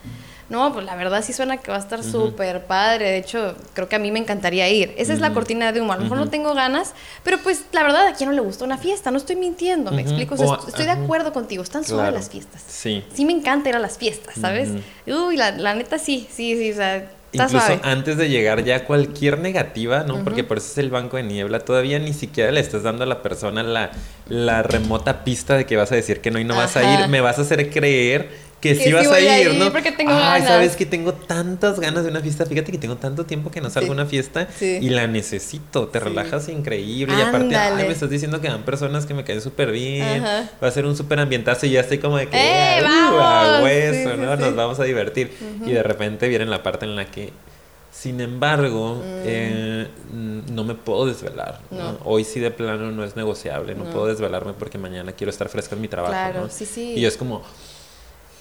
No, 0.48 0.72
pues 0.74 0.86
la 0.86 0.96
verdad 0.96 1.24
sí 1.24 1.34
suena 1.34 1.58
que 1.58 1.72
va 1.72 1.78
a 1.78 1.80
estar 1.80 2.04
súper 2.04 2.66
padre. 2.66 3.06
De 3.12 3.18
hecho, 3.18 3.56
creo 3.74 3.90
que 3.90 3.96
a 3.96 4.00
mí 4.00 4.12
me 4.12 4.20
encantaría 4.20 4.70
ir. 4.70 4.94
Esa 4.98 5.14
es 5.14 5.20
la 5.20 5.34
cortina 5.34 5.72
de 5.72 5.82
humo. 5.82 5.94
A 5.94 5.98
lo 5.98 6.04
mejor 6.04 6.18
no 6.20 6.30
tengo 6.30 6.54
ganas, 6.54 6.94
pero 7.24 7.40
pues 7.40 7.66
la 7.72 7.82
verdad, 7.82 8.08
¿a 8.08 8.14
quién 8.14 8.30
no 8.30 8.36
le 8.36 8.42
gusta 8.42 8.64
una 8.64 8.78
fiesta? 8.78 9.10
No 9.10 9.18
estoy 9.18 9.36
mintiendo, 9.38 9.92
¿me 9.92 10.02
explico? 10.04 10.36
O 10.36 10.38
sea, 10.38 10.60
estoy 10.68 10.86
de 10.86 10.92
acuerdo 10.92 11.34
contigo. 11.34 11.64
Están 11.64 11.84
sobre 11.84 12.04
Claro. 12.04 12.18
las 12.18 12.30
fiestas. 12.30 12.64
Sí. 12.68 13.04
Sí 13.14 13.26
me 13.26 13.32
encanta 13.32 13.70
ir 13.70 13.76
a 13.76 13.80
las 13.80 13.98
fiestas, 13.98 14.36
¿sabes? 14.40 14.70
Uy, 15.08 15.36
la, 15.36 15.52
la 15.52 15.74
neta 15.74 15.98
sí, 15.98 16.28
sí, 16.32 16.56
sí, 16.58 16.72
o 16.72 16.76
sea, 16.76 17.10
Incluso 17.32 17.66
suave. 17.66 17.82
antes 17.84 18.18
de 18.18 18.30
llegar 18.30 18.64
ya 18.64 18.78
a 18.78 18.84
cualquier 18.86 19.40
negativa, 19.40 20.04
¿no? 20.04 20.24
Porque 20.24 20.44
por 20.44 20.58
eso 20.58 20.68
es 20.72 20.78
el 20.78 20.90
banco 20.90 21.18
de 21.18 21.24
niebla, 21.24 21.60
todavía 21.60 22.00
ni 22.00 22.14
siquiera 22.14 22.52
le 22.52 22.62
estás 22.62 22.84
dando 22.84 23.04
a 23.04 23.08
la 23.08 23.22
persona 23.22 23.62
la, 23.62 23.92
la 24.30 24.64
remota 24.64 25.24
pista 25.24 25.58
de 25.58 25.66
que 25.66 25.76
vas 25.76 25.92
a 25.92 25.96
decir 25.96 26.22
que 26.22 26.32
no 26.32 26.40
y 26.40 26.46
no 26.46 26.56
vas 26.56 26.78
a 26.78 26.84
ir, 27.02 27.10
me 27.10 27.22
vas 27.22 27.38
a 27.38 27.42
hacer 27.42 27.70
creer 27.70 28.45
que, 28.62 28.70
Que 28.70 28.76
sí 28.76 28.84
sí 28.86 28.94
vas 28.94 29.06
a 29.06 29.10
voy 29.10 29.28
a 29.28 29.40
ir, 29.42 29.48
ir 29.52 29.54
¿no? 29.56 29.72
porque 29.72 29.92
tengo 29.92 30.12
Ay, 30.12 30.18
ganas. 30.42 30.48
sabes 30.48 30.76
que 30.76 30.86
tengo 30.88 31.14
tantas 31.14 31.80
ganas 31.80 32.04
de 32.04 32.10
una 32.10 32.22
fiesta, 32.22 32.46
fíjate 32.48 32.72
que 32.72 32.78
tengo 32.80 32.96
tanto 32.96 33.26
tiempo 33.26 33.52
que 33.52 33.62
no 33.62 33.70
salgo 33.70 33.88
a 33.92 33.96
Sí. 33.96 34.00
una 34.02 34.06
fiesta 34.08 34.48
Sí. 34.58 34.80
y 34.82 34.90
la 34.90 35.06
necesito, 35.08 35.88
te 35.90 36.00
relajas 36.00 36.50
increíble 36.50 37.14
y 37.18 37.22
aparte, 37.22 37.56
ay, 37.56 37.86
me 37.86 37.92
estás 37.94 38.10
diciendo 38.10 38.42
que 38.42 38.48
van 38.50 38.64
personas 38.64 39.06
que 39.06 39.14
me 39.14 39.24
caen 39.24 39.42
súper 39.42 39.72
bien, 39.72 40.24
Ajá. 40.26 40.50
va 40.64 40.68
a 40.68 40.72
ser 40.72 40.86
un 40.86 40.96
súper 40.98 41.20
ambientazo 41.20 41.66
y 41.68 41.72
ya 41.72 41.82
estoy 41.82 42.00
como 42.00 42.18
de 42.18 42.28
que, 42.28 42.38
¡Eh, 42.38 42.82
"Uh, 42.82 42.86
a 42.88 43.12
vamos! 43.18 43.64
hueso. 43.64 44.16
Nos 44.18 44.56
vamos 44.56 44.80
a 44.80 44.84
divertir 44.86 45.32
y 45.66 45.72
de 45.72 45.84
repente 45.84 46.28
viene 46.28 46.46
la 46.46 46.64
parte 46.64 46.86
en 46.86 46.96
la 46.96 47.06
que 47.06 47.34
sin 47.92 48.20
embargo, 48.20 49.02
eh, 49.26 49.88
mm, 50.12 50.54
no 50.54 50.64
me 50.66 50.76
puedo 50.76 51.06
desvelar. 51.06 51.60
¿no? 51.72 51.94
No. 51.94 51.98
Hoy 52.04 52.26
sí 52.26 52.40
de 52.42 52.52
plano 52.52 52.92
no 52.92 53.04
es 53.06 53.16
negociable. 53.16 53.74
No, 53.74 53.86
No. 53.86 53.92
puedo 53.92 54.08
desvelarme 54.08 54.52
porque 54.54 54.78
mañana 54.78 55.14
quiero 55.14 55.32
estar 55.32 55.48
fresca 55.50 55.76
en 55.76 55.82
mi 55.82 55.88
trabajo. 55.88 56.12
Claro, 56.14 56.50
sí, 56.50 56.66
sí. 56.66 56.94
Y 56.98 57.06
es 57.06 57.16
como, 57.16 57.42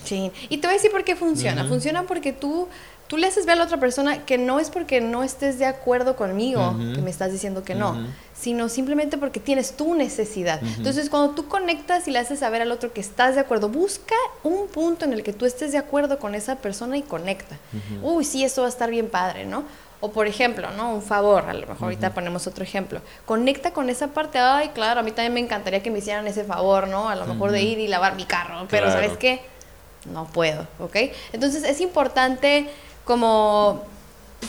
Sí. 0.05 0.31
Y 0.49 0.59
te 0.59 0.67
voy 0.67 0.75
a 0.75 0.77
decir 0.77 0.91
por 0.91 1.05
qué 1.05 1.17
funciona. 1.17 1.65
Funciona 1.67 2.03
porque 2.05 2.33
tú, 2.33 2.69
tú 3.09 3.17
le 3.17 3.27
haces 3.27 3.47
ver 3.47 3.55
a 3.55 3.57
la 3.57 3.65
otra 3.65 3.79
persona 3.79 4.25
que 4.25 4.39
no 4.39 4.61
es 4.61 4.71
porque 4.71 5.01
no 5.01 5.23
estés 5.23 5.59
de 5.59 5.67
acuerdo 5.67 6.17
conmigo, 6.17 6.75
que 6.95 7.01
me 7.03 7.11
estás 7.11 7.33
diciendo 7.33 7.63
que 7.65 7.75
no, 7.75 7.97
sino 8.39 8.69
simplemente 8.69 9.17
porque 9.19 9.41
tienes 9.41 9.77
tu 9.77 9.95
necesidad. 9.95 10.61
Entonces, 10.77 11.09
cuando 11.11 11.35
tú 11.35 11.49
conectas 11.49 12.07
y 12.09 12.11
le 12.11 12.19
haces 12.19 12.41
saber 12.41 12.63
al 12.63 12.71
otro 12.73 12.93
que 12.93 13.01
estás 13.01 13.35
de 13.35 13.41
acuerdo, 13.41 13.69
busca 13.69 14.15
un 14.43 14.69
punto 14.69 15.05
en 15.05 15.13
el 15.13 15.23
que 15.23 15.33
tú 15.33 15.47
estés 15.47 15.73
de 15.73 15.79
acuerdo 15.79 16.19
con 16.19 16.35
esa 16.35 16.57
persona 16.57 16.97
y 16.97 17.03
conecta. 17.03 17.57
Uy, 18.03 18.25
sí, 18.25 18.45
eso 18.45 18.63
va 18.63 18.67
a 18.69 18.71
estar 18.71 18.91
bien 18.91 19.09
padre, 19.09 19.47
¿no? 19.47 19.65
O 20.01 20.11
por 20.11 20.27
ejemplo, 20.27 20.71
¿no? 20.73 20.93
Un 20.93 21.01
favor, 21.01 21.45
a 21.49 21.55
lo 21.55 21.61
mejor 21.67 21.85
ahorita 21.85 22.13
ponemos 22.13 22.47
otro 22.47 22.63
ejemplo. 22.63 23.01
Conecta 23.25 23.71
con 23.71 23.89
esa 23.89 24.09
parte, 24.09 24.39
ay, 24.39 24.69
claro, 24.75 25.01
a 25.01 25.03
mí 25.03 25.13
también 25.13 25.33
me 25.33 25.41
encantaría 25.41 25.83
que 25.83 25.91
me 25.91 26.01
hicieran 26.01 26.27
ese 26.27 26.45
favor, 26.45 26.89
¿no? 26.89 27.09
A 27.09 27.15
lo 27.17 27.25
mejor 27.25 27.53
de 27.53 27.63
ir 27.63 27.79
y 27.79 27.89
lavar 27.89 28.15
mi 28.15 28.25
carro, 28.27 28.67
pero 28.69 28.87
Claro. 28.87 29.01
¿sabes 29.01 29.17
qué? 29.17 29.41
No 30.07 30.27
puedo, 30.27 30.67
¿ok? 30.79 30.97
Entonces 31.33 31.65
es 31.65 31.81
importante 31.81 32.67
como 33.05 33.83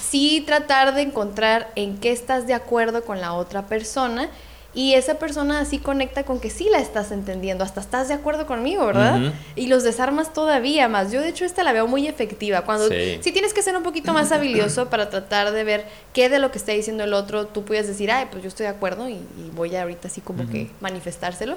sí 0.10 0.44
tratar 0.46 0.94
de 0.94 1.02
encontrar 1.04 1.72
en 1.76 1.98
qué 1.98 2.12
estás 2.12 2.48
de 2.48 2.54
acuerdo 2.54 3.04
con 3.04 3.22
la 3.22 3.34
otra 3.34 3.68
persona 3.68 4.30
y 4.74 4.94
esa 4.96 5.14
persona 5.20 5.62
así 5.62 5.80
conecta 5.80 6.24
con 6.24 6.42
que 6.42 6.50
sí 6.50 6.68
la 6.70 6.80
estás 6.80 7.12
entendiendo, 7.14 7.64
hasta 7.64 7.80
estás 7.80 8.10
de 8.10 8.14
acuerdo 8.14 8.46
conmigo, 8.46 8.86
¿verdad? 8.86 9.32
Y 9.56 9.68
los 9.68 9.84
desarmas 9.84 10.34
todavía 10.34 10.90
más. 10.90 11.14
Yo 11.14 11.22
de 11.22 11.30
hecho 11.30 11.46
esta 11.46 11.64
la 11.64 11.72
veo 11.72 11.88
muy 11.88 12.10
efectiva. 12.10 12.64
Cuando 12.64 12.90
Sí. 12.90 13.20
sí 13.22 13.32
tienes 13.32 13.54
que 13.54 13.62
ser 13.62 13.78
un 13.78 13.84
poquito 13.84 14.12
más 14.12 14.34
habilioso 14.34 14.90
para 14.90 15.10
tratar 15.10 15.54
de 15.54 15.64
ver 15.64 15.86
qué 16.12 16.28
de 16.28 16.40
lo 16.40 16.52
que 16.52 16.58
está 16.58 16.74
diciendo 16.74 17.06
el 17.06 17.14
otro 17.14 17.48
tú 17.48 17.64
puedes 17.64 17.88
decir, 17.88 18.12
ay, 18.12 18.28
pues 18.30 18.44
yo 18.44 18.50
estoy 18.50 18.66
de 18.66 18.72
acuerdo 18.72 19.08
y, 19.08 19.14
y 19.14 19.50
voy 19.54 19.74
a 19.78 19.84
ahorita 19.84 20.10
así 20.10 20.20
como 20.20 20.46
que 20.50 20.70
manifestárselo. 20.82 21.56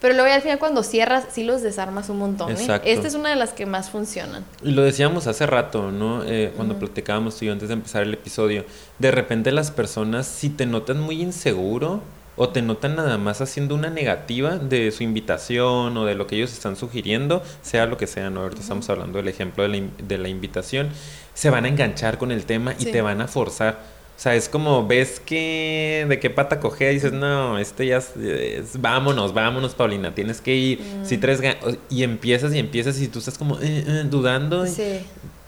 Pero 0.00 0.14
luego 0.14 0.32
al 0.32 0.42
final 0.42 0.58
cuando 0.58 0.82
cierras, 0.82 1.26
sí 1.32 1.42
los 1.42 1.62
desarmas 1.62 2.08
un 2.08 2.18
montón. 2.18 2.52
¿eh? 2.52 2.80
Esta 2.84 3.08
es 3.08 3.14
una 3.14 3.30
de 3.30 3.36
las 3.36 3.52
que 3.52 3.66
más 3.66 3.90
funcionan. 3.90 4.44
Y 4.62 4.70
lo 4.70 4.82
decíamos 4.82 5.26
hace 5.26 5.46
rato, 5.46 5.90
¿no? 5.90 6.24
Eh, 6.24 6.52
cuando 6.54 6.78
platicábamos 6.78 7.36
tú 7.36 7.44
y 7.44 7.48
yo 7.48 7.52
antes 7.52 7.68
de 7.68 7.74
empezar 7.74 8.02
el 8.02 8.14
episodio. 8.14 8.64
De 8.98 9.10
repente 9.10 9.50
las 9.50 9.70
personas, 9.70 10.26
si 10.26 10.50
te 10.50 10.66
notan 10.66 11.00
muy 11.00 11.20
inseguro 11.20 12.00
o 12.36 12.50
te 12.50 12.62
notan 12.62 12.94
nada 12.94 13.18
más 13.18 13.40
haciendo 13.40 13.74
una 13.74 13.90
negativa 13.90 14.58
de 14.58 14.92
su 14.92 15.02
invitación 15.02 15.96
o 15.96 16.04
de 16.04 16.14
lo 16.14 16.28
que 16.28 16.36
ellos 16.36 16.52
están 16.52 16.76
sugiriendo, 16.76 17.42
sea 17.62 17.86
lo 17.86 17.96
que 17.96 18.06
sea, 18.06 18.30
¿no? 18.30 18.42
Ahorita 18.42 18.60
estamos 18.60 18.88
hablando 18.90 19.18
del 19.18 19.26
ejemplo 19.26 19.64
de 19.64 19.68
la, 19.68 19.86
de 19.98 20.18
la 20.18 20.28
invitación, 20.28 20.90
se 21.34 21.50
van 21.50 21.64
a 21.64 21.68
enganchar 21.68 22.18
con 22.18 22.30
el 22.30 22.44
tema 22.44 22.74
y 22.78 22.84
te 22.86 23.02
van 23.02 23.20
a 23.20 23.26
forzar. 23.26 23.97
O 24.18 24.20
sea, 24.20 24.34
es 24.34 24.48
como 24.48 24.84
ves 24.84 25.20
que 25.24 26.04
de 26.08 26.18
qué 26.18 26.28
pata 26.28 26.58
cogea 26.58 26.90
y 26.90 26.94
dices, 26.94 27.12
no, 27.12 27.56
este 27.56 27.86
ya 27.86 27.98
es, 27.98 28.16
es- 28.16 28.80
vámonos, 28.80 29.32
vámonos, 29.32 29.74
Paulina, 29.76 30.12
tienes 30.12 30.40
que 30.40 30.56
ir. 30.56 30.80
Si 31.04 31.18
tres 31.18 31.40
y 31.88 32.02
empiezas 32.02 32.52
y 32.52 32.58
empiezas 32.58 33.00
y 33.00 33.06
tú 33.06 33.20
estás 33.20 33.38
como 33.38 33.58
eh, 33.60 33.84
eh, 33.86 34.04
dudando. 34.10 34.66
y- 34.66 34.70
Sí. 34.70 35.06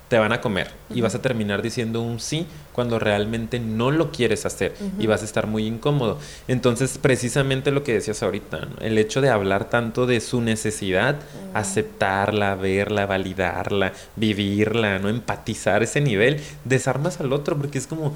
te 0.09 0.19
van 0.19 0.33
a 0.33 0.41
comer 0.41 0.69
y 0.93 1.01
vas 1.03 1.15
a 1.15 1.23
terminar 1.23 1.63
diciendo 1.63 2.03
un 2.03 2.19
sí 2.19 2.45
cuando 2.73 2.99
realmente 2.99 3.61
no 3.61 3.93
lo 3.93 4.11
quieres 4.11 4.45
hacer 4.45 4.75
y 4.99 5.07
vas 5.07 5.23
a 5.23 5.25
estar 5.25 5.47
muy 5.47 5.67
incómodo. 5.69 6.19
Entonces, 6.49 6.99
precisamente 7.01 7.71
lo 7.71 7.85
que 7.85 7.93
decías 7.93 8.21
ahorita, 8.25 8.67
el 8.81 8.99
hecho 8.99 9.21
de 9.21 9.31
hablar 9.31 9.71
tanto 9.71 10.07
de 10.07 10.21
su 10.21 10.41
necesidad, 10.41 11.15
aceptarla, 11.55 12.57
verla, 12.57 13.07
validarla, 13.07 13.93
vivirla, 14.17 14.99
no 14.99 15.09
empatizar 15.09 15.83
ese 15.85 16.01
nivel, 16.01 16.41
desarmas 16.65 17.21
al 17.21 17.33
otro 17.33 17.57
porque 17.57 17.79
es 17.79 17.87
como 17.87 18.13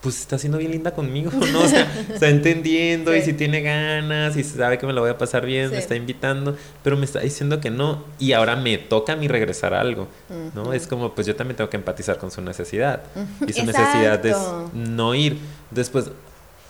pues 0.00 0.20
está 0.20 0.38
siendo 0.38 0.58
bien 0.58 0.70
linda 0.70 0.92
conmigo, 0.92 1.30
¿no? 1.52 1.60
O 1.60 1.68
sea, 1.68 1.90
está 2.12 2.28
entendiendo 2.28 3.14
y 3.14 3.22
si 3.22 3.32
tiene 3.32 3.60
ganas 3.62 4.36
y 4.36 4.44
sabe 4.44 4.78
que 4.78 4.86
me 4.86 4.92
lo 4.92 5.00
voy 5.00 5.10
a 5.10 5.18
pasar 5.18 5.44
bien, 5.44 5.70
me 5.70 5.78
está 5.78 5.96
invitando, 5.96 6.56
pero 6.82 6.96
me 6.96 7.04
está 7.04 7.20
diciendo 7.20 7.60
que 7.60 7.70
no 7.70 8.04
y 8.18 8.32
ahora 8.32 8.56
me 8.56 8.78
toca 8.78 9.14
a 9.14 9.16
mí 9.16 9.28
regresar 9.28 9.74
algo, 9.74 10.08
¿no? 10.54 10.72
Es 10.72 10.86
como, 10.86 11.14
pues 11.14 11.26
yo 11.26 11.34
también 11.34 11.56
tengo 11.56 11.70
que 11.70 11.76
empatizar 11.76 12.18
con 12.18 12.30
su 12.30 12.40
necesidad 12.42 13.02
y 13.46 13.52
su 13.52 13.64
necesidad 13.64 14.24
es 14.24 14.36
no 14.74 15.14
ir. 15.14 15.38
Después, 15.70 16.10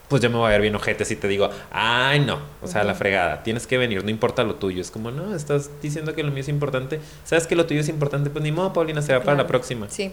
pues 0.09 0.23
yo 0.23 0.31
me 0.31 0.37
voy 0.37 0.47
a 0.47 0.51
ver 0.51 0.61
bien 0.61 0.75
ojete 0.75 1.05
si 1.05 1.17
te 1.17 1.29
digo, 1.29 1.51
ay 1.71 2.21
no, 2.21 2.39
o 2.63 2.67
sea, 2.67 2.85
la 2.85 2.95
fregada, 2.95 3.43
tienes 3.43 3.67
que 3.67 3.79
venir, 3.79 4.05
no 4.05 4.11
importa 4.11 4.45
lo 4.45 4.55
tuyo. 4.55 4.81
Es 4.81 4.91
como, 4.91 5.11
no, 5.11 5.35
estás 5.35 5.71
diciendo 5.83 6.15
que 6.15 6.23
lo 6.23 6.31
mío 6.31 6.41
es 6.41 6.49
importante, 6.49 7.01
sabes 7.25 7.47
que 7.47 7.57
lo 7.57 7.67
tuyo 7.67 7.81
es 7.81 7.89
importante, 7.89 8.31
pues 8.31 8.43
ni 8.43 8.53
modo, 8.53 8.73
Paulina, 8.73 9.03
se 9.03 9.13
va 9.13 9.23
para 9.23 9.37
la 9.37 9.47
próxima. 9.47 9.89
Sí, 9.91 10.13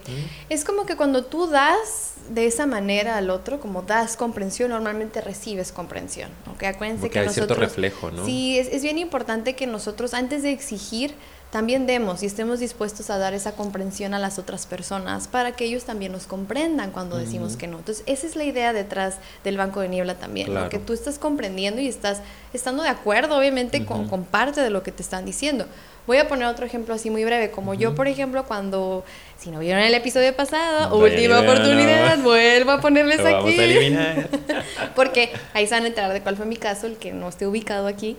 es 0.49 0.65
como 0.65 0.85
que 0.85 0.95
cuando 0.95 1.23
tú 1.25 1.47
das 1.47 2.15
de 2.29 2.47
esa 2.47 2.65
manera 2.65 3.17
al 3.17 3.29
otro, 3.29 3.59
como 3.59 3.81
das 3.81 4.15
comprensión, 4.17 4.69
normalmente 4.71 5.21
recibes 5.21 5.71
comprensión. 5.71 6.29
¿ok? 6.53 6.63
Acuérdense 6.63 7.09
que 7.09 7.19
hay 7.19 7.29
cierto 7.29 7.55
reflejo, 7.55 8.11
¿no? 8.11 8.25
Sí, 8.25 8.57
es, 8.57 8.67
es 8.67 8.81
bien 8.81 8.97
importante 8.97 9.55
que 9.55 9.67
nosotros, 9.67 10.13
antes 10.13 10.43
de 10.43 10.51
exigir, 10.51 11.13
también 11.53 11.85
demos 11.85 12.23
y 12.23 12.25
estemos 12.25 12.59
dispuestos 12.59 13.11
a 13.11 13.19
dar 13.19 13.35
esa 13.35 13.51
comprensión 13.51 14.15
a 14.15 14.19
las 14.19 14.39
otras 14.39 14.65
personas 14.65 15.27
para 15.27 15.51
que 15.51 15.65
ellos 15.65 15.83
también 15.83 16.11
nos 16.11 16.25
comprendan 16.25 16.89
cuando 16.89 17.15
decimos 17.15 17.57
que 17.57 17.67
no. 17.67 17.77
Entonces, 17.77 18.03
esa 18.07 18.25
es 18.25 18.35
la 18.35 18.43
idea 18.43 18.73
detrás 18.73 19.17
del 19.43 19.57
banco 19.57 19.79
de 19.79 19.87
niebla 19.87 20.15
también, 20.15 20.51
que 20.71 20.79
tú 20.79 20.93
estás 20.93 21.19
comprendiendo 21.19 21.79
y 21.79 21.87
estás 21.87 22.21
estando 22.53 22.81
de 22.81 22.89
acuerdo, 22.89 23.37
obviamente, 23.37 23.85
con, 23.85 24.09
con, 24.09 24.23
parte 24.23 24.61
de 24.61 24.71
lo 24.71 24.81
que 24.81 24.91
te 24.91 25.03
están 25.03 25.25
diciendo. 25.25 25.67
Voy 26.07 26.17
a 26.17 26.27
poner 26.27 26.47
otro 26.47 26.65
ejemplo 26.65 26.95
así 26.95 27.11
muy 27.11 27.23
breve, 27.23 27.51
como 27.51 27.75
yo, 27.75 27.93
por 27.93 28.07
ejemplo, 28.07 28.45
cuando, 28.45 29.05
si 29.37 29.51
no 29.51 29.59
vieron 29.59 29.83
el 29.83 29.93
episodio 29.93 30.35
pasado, 30.35 30.97
última 30.97 31.39
oportunidad, 31.39 32.17
vuelvo 32.17 32.71
a 32.71 32.81
ponerles 32.81 33.19
aquí. 33.19 33.31
Vamos 33.31 33.59
a 33.59 33.63
eliminar. 33.63 34.27
Porque 34.95 35.31
ahí 35.53 35.67
se 35.67 35.75
van 35.75 35.83
a 35.83 35.87
enterar 35.87 36.13
de 36.13 36.21
cuál 36.21 36.35
fue 36.35 36.47
mi 36.47 36.57
caso, 36.57 36.87
el 36.87 36.97
que 36.97 37.11
no 37.11 37.29
esté 37.29 37.45
ubicado 37.45 37.85
aquí. 37.85 38.17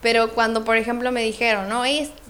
Pero 0.00 0.32
cuando, 0.32 0.64
por 0.64 0.76
ejemplo, 0.76 1.10
me 1.10 1.24
dijeron, 1.24 1.68
no, 1.68 1.84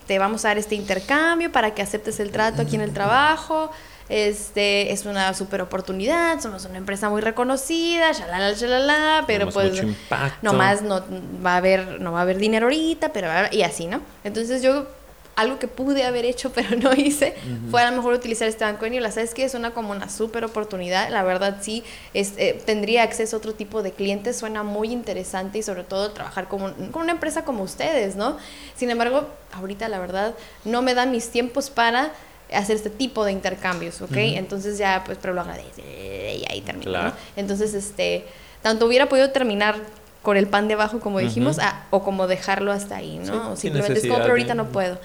te 0.08 0.18
vamos 0.18 0.44
a 0.44 0.48
dar 0.48 0.58
este 0.58 0.74
intercambio 0.74 1.52
para 1.52 1.74
que 1.74 1.82
aceptes 1.82 2.18
el 2.18 2.32
trato 2.32 2.62
aquí 2.62 2.74
en 2.74 2.80
el 2.80 2.92
trabajo, 2.92 3.70
este 4.08 4.90
es 4.90 5.04
una 5.04 5.34
super 5.34 5.60
oportunidad, 5.60 6.40
somos 6.40 6.64
una 6.64 6.78
empresa 6.78 7.10
muy 7.10 7.20
reconocida, 7.20 8.10
shalala, 8.12 8.52
shalala, 8.54 9.24
pero 9.26 9.50
pues 9.50 9.82
nomás 10.40 10.80
no 10.80 11.04
va 11.44 11.52
a 11.52 11.56
haber 11.58 12.00
no 12.00 12.12
va 12.12 12.20
a 12.20 12.22
haber 12.22 12.38
dinero 12.38 12.66
ahorita, 12.66 13.12
pero 13.12 13.28
y 13.52 13.62
así, 13.62 13.86
¿no? 13.86 14.00
Entonces 14.24 14.62
yo 14.62 14.86
algo 15.38 15.60
que 15.60 15.68
pude 15.68 16.04
haber 16.04 16.24
hecho 16.24 16.50
pero 16.54 16.76
no 16.76 16.92
hice, 16.92 17.34
fue 17.70 17.82
a 17.82 17.90
lo 17.90 17.96
mejor 17.96 18.12
utilizar 18.12 18.48
este 18.48 18.64
banco 18.64 18.84
de 18.84 18.90
niebla. 18.90 19.12
¿Sabes 19.12 19.34
que 19.34 19.44
Es 19.44 19.54
una 19.54 19.70
como 19.70 19.92
una 19.92 20.08
súper 20.10 20.44
oportunidad. 20.44 21.10
La 21.10 21.22
verdad 21.22 21.58
sí, 21.60 21.84
es, 22.12 22.34
eh, 22.36 22.60
tendría 22.66 23.04
acceso 23.04 23.36
a 23.36 23.38
otro 23.38 23.54
tipo 23.54 23.82
de 23.82 23.92
clientes. 23.92 24.36
Suena 24.36 24.64
muy 24.64 24.92
interesante 24.92 25.58
y 25.58 25.62
sobre 25.62 25.84
todo 25.84 26.10
trabajar 26.10 26.48
con, 26.48 26.72
con 26.90 27.02
una 27.02 27.12
empresa 27.12 27.44
como 27.44 27.62
ustedes, 27.62 28.16
¿no? 28.16 28.36
Sin 28.76 28.90
embargo, 28.90 29.28
ahorita 29.52 29.88
la 29.88 30.00
verdad 30.00 30.34
no 30.64 30.82
me 30.82 30.94
dan 30.94 31.12
mis 31.12 31.30
tiempos 31.30 31.70
para 31.70 32.12
hacer 32.52 32.76
este 32.76 32.90
tipo 32.90 33.24
de 33.24 33.32
intercambios, 33.32 34.00
¿ok? 34.02 34.16
Entonces 34.16 34.78
ya, 34.78 35.02
pues, 35.04 35.18
pero 35.20 35.34
lo 35.34 35.42
agradece 35.42 35.82
y 36.36 36.44
ahí 36.50 36.62
termina, 36.62 37.14
Entonces, 37.36 37.74
este, 37.74 38.24
tanto 38.62 38.86
hubiera 38.86 39.08
podido 39.08 39.30
terminar 39.30 39.76
con 40.22 40.36
el 40.36 40.46
pan 40.46 40.68
de 40.68 40.74
abajo, 40.74 41.00
como 41.00 41.20
dijimos, 41.20 41.58
o 41.90 42.02
como 42.02 42.26
dejarlo 42.26 42.72
hasta 42.72 42.96
ahí, 42.96 43.18
¿no? 43.18 43.56
Simplemente 43.56 44.00
es 44.00 44.06
como, 44.06 44.18
pero 44.18 44.30
ahorita 44.30 44.54
no 44.54 44.68
puedo. 44.68 44.98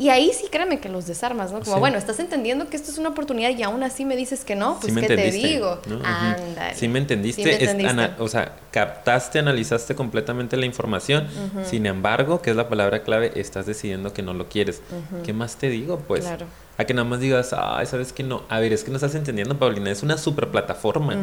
Y 0.00 0.08
ahí 0.08 0.32
sí 0.32 0.46
créeme 0.50 0.80
que 0.80 0.88
los 0.88 1.06
desarmas, 1.06 1.52
¿no? 1.52 1.60
Como, 1.60 1.78
bueno, 1.78 1.98
estás 1.98 2.18
entendiendo 2.20 2.68
que 2.70 2.76
esto 2.76 2.90
es 2.90 2.96
una 2.96 3.10
oportunidad 3.10 3.50
y 3.50 3.62
aún 3.62 3.82
así 3.82 4.06
me 4.06 4.16
dices 4.16 4.44
que 4.44 4.56
no, 4.56 4.80
pues 4.80 4.94
¿qué 4.94 5.06
te 5.06 5.30
digo? 5.30 5.78
Ándale. 6.02 6.74
Sí 6.74 6.88
me 6.88 6.98
entendiste. 6.98 7.76
o 8.18 8.28
sea, 8.28 8.56
captaste, 8.70 9.38
analizaste 9.38 9.94
completamente 9.94 10.56
la 10.56 10.64
información. 10.64 11.28
Sin 11.64 11.84
embargo, 11.84 12.40
que 12.40 12.50
es 12.50 12.56
la 12.56 12.68
palabra 12.68 13.02
clave, 13.02 13.32
estás 13.34 13.66
decidiendo 13.66 14.14
que 14.14 14.22
no 14.22 14.32
lo 14.32 14.48
quieres. 14.48 14.80
¿Qué 15.22 15.34
más 15.34 15.56
te 15.56 15.68
digo? 15.68 15.98
Pues 15.98 16.22
claro 16.22 16.46
a 16.80 16.86
que 16.86 16.94
nada 16.94 17.06
más 17.06 17.20
digas, 17.20 17.54
ay, 17.56 17.84
sabes 17.84 18.14
que 18.14 18.22
no, 18.22 18.42
a 18.48 18.58
ver, 18.58 18.72
es 18.72 18.84
que 18.84 18.90
no 18.90 18.96
estás 18.96 19.14
entendiendo, 19.14 19.58
Paulina, 19.58 19.90
es 19.90 20.02
una 20.02 20.16
super 20.16 20.48
plataforma, 20.48 21.22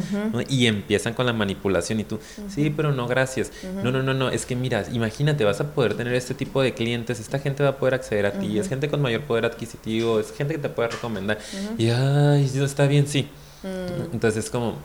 Y 0.49 0.67
empiezan 0.67 1.15
con 1.15 1.25
la 1.25 1.33
manipulación 1.33 1.99
y 1.99 2.03
tú, 2.03 2.19
sí, 2.47 2.71
pero 2.75 2.91
no, 2.91 3.07
gracias. 3.07 3.51
No, 3.83 3.91
no, 3.91 4.03
no, 4.03 4.13
no, 4.13 4.29
es 4.29 4.45
que 4.45 4.55
mira, 4.55 4.85
imagínate, 4.91 5.43
vas 5.43 5.59
a 5.59 5.73
poder 5.73 5.95
tener 5.95 6.13
este 6.13 6.35
tipo 6.35 6.61
de 6.61 6.75
clientes, 6.75 7.19
esta 7.19 7.39
gente 7.39 7.63
va 7.63 7.69
a 7.69 7.77
poder 7.77 7.95
acceder 7.95 8.27
a 8.27 8.33
ti, 8.33 8.59
es 8.59 8.69
gente 8.69 8.87
con 8.87 9.01
mayor 9.01 9.21
poder 9.21 9.45
adquisitivo, 9.45 10.19
es 10.19 10.31
gente 10.31 10.53
que 10.53 10.59
te 10.59 10.69
puede 10.69 10.89
recomendar. 10.89 11.39
Y, 11.79 11.89
ay, 11.89 12.51
no 12.53 12.63
está 12.63 12.85
bien, 12.85 13.07
sí. 13.07 13.27
Mm. 13.63 14.13
Entonces 14.13 14.45
es 14.45 14.51
como, 14.51 14.75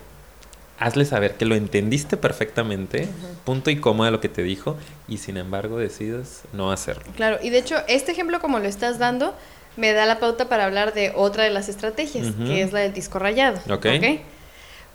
hazle 0.79 1.05
saber 1.05 1.35
que 1.35 1.45
lo 1.45 1.53
entendiste 1.53 2.17
perfectamente, 2.17 3.07
punto 3.45 3.69
y 3.69 3.75
coma 3.75 4.05
de 4.05 4.11
lo 4.11 4.19
que 4.19 4.29
te 4.29 4.41
dijo, 4.41 4.75
y 5.07 5.17
sin 5.17 5.37
embargo 5.37 5.77
decides 5.77 6.41
no 6.51 6.71
hacerlo. 6.71 7.03
Claro, 7.15 7.37
y 7.43 7.51
de 7.51 7.59
hecho, 7.59 7.75
este 7.87 8.11
ejemplo 8.11 8.39
como 8.39 8.57
lo 8.57 8.65
estás 8.65 8.97
dando, 8.97 9.35
me 9.75 9.93
da 9.93 10.05
la 10.05 10.19
pauta 10.19 10.49
para 10.49 10.65
hablar 10.65 10.93
de 10.93 11.11
otra 11.15 11.43
de 11.43 11.49
las 11.49 11.69
estrategias, 11.69 12.27
que 12.45 12.61
es 12.61 12.73
la 12.73 12.79
del 12.81 12.93
disco 12.93 13.19
rayado. 13.19 13.59
Ok. 13.69 13.87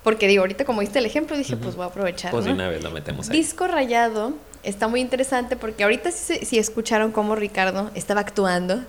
Porque 0.03 0.27
digo, 0.27 0.41
ahorita 0.41 0.63
como 0.63 0.79
viste 0.79 0.99
el 0.99 1.05
ejemplo, 1.05 1.37
dije, 1.37 1.57
pues 1.57 1.75
voy 1.75 1.83
a 1.83 1.87
aprovechar. 1.87 2.31
Pues 2.31 2.45
de 2.45 2.51
una 2.51 2.69
vez 2.69 2.83
lo 2.83 2.91
metemos 2.91 3.29
ahí. 3.29 3.37
Disco 3.37 3.67
rayado 3.67 4.33
está 4.63 4.87
muy 4.87 5.01
interesante 5.01 5.55
porque 5.55 5.83
ahorita 5.83 6.11
si, 6.11 6.57
escucharon 6.57 7.11
cómo 7.11 7.35
Ricardo 7.35 7.91
estaba 7.95 8.21
actuando. 8.21 8.81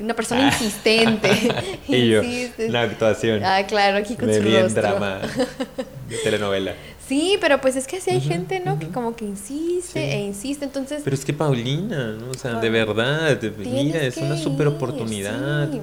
Una 0.00 0.14
persona 0.14 0.46
ah. 0.46 0.52
insistente. 0.52 1.30
y 1.88 2.08
yo, 2.08 2.22
la 2.68 2.82
actuación. 2.82 3.42
Ah, 3.44 3.64
claro, 3.66 3.98
aquí 3.98 4.14
con 4.14 4.32
su 4.32 4.42
rostro. 4.42 4.82
drama 4.82 5.20
de 6.08 6.16
telenovela. 6.18 6.74
Sí, 7.08 7.38
pero 7.40 7.58
pues 7.60 7.74
es 7.74 7.86
que 7.86 7.96
así 7.96 8.10
hay 8.10 8.20
gente, 8.20 8.60
¿no? 8.60 8.78
Que 8.78 8.88
como 8.88 9.16
que 9.16 9.24
insiste 9.24 9.98
e 9.98 10.20
insiste, 10.20 10.66
entonces... 10.66 11.00
Pero 11.02 11.16
es 11.16 11.24
que 11.24 11.32
Paulina, 11.32 12.12
¿no? 12.12 12.30
O 12.30 12.34
sea, 12.34 12.60
de 12.60 12.68
verdad, 12.68 13.40
mira, 13.56 14.02
es 14.02 14.18
una 14.18 14.36
super 14.36 14.66
oportunidad. 14.66 15.72
Sí. 15.72 15.80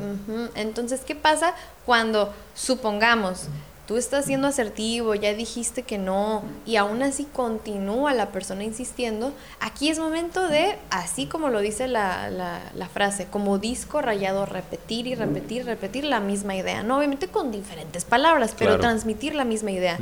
Entonces, 0.53 1.01
¿qué 1.01 1.15
pasa 1.15 1.55
cuando, 1.83 2.31
supongamos, 2.53 3.47
tú 3.87 3.97
estás 3.97 4.25
siendo 4.25 4.47
asertivo, 4.47 5.15
ya 5.15 5.33
dijiste 5.33 5.83
que 5.83 5.97
no, 5.97 6.43
y 6.65 6.75
aún 6.75 7.03
así 7.03 7.25
continúa 7.25 8.13
la 8.13 8.31
persona 8.31 8.63
insistiendo, 8.63 9.33
aquí 9.59 9.89
es 9.89 9.99
momento 9.99 10.47
de, 10.47 10.77
así 10.89 11.27
como 11.27 11.49
lo 11.49 11.59
dice 11.59 11.87
la, 11.87 12.29
la, 12.29 12.89
frase, 12.89 13.27
como 13.29 13.57
disco 13.57 14.01
rayado, 14.01 14.45
repetir 14.45 15.07
y 15.07 15.15
repetir, 15.15 15.65
repetir 15.65 16.05
la 16.05 16.19
misma 16.19 16.55
idea, 16.55 16.83
¿no? 16.83 16.97
Obviamente 16.97 17.27
con 17.27 17.51
diferentes 17.51 18.05
palabras, 18.05 18.55
pero 18.57 18.79
transmitir 18.79 19.35
la 19.35 19.45
misma 19.45 19.71
idea 19.71 19.97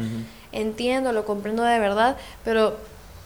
entiendo, 0.53 1.11
lo 1.11 1.25
comprendo 1.25 1.63
de 1.63 1.79
verdad, 1.79 2.15
pero 2.45 2.77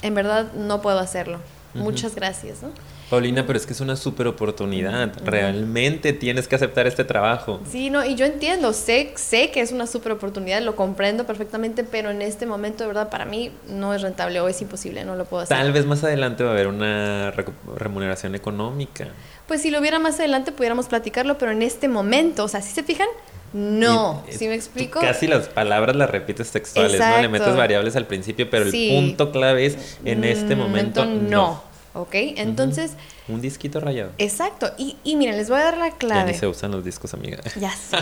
en 0.02 0.15
verdad 0.15 0.54
no 0.54 0.82
puedo 0.82 1.00
hacerlo. 1.00 1.39
Muchas 1.74 2.15
gracias, 2.15 2.63
¿no? 2.63 2.70
Paulina, 3.10 3.46
pero 3.46 3.58
es 3.58 3.65
que 3.65 3.74
es 3.74 3.80
una 3.80 3.96
súper 3.96 4.28
oportunidad. 4.28 5.13
Realmente 5.24 6.12
tienes 6.12 6.48
que 6.48 6.56
aceptar 6.56 6.88
este 6.88 7.06
trabajo. 7.06 7.62
Sí, 7.72 7.89
no, 7.89 8.04
y 8.04 8.15
yo 8.15 8.26
entiendo, 8.26 8.74
sé, 8.74 9.13
sé 9.15 9.50
que 9.52 9.62
es 9.62 9.72
una 9.72 9.88
súper 9.88 10.12
oportunidad, 10.12 10.62
lo 10.62 10.76
comprendo 10.76 11.26
perfectamente, 11.26 11.86
pero 11.86 12.10
en 12.10 12.22
este 12.22 12.46
momento, 12.46 12.84
de 12.84 12.88
verdad, 12.88 13.10
para 13.10 13.26
mí 13.26 13.52
no 13.70 13.93
es 13.93 14.02
rentable 14.02 14.41
o 14.41 14.50
es 14.50 14.62
imposible, 14.62 15.06
no 15.06 15.15
lo 15.15 15.26
puedo 15.26 15.43
hacer. 15.43 15.56
Tal 15.56 15.72
vez 15.72 15.86
más 15.86 16.04
adelante 16.04 16.43
va 16.43 16.50
a 16.50 16.54
haber 16.54 16.67
una 16.67 17.32
remuneración 17.78 18.36
económica. 18.36 19.08
Pues 19.48 19.62
si 19.62 19.72
lo 19.72 19.80
hubiera 19.80 20.00
más 20.00 20.20
adelante 20.20 20.52
pudiéramos 20.52 20.88
platicarlo, 20.88 21.38
pero 21.38 21.52
en 21.52 21.62
este 21.62 21.88
momento, 21.88 22.43
o 22.43 22.48
sea, 22.50 22.62
si 22.62 22.74
se 22.74 22.84
fijan, 22.84 23.08
no, 23.54 24.24
¿sí 24.30 24.48
me 24.50 24.56
explico? 24.56 25.00
Casi 25.00 25.26
las 25.28 25.48
palabras 25.48 25.96
las 25.96 26.10
repites 26.10 26.52
textuales, 26.52 27.00
¿no? 27.00 27.22
Le 27.22 27.30
metes 27.30 27.56
variables 27.56 27.96
al 27.96 28.06
principio, 28.06 28.50
pero 28.50 28.65
el 28.65 28.72
punto 28.72 29.32
clave 29.32 29.65
es 29.65 29.98
en 30.04 30.26
este 30.26 30.56
mm, 30.56 30.60
momento, 30.60 31.06
no. 31.06 31.66
¿Ok? 31.97 32.13
Entonces... 32.13 32.93
Un 33.27 33.41
disquito 33.41 33.79
rayado. 33.79 34.12
Exacto. 34.17 34.71
Y, 34.77 34.97
y 35.03 35.15
miren, 35.15 35.38
les 35.38 35.49
voy 35.49 35.60
a 35.60 35.63
dar 35.63 35.77
la 35.77 35.91
clave. 35.91 36.21
Ya 36.21 36.25
ni 36.27 36.33
se 36.33 36.47
usan 36.47 36.71
los 36.71 36.86
discos, 36.86 37.13
amiga. 37.13 37.39
Ya 37.60 37.71
sé. 37.71 37.97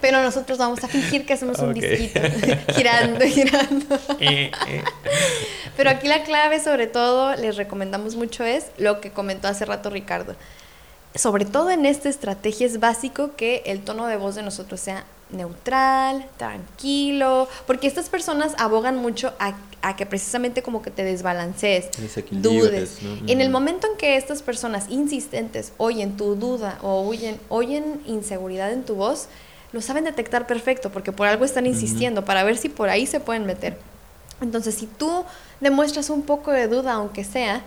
Pero 0.00 0.22
nosotros 0.22 0.58
vamos 0.58 0.82
a 0.84 0.88
fingir 0.88 1.26
que 1.26 1.32
hacemos 1.32 1.58
un 1.58 1.74
disquito. 1.74 2.20
girando, 2.74 3.24
girando. 3.24 3.96
Eh, 4.20 4.50
eh. 4.68 4.84
Pero 5.76 5.90
aquí 5.90 6.08
la 6.08 6.22
clave, 6.22 6.60
sobre 6.60 6.86
todo, 6.86 7.34
les 7.36 7.56
recomendamos 7.56 8.16
mucho 8.16 8.44
es 8.44 8.66
lo 8.78 9.00
que 9.00 9.10
comentó 9.10 9.48
hace 9.48 9.64
rato 9.64 9.90
Ricardo 9.90 10.36
sobre 11.14 11.44
todo 11.44 11.70
en 11.70 11.86
esta 11.86 12.08
estrategia 12.08 12.66
es 12.66 12.80
básico 12.80 13.36
que 13.36 13.62
el 13.66 13.82
tono 13.82 14.06
de 14.06 14.16
voz 14.16 14.34
de 14.34 14.42
nosotros 14.42 14.80
sea 14.80 15.04
neutral, 15.32 16.26
tranquilo, 16.36 17.48
porque 17.66 17.86
estas 17.86 18.08
personas 18.08 18.54
abogan 18.58 18.96
mucho 18.96 19.32
a, 19.38 19.54
que 19.96 20.06
precisamente 20.06 20.62
como 20.62 20.82
que 20.82 20.90
te 20.90 21.04
desbalancees, 21.04 21.90
dudes. 22.30 22.98
En 23.26 23.40
el 23.40 23.50
momento 23.50 23.88
en 23.90 23.96
que 23.96 24.16
estas 24.16 24.42
personas 24.42 24.86
insistentes 24.88 25.72
oyen 25.76 26.16
tu 26.16 26.36
duda 26.36 26.78
o 26.82 27.06
oyen, 27.06 27.38
oyen 27.48 28.00
inseguridad 28.06 28.72
en 28.72 28.84
tu 28.84 28.94
voz, 28.94 29.28
lo 29.72 29.80
saben 29.80 30.04
detectar 30.04 30.46
perfecto 30.46 30.90
porque 30.90 31.12
por 31.12 31.26
algo 31.26 31.44
están 31.44 31.66
insistiendo 31.66 32.24
para 32.24 32.44
ver 32.44 32.56
si 32.56 32.68
por 32.68 32.88
ahí 32.88 33.06
se 33.06 33.20
pueden 33.20 33.46
meter. 33.46 33.76
Entonces, 34.40 34.74
si 34.74 34.86
tú 34.86 35.24
demuestras 35.60 36.10
un 36.10 36.22
poco 36.22 36.50
de 36.50 36.68
duda, 36.68 36.94
aunque 36.94 37.24
sea, 37.24 37.62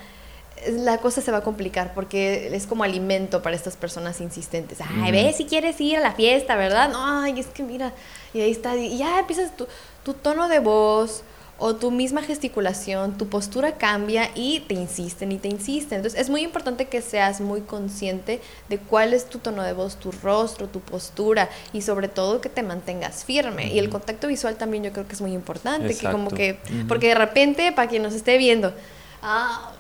la 0.70 0.98
cosa 1.00 1.22
se 1.22 1.32
va 1.32 1.40
a 1.40 1.44
complicar 1.44 1.94
porque 1.94 2.56
es 2.56 2.66
como 2.66 2.84
alimento 2.84 3.42
para 3.42 3.56
estas 3.56 3.76
personas 3.76 4.22
insistentes. 4.22 4.80
Ay, 4.82 5.12
ve 5.12 5.34
si 5.34 5.46
quieres 5.46 5.80
ir 5.82 5.98
a 5.98 6.02
la 6.02 6.14
fiesta, 6.14 6.56
¿verdad? 6.56 6.90
No, 6.90 7.22
ay, 7.22 7.40
es 7.40 7.48
que 7.48 7.64
mira, 7.64 7.94
y 8.34 8.42
ahí 8.42 8.52
está, 8.52 8.76
y 8.76 8.98
ya 8.98 9.20
empiezas 9.20 9.56
tu, 9.56 9.68
tu 10.04 10.14
tono 10.14 10.48
de 10.48 10.60
voz, 10.60 11.24
o 11.58 11.76
tu 11.76 11.90
misma 11.90 12.22
gesticulación, 12.22 13.18
tu 13.18 13.30
postura 13.30 13.78
cambia 13.78 14.30
y 14.36 14.60
te 14.62 14.74
insisten 14.74 15.32
y 15.32 15.38
te 15.38 15.48
insisten. 15.48 16.00
Entonces 16.00 16.20
es 16.20 16.30
muy 16.30 16.42
importante 16.42 16.86
que 16.86 17.02
seas 17.02 17.40
muy 17.40 17.62
consciente 17.62 18.42
de 18.68 18.78
cuál 18.78 19.14
es 19.14 19.30
tu 19.30 19.40
tono 19.40 19.64
de 19.64 19.72
voz, 19.72 19.96
tu 19.96 20.12
rostro, 20.12 20.68
tu 20.68 20.82
postura 20.82 21.50
y 21.72 21.82
sobre 21.82 22.10
todo 22.10 22.42
que 22.42 22.50
te 22.50 22.62
mantengas 22.62 23.24
firme. 23.24 23.68
Y 23.74 23.80
el 23.80 23.90
contacto 23.90 24.28
visual 24.28 24.58
también 24.58 24.84
yo 24.84 24.92
creo 24.92 25.08
que 25.08 25.14
es 25.14 25.22
muy 25.22 25.32
importante, 25.32 25.96
que 25.96 26.12
como 26.12 26.30
que, 26.30 26.60
porque 26.90 27.10
de 27.10 27.16
repente 27.16 27.72
para 27.72 27.88
quien 27.88 28.04
nos 28.04 28.14
esté 28.14 28.38
viendo, 28.38 28.74
ah, 29.22 29.72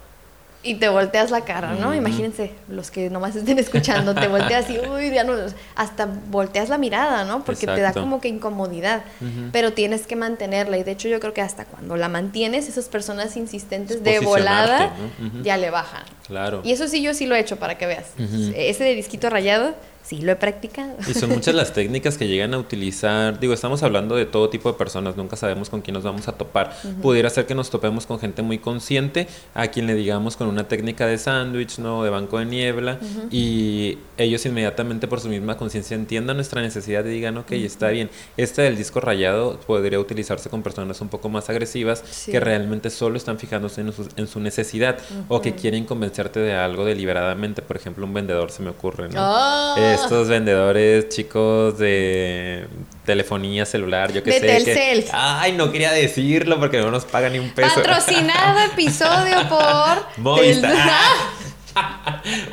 y 0.65 0.75
te 0.75 0.89
volteas 0.89 1.31
la 1.31 1.41
cara, 1.41 1.75
¿no? 1.75 1.93
Imagínense, 1.93 2.51
los 2.67 2.91
que 2.91 3.09
nomás 3.09 3.35
estén 3.35 3.59
escuchando, 3.59 4.15
te 4.15 4.27
volteas 4.27 4.69
y, 4.69 4.79
uy, 4.89 5.11
ya 5.11 5.23
no, 5.23 5.33
hasta 5.75 6.07
volteas 6.29 6.69
la 6.69 6.77
mirada, 6.77 7.23
¿no? 7.23 7.43
Porque 7.43 7.67
te 7.67 7.79
da 7.79 7.93
como 7.93 8.19
que 8.19 8.27
incomodidad, 8.27 9.03
pero 9.51 9.73
tienes 9.73 10.07
que 10.07 10.15
mantenerla 10.15 10.77
y 10.77 10.83
de 10.83 10.91
hecho 10.91 11.07
yo 11.07 11.19
creo 11.19 11.33
que 11.33 11.41
hasta 11.41 11.65
cuando 11.65 11.95
la 11.95 12.09
mantienes, 12.09 12.67
esas 12.67 12.89
personas 12.89 13.37
insistentes 13.37 14.03
de 14.03 14.19
volada 14.19 14.91
ya 15.43 15.57
le 15.57 15.69
bajan. 15.69 16.03
Claro. 16.27 16.61
Y 16.63 16.71
eso 16.71 16.87
sí, 16.87 17.01
yo 17.01 17.13
sí 17.13 17.27
lo 17.27 17.35
he 17.35 17.39
hecho 17.39 17.57
para 17.57 17.77
que 17.77 17.85
veas. 17.85 18.07
Ese 18.17 18.83
de 18.83 18.95
disquito 18.95 19.29
rayado, 19.29 19.75
Sí, 20.05 20.21
lo 20.21 20.31
he 20.31 20.35
practicado. 20.35 20.95
Y 21.07 21.15
son 21.15 21.31
muchas 21.31 21.55
las 21.55 21.73
técnicas 21.73 22.17
que 22.17 22.27
llegan 22.27 22.53
a 22.53 22.59
utilizar. 22.59 23.39
Digo, 23.39 23.55
estamos 23.55 23.81
hablando 23.81 24.15
de 24.15 24.27
todo 24.27 24.49
tipo 24.49 24.71
de 24.71 24.77
personas, 24.77 25.17
nunca 25.17 25.35
sabemos 25.35 25.71
con 25.71 25.81
quién 25.81 25.95
nos 25.95 26.03
vamos 26.03 26.27
a 26.27 26.33
topar. 26.33 26.75
Pudiera 27.01 27.27
ser 27.31 27.47
que 27.47 27.55
nos 27.55 27.71
topemos 27.71 28.05
con 28.05 28.19
gente 28.19 28.43
muy 28.43 28.59
consciente, 28.59 29.27
a 29.55 29.67
quien 29.67 29.87
le 29.87 29.95
digamos 29.95 30.37
con 30.37 30.47
una 30.47 30.67
técnica 30.67 31.07
de 31.07 31.17
sándwich, 31.17 31.79
¿no? 31.79 32.03
De 32.03 32.11
banco 32.11 32.37
de 32.37 32.45
niebla, 32.45 32.99
y 33.31 33.97
ellos 34.17 34.45
inmediatamente 34.45 35.07
por 35.07 35.19
su 35.19 35.27
misma 35.27 35.57
conciencia 35.57 35.95
entiendan 35.95 36.35
nuestra 36.35 36.61
necesidad 36.61 37.03
y 37.05 37.09
digan, 37.09 37.37
ok, 37.39 37.53
está 37.53 37.89
bien. 37.89 38.11
Este 38.37 38.61
del 38.61 38.77
disco 38.77 38.99
rayado 38.99 39.59
podría 39.61 39.99
utilizarse 39.99 40.51
con 40.51 40.61
personas 40.61 41.01
un 41.01 41.09
poco 41.09 41.29
más 41.29 41.49
agresivas 41.49 42.03
que 42.27 42.39
realmente 42.39 42.91
solo 42.91 43.17
están 43.17 43.39
fijándose 43.39 43.81
en 43.81 44.27
su, 44.27 44.39
necesidad 44.39 44.99
o 45.29 45.41
que 45.41 45.55
quieren 45.55 45.85
convencerte 45.85 46.39
de 46.39 46.53
algo 46.53 46.85
deliberadamente. 46.85 47.63
Por 47.63 47.77
ejemplo, 47.77 48.05
un 48.05 48.13
vendedor 48.13 48.51
se 48.51 48.61
me 48.61 48.69
ocurre, 48.69 49.09
¿no? 49.09 49.15
Ah 49.17 49.94
estos 49.95 50.27
vendedores 50.27 51.09
chicos 51.09 51.77
de 51.77 52.67
telefonía 53.05 53.65
celular, 53.65 54.11
yo 54.11 54.23
que 54.23 54.31
sé. 54.33 54.39
Telcel. 54.39 55.05
ay, 55.11 55.53
no 55.53 55.71
quería 55.71 55.91
decirlo 55.91 56.59
porque 56.59 56.79
no 56.79 56.91
nos 56.91 57.05
pagan 57.05 57.33
ni 57.33 57.39
un 57.39 57.49
peso. 57.51 57.75
Patrocinado 57.75 58.59
episodio 58.73 59.47
por 59.47 60.05
Movistar. 60.17 60.77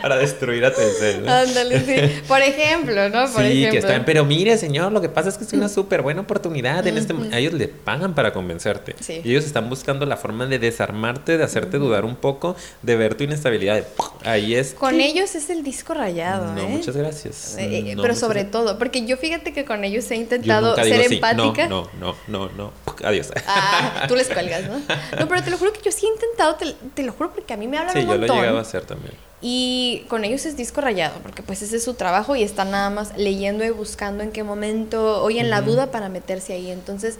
Para 0.02 0.16
destruir 0.16 0.64
a 0.64 0.74
Telcel. 0.74 1.28
Ándale, 1.28 1.80
sí. 1.80 2.22
Por 2.28 2.42
ejemplo, 2.42 3.08
¿no? 3.08 3.32
Por 3.32 3.44
sí, 3.44 3.68
que 3.70 3.78
están, 3.78 4.04
pero 4.04 4.24
mire, 4.24 4.58
señor, 4.58 4.92
lo 4.92 5.00
que 5.00 5.08
pasa 5.08 5.28
es 5.28 5.38
que 5.38 5.44
es 5.44 5.52
una 5.52 5.68
súper 5.68 6.02
buena 6.02 6.22
oportunidad. 6.22 6.86
En 6.86 6.98
este 6.98 7.14
a 7.32 7.38
ellos 7.38 7.52
le 7.52 7.68
pagan 7.68 8.14
para 8.14 8.32
convencerte. 8.32 8.96
Y 9.08 9.30
ellos 9.30 9.44
están 9.44 9.68
buscando 9.70 10.04
la 10.06 10.16
forma 10.16 10.46
de 10.46 10.58
desarmarte, 10.58 11.38
de 11.38 11.44
hacerte 11.44 11.78
dudar 11.78 12.04
un 12.04 12.16
poco, 12.16 12.56
de 12.82 12.96
ver 12.96 13.14
tu 13.14 13.24
inestabilidad. 13.24 13.84
Ahí 14.24 14.54
es. 14.54 14.74
Con 14.74 15.00
ellos 15.00 15.34
es 15.34 15.50
el 15.50 15.62
disco 15.62 15.94
rayado. 15.94 16.52
No, 16.54 16.62
¿eh? 16.62 16.66
muchas 16.66 16.96
gracias. 16.96 17.56
Eh, 17.58 17.92
eh, 17.92 17.96
pero 18.00 18.14
sobre 18.14 18.44
todo, 18.44 18.78
porque 18.78 19.06
yo 19.06 19.16
fíjate 19.16 19.52
que 19.52 19.64
con 19.64 19.84
ellos 19.84 20.10
he 20.10 20.16
intentado 20.16 20.74
ser 20.76 21.12
empática. 21.12 21.68
No, 21.68 21.88
no, 22.00 22.16
no, 22.26 22.48
no, 22.50 22.72
Adiós. 23.04 23.30
Ah, 23.46 24.04
tú 24.08 24.16
les 24.16 24.28
cuelgas, 24.32 24.64
¿no? 24.64 24.78
No, 25.18 25.28
pero 25.28 25.42
te 25.42 25.50
lo 25.50 25.58
juro 25.58 25.72
que 25.72 25.80
yo 25.82 25.92
sí 25.92 26.06
he 26.06 26.10
intentado, 26.10 26.56
te, 26.94 27.02
lo 27.02 27.12
juro 27.12 27.32
porque 27.32 27.54
a 27.54 27.56
mí 27.56 27.66
me 27.66 27.78
hablan 27.78 27.96
un 27.96 28.06
montón. 28.06 28.22
Sí, 28.22 28.26
yo 28.28 28.34
lo 28.34 28.40
llegaba 28.40 28.58
a 28.58 28.62
hacer 28.62 28.84
también. 28.84 29.14
Y 29.44 30.04
con 30.08 30.24
ellos 30.24 30.46
es 30.46 30.56
disco 30.56 30.80
rayado, 30.80 31.18
porque 31.20 31.42
pues 31.42 31.62
ese 31.62 31.76
es 31.76 31.82
su 31.84 31.94
trabajo 31.94 32.36
y 32.36 32.44
están 32.44 32.70
nada 32.70 32.90
más 32.90 33.12
leyendo 33.16 33.64
y 33.64 33.70
buscando 33.70 34.22
en 34.22 34.30
qué 34.30 34.44
momento, 34.44 35.20
hoy 35.20 35.40
en 35.40 35.50
la 35.50 35.62
duda 35.62 35.90
para 35.90 36.08
meterse 36.08 36.52
ahí. 36.52 36.70
Entonces, 36.70 37.18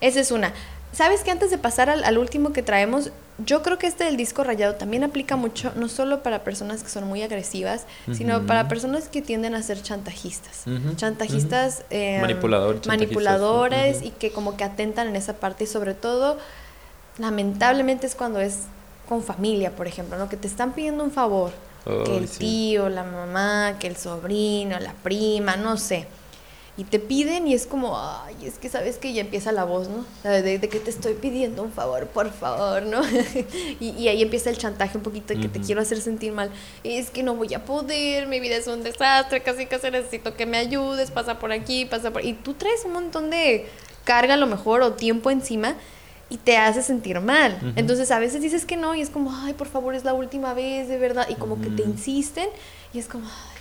esa 0.00 0.18
es 0.18 0.32
una. 0.32 0.52
¿Sabes 0.92 1.22
que 1.22 1.30
antes 1.30 1.52
de 1.52 1.58
pasar 1.58 1.88
al, 1.88 2.18
último 2.18 2.52
que 2.52 2.64
traemos, 2.64 3.12
yo 3.38 3.62
creo 3.62 3.78
que 3.78 3.86
este 3.86 4.02
del 4.02 4.16
disco 4.16 4.42
rayado 4.42 4.74
también 4.74 5.04
aplica 5.04 5.36
mucho, 5.36 5.72
no 5.76 5.88
solo 5.88 6.24
para 6.24 6.42
personas 6.42 6.82
que 6.82 6.88
son 6.88 7.06
muy 7.06 7.22
agresivas, 7.22 7.86
sino 8.12 8.44
para 8.44 8.66
personas 8.66 9.08
que 9.08 9.22
tienden 9.22 9.54
a 9.54 9.62
ser 9.62 9.80
chantajistas. 9.80 10.64
Chantajistas, 10.96 11.84
eh, 11.90 12.20
manipuladores 12.88 14.02
y 14.02 14.10
que 14.10 14.32
como 14.32 14.56
que 14.56 14.64
atentan 14.64 15.06
en 15.06 15.14
esa 15.14 15.34
parte 15.34 15.64
y 15.64 15.66
sobre 15.68 15.94
todo, 15.94 16.38
lamentablemente 17.18 18.08
es 18.08 18.16
cuando 18.16 18.40
es 18.40 18.62
con 19.10 19.24
familia, 19.24 19.74
por 19.74 19.88
ejemplo, 19.88 20.16
¿no? 20.16 20.28
Que 20.28 20.36
te 20.36 20.46
están 20.46 20.72
pidiendo 20.72 21.02
un 21.02 21.10
favor. 21.10 21.50
que 21.84 22.16
el 22.16 22.28
tío, 22.28 22.88
la 22.88 23.02
mamá, 23.02 23.76
que 23.80 23.88
el 23.88 23.96
sobrino, 23.96 24.78
la 24.78 24.92
prima, 24.92 25.56
no 25.56 25.76
sé. 25.76 26.06
Y 26.76 26.84
te 26.84 27.00
piden 27.00 27.48
y 27.48 27.54
es 27.54 27.66
como, 27.66 27.98
ay, 27.98 28.36
es 28.44 28.60
que 28.60 28.68
sabes 28.68 28.98
que 28.98 29.12
ya 29.12 29.22
empieza 29.22 29.50
la 29.50 29.64
voz, 29.64 29.88
¿no? 29.88 30.06
De, 30.30 30.60
que 30.60 30.78
te 30.78 30.90
estoy 30.90 31.14
pidiendo 31.14 31.64
un 31.64 31.72
favor, 31.72 32.06
por 32.06 32.30
favor, 32.30 32.84
¿no? 32.84 33.02
y, 33.80 34.06
ahí 34.06 34.22
empieza 34.22 34.48
el 34.48 34.58
chantaje 34.58 34.96
un 34.96 35.02
poquito 35.02 35.34
de 35.34 35.40
que 35.40 35.48
te 35.48 35.60
quiero 35.60 35.80
hacer 35.80 36.00
sentir 36.00 36.30
mal. 36.30 36.52
Es 36.84 37.10
que 37.10 37.24
no 37.24 37.34
voy 37.34 37.52
a 37.52 37.64
poder, 37.64 38.28
mi 38.28 38.38
vida 38.38 38.54
es 38.54 38.68
un 38.68 38.84
desastre, 38.84 39.42
casi 39.42 39.66
casi 39.66 39.90
necesito 39.90 40.36
que 40.36 40.46
me 40.46 40.56
ayudes, 40.56 41.10
pasa 41.10 41.40
por 41.40 41.50
aquí, 41.50 41.84
pasa 41.84 42.12
por... 42.12 42.24
Y 42.24 42.34
tú 42.34 42.54
traes 42.54 42.84
un 42.84 42.92
montón 42.92 43.28
de 43.28 43.66
carga 44.04 44.34
a 44.34 44.36
lo 44.36 44.46
mejor 44.46 44.82
o 44.82 44.92
tiempo 44.92 45.32
encima 45.32 45.74
y 46.30 46.36
te 46.38 46.56
hace 46.56 46.82
sentir 46.82 47.20
mal. 47.20 47.74
Entonces 47.76 48.10
a 48.10 48.18
veces 48.18 48.40
dices 48.40 48.64
que 48.64 48.76
no 48.76 48.94
y 48.94 49.02
es 49.02 49.10
como, 49.10 49.34
ay, 49.34 49.52
por 49.52 49.66
favor, 49.66 49.94
es 49.94 50.04
la 50.04 50.14
última 50.14 50.54
vez, 50.54 50.88
de 50.88 50.96
verdad. 50.96 51.26
Y 51.28 51.34
como 51.34 51.60
que 51.60 51.68
te 51.68 51.82
insisten 51.82 52.48
y 52.94 53.00
es 53.00 53.06
como, 53.06 53.26
ay, 53.26 53.60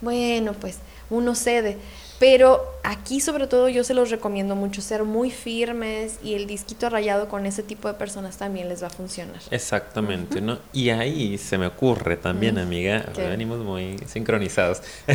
bueno, 0.00 0.52
pues 0.52 0.78
uno 1.08 1.34
cede. 1.34 1.78
Pero 2.18 2.78
aquí 2.82 3.20
sobre 3.20 3.46
todo 3.46 3.68
yo 3.68 3.84
se 3.84 3.94
los 3.94 4.10
recomiendo 4.10 4.56
mucho 4.56 4.80
ser 4.80 5.04
muy 5.04 5.30
firmes 5.30 6.18
y 6.24 6.34
el 6.34 6.46
disquito 6.46 6.88
rayado 6.88 7.28
con 7.28 7.46
ese 7.46 7.62
tipo 7.62 7.86
de 7.86 7.94
personas 7.94 8.38
también 8.38 8.68
les 8.68 8.82
va 8.82 8.88
a 8.88 8.90
funcionar. 8.90 9.40
Exactamente, 9.50 10.40
¿no? 10.40 10.58
Y 10.72 10.90
ahí 10.90 11.38
se 11.38 11.58
me 11.58 11.66
ocurre 11.66 12.16
también, 12.16 12.58
amiga, 12.58 13.04
venimos 13.16 13.58
muy 13.58 13.96
sincronizados, 14.06 14.82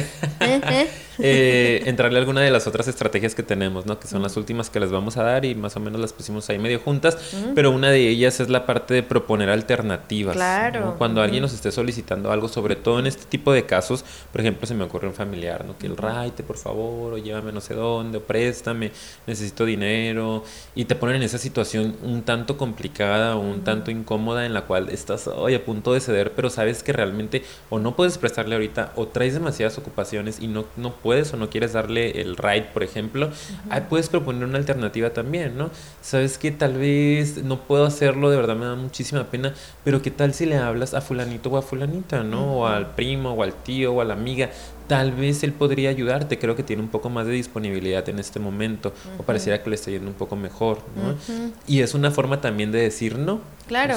eh, 1.19 1.83
entrarle 1.85 2.19
a 2.19 2.21
alguna 2.21 2.41
de 2.41 2.51
las 2.51 2.67
otras 2.67 2.87
estrategias 2.87 3.35
que 3.35 3.43
tenemos, 3.43 3.85
¿no? 3.85 3.99
Que 3.99 4.07
son 4.07 4.21
las 4.21 4.37
últimas 4.37 4.69
que 4.69 4.79
les 4.79 4.91
vamos 4.91 5.17
a 5.17 5.23
dar 5.23 5.43
y 5.43 5.55
más 5.55 5.75
o 5.75 5.79
menos 5.79 5.99
las 5.99 6.13
pusimos 6.13 6.49
ahí 6.49 6.59
medio 6.59 6.79
juntas, 6.79 7.17
pero 7.53 7.71
una 7.71 7.89
de 7.89 8.07
ellas 8.07 8.39
es 8.39 8.49
la 8.49 8.65
parte 8.65 8.93
de 8.93 9.03
proponer 9.03 9.49
alternativas. 9.49 10.35
Claro. 10.35 10.95
Cuando 10.97 11.21
alguien 11.21 11.41
nos 11.41 11.53
esté 11.53 11.71
solicitando 11.71 12.31
algo, 12.31 12.47
sobre 12.47 12.77
todo 12.77 12.99
en 12.99 13.07
este 13.07 13.25
tipo 13.25 13.51
de 13.51 13.65
casos, 13.65 14.05
por 14.31 14.39
ejemplo, 14.39 14.67
se 14.67 14.73
me 14.73 14.85
ocurre 14.85 15.07
un 15.07 15.13
familiar, 15.13 15.65
¿no? 15.65 15.77
Que 15.77 15.87
el 15.87 15.97
raite, 15.97 16.43
por 16.43 16.57
favor 16.57 16.92
o 16.93 17.17
llévame 17.17 17.51
no 17.51 17.61
sé 17.61 17.73
dónde, 17.73 18.17
o 18.17 18.21
préstame, 18.21 18.91
necesito 19.27 19.65
dinero, 19.65 20.43
y 20.75 20.85
te 20.85 20.95
ponen 20.95 21.17
en 21.17 21.23
esa 21.23 21.37
situación 21.37 21.95
un 22.03 22.23
tanto 22.23 22.57
complicada 22.57 23.35
o 23.35 23.39
un 23.39 23.63
tanto 23.63 23.91
incómoda 23.91 24.45
en 24.45 24.53
la 24.53 24.61
cual 24.61 24.89
estás 24.89 25.27
hoy 25.27 25.55
a 25.55 25.65
punto 25.65 25.93
de 25.93 25.99
ceder, 25.99 26.31
pero 26.33 26.49
sabes 26.49 26.83
que 26.83 26.93
realmente 26.93 27.43
o 27.69 27.79
no 27.79 27.95
puedes 27.95 28.17
prestarle 28.17 28.55
ahorita 28.55 28.93
o 28.95 29.07
traes 29.07 29.33
demasiadas 29.33 29.77
ocupaciones 29.77 30.39
y 30.39 30.47
no, 30.47 30.65
no 30.77 30.93
puedes 30.93 31.33
o 31.33 31.37
no 31.37 31.49
quieres 31.49 31.73
darle 31.73 32.21
el 32.21 32.37
ride, 32.37 32.69
por 32.73 32.83
ejemplo, 32.83 33.29
ahí 33.69 33.81
puedes 33.89 34.09
proponer 34.09 34.45
una 34.45 34.57
alternativa 34.57 35.11
también, 35.11 35.57
¿no? 35.57 35.69
Sabes 36.01 36.37
que 36.37 36.51
tal 36.51 36.73
vez 36.73 37.43
no 37.43 37.59
puedo 37.59 37.85
hacerlo, 37.85 38.29
de 38.29 38.37
verdad 38.37 38.55
me 38.55 38.65
da 38.65 38.75
muchísima 38.75 39.25
pena, 39.25 39.53
pero 39.83 40.01
¿qué 40.01 40.11
tal 40.11 40.33
si 40.33 40.45
le 40.45 40.57
hablas 40.57 40.93
a 40.93 41.01
fulanito 41.01 41.49
o 41.49 41.57
a 41.57 41.61
fulanita, 41.61 42.23
¿no? 42.23 42.59
O 42.59 42.67
al 42.67 42.95
primo 42.95 43.33
o 43.33 43.43
al 43.43 43.53
tío 43.53 43.93
o 43.93 44.01
a 44.01 44.05
la 44.05 44.13
amiga, 44.13 44.49
tal 44.93 45.11
vez 45.11 45.43
él 45.43 45.53
podría 45.53 45.89
ayudarte. 45.89 46.37
Creo 46.37 46.55
que 46.55 46.61
tiene 46.61 46.83
un 46.83 46.87
poco 46.87 47.09
más 47.09 47.25
de 47.25 47.33
disponibilidad 47.33 48.07
en 48.09 48.19
este 48.19 48.39
momento 48.39 48.93
o 49.17 49.23
pareciera 49.23 49.63
que 49.63 49.69
le 49.69 49.75
está 49.75 49.89
yendo 49.89 50.07
un 50.07 50.13
poco 50.13 50.35
mejor, 50.35 50.79
¿no? 50.95 51.15
Y 51.65 51.81
es 51.81 51.95
una 51.95 52.11
forma 52.11 52.41
también 52.41 52.71
de 52.71 52.79
decir 52.79 53.17
no. 53.17 53.41
Claro. 53.67 53.95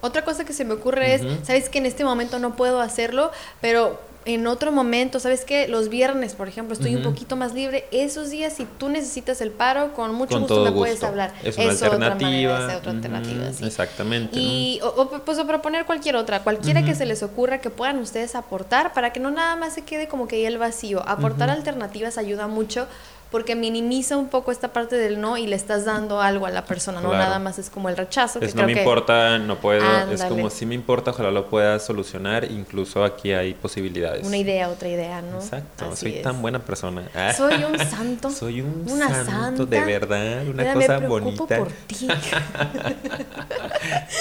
otra 0.00 0.24
cosa 0.24 0.44
que 0.44 0.52
se 0.52 0.64
me 0.64 0.74
ocurre 0.74 1.14
es, 1.14 1.22
sabes 1.42 1.68
que 1.68 1.78
en 1.78 1.86
este 1.86 2.04
momento 2.04 2.38
no 2.38 2.54
puedo 2.54 2.80
hacerlo, 2.80 3.32
pero 3.60 4.00
en 4.28 4.46
otro 4.46 4.72
momento, 4.72 5.20
¿sabes 5.20 5.44
qué? 5.44 5.68
Los 5.68 5.88
viernes, 5.88 6.34
por 6.34 6.48
ejemplo, 6.48 6.74
estoy 6.74 6.94
un 6.96 7.02
poquito 7.02 7.36
más 7.36 7.54
libre. 7.54 7.86
Esos 7.90 8.30
días, 8.30 8.52
si 8.52 8.64
tú 8.64 8.88
necesitas 8.88 9.40
el 9.40 9.50
paro, 9.50 9.94
con 9.94 10.14
mucho 10.14 10.38
gusto 10.38 10.64
me 10.64 10.72
puedes 10.72 11.02
hablar. 11.02 11.32
Es 11.42 11.56
una 11.56 11.70
alternativa. 11.70 12.64
Otra, 12.64 12.76
otra 12.78 12.90
alternativa 12.92 13.52
sí. 13.52 13.64
Exactamente. 13.64 14.38
Y, 14.38 14.80
o, 14.82 15.08
pues, 15.24 15.38
o 15.38 15.46
proponer 15.46 15.86
cualquier 15.86 16.16
otra, 16.16 16.42
cualquiera 16.42 16.84
que 16.84 16.94
se 16.94 17.06
les 17.06 17.22
ocurra 17.22 17.58
que 17.58 17.70
puedan 17.70 17.98
ustedes 17.98 18.34
aportar 18.34 18.92
para 18.92 19.12
que 19.12 19.20
no 19.20 19.30
nada 19.30 19.56
más 19.56 19.74
se 19.74 19.82
quede 19.82 20.08
como 20.08 20.28
que 20.28 20.36
ahí 20.36 20.44
el 20.44 20.58
vacío. 20.58 21.02
Aportar 21.08 21.50
alternativas 21.50 22.18
ayuda 22.18 22.46
mucho 22.46 22.86
porque 23.30 23.54
minimiza 23.54 24.16
un 24.16 24.28
poco 24.28 24.50
esta 24.52 24.72
parte 24.72 24.96
del 24.96 25.20
no 25.20 25.36
y 25.36 25.46
le 25.46 25.54
estás 25.56 25.84
dando 25.84 26.22
algo 26.22 26.46
a 26.46 26.50
la 26.50 26.64
persona, 26.64 27.02
no 27.02 27.12
nada 27.12 27.38
más 27.38 27.58
es 27.58 27.68
como 27.68 27.90
el 27.90 27.96
rechazo. 27.96 28.40
Es 28.40 28.54
no 28.54 28.64
me 28.64 28.72
importa, 28.72 29.38
no 29.38 29.56
puedo, 29.58 29.84
es 30.10 30.24
como 30.24 30.48
si 30.50 30.64
me 30.64 30.74
importa, 30.74 31.10
ojalá 31.10 31.30
lo 31.30 31.46
pueda 31.46 31.78
solucionar, 31.78 32.50
incluso 32.50 33.04
aquí 33.04 33.32
hay 33.32 33.52
posibilidades. 33.54 34.26
Una 34.26 34.38
idea, 34.38 34.70
otra 34.70 34.88
idea, 34.88 35.20
¿no? 35.20 35.36
Exacto, 35.38 35.94
soy 35.94 36.22
tan 36.22 36.40
buena 36.40 36.60
persona. 36.60 37.02
Soy 37.36 37.62
un 37.64 37.78
santo. 37.78 38.30
soy 38.38 38.62
un 38.62 38.86
una 38.88 39.24
santo, 39.24 39.66
de 39.66 39.80
verdad, 39.80 40.46
una 40.48 40.72
cosa 40.72 41.00
me 41.00 41.08
bonita. 41.08 41.58
por 41.58 41.68
ti. 41.68 42.08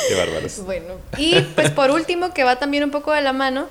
Qué 0.07 0.15
bárbaros. 0.15 0.63
Bueno, 0.65 0.95
y 1.17 1.39
pues 1.55 1.71
por 1.71 1.91
último, 1.91 2.33
que 2.33 2.43
va 2.43 2.57
también 2.57 2.83
un 2.83 2.91
poco 2.91 3.13
de 3.13 3.21
la 3.21 3.31
mano, 3.33 3.67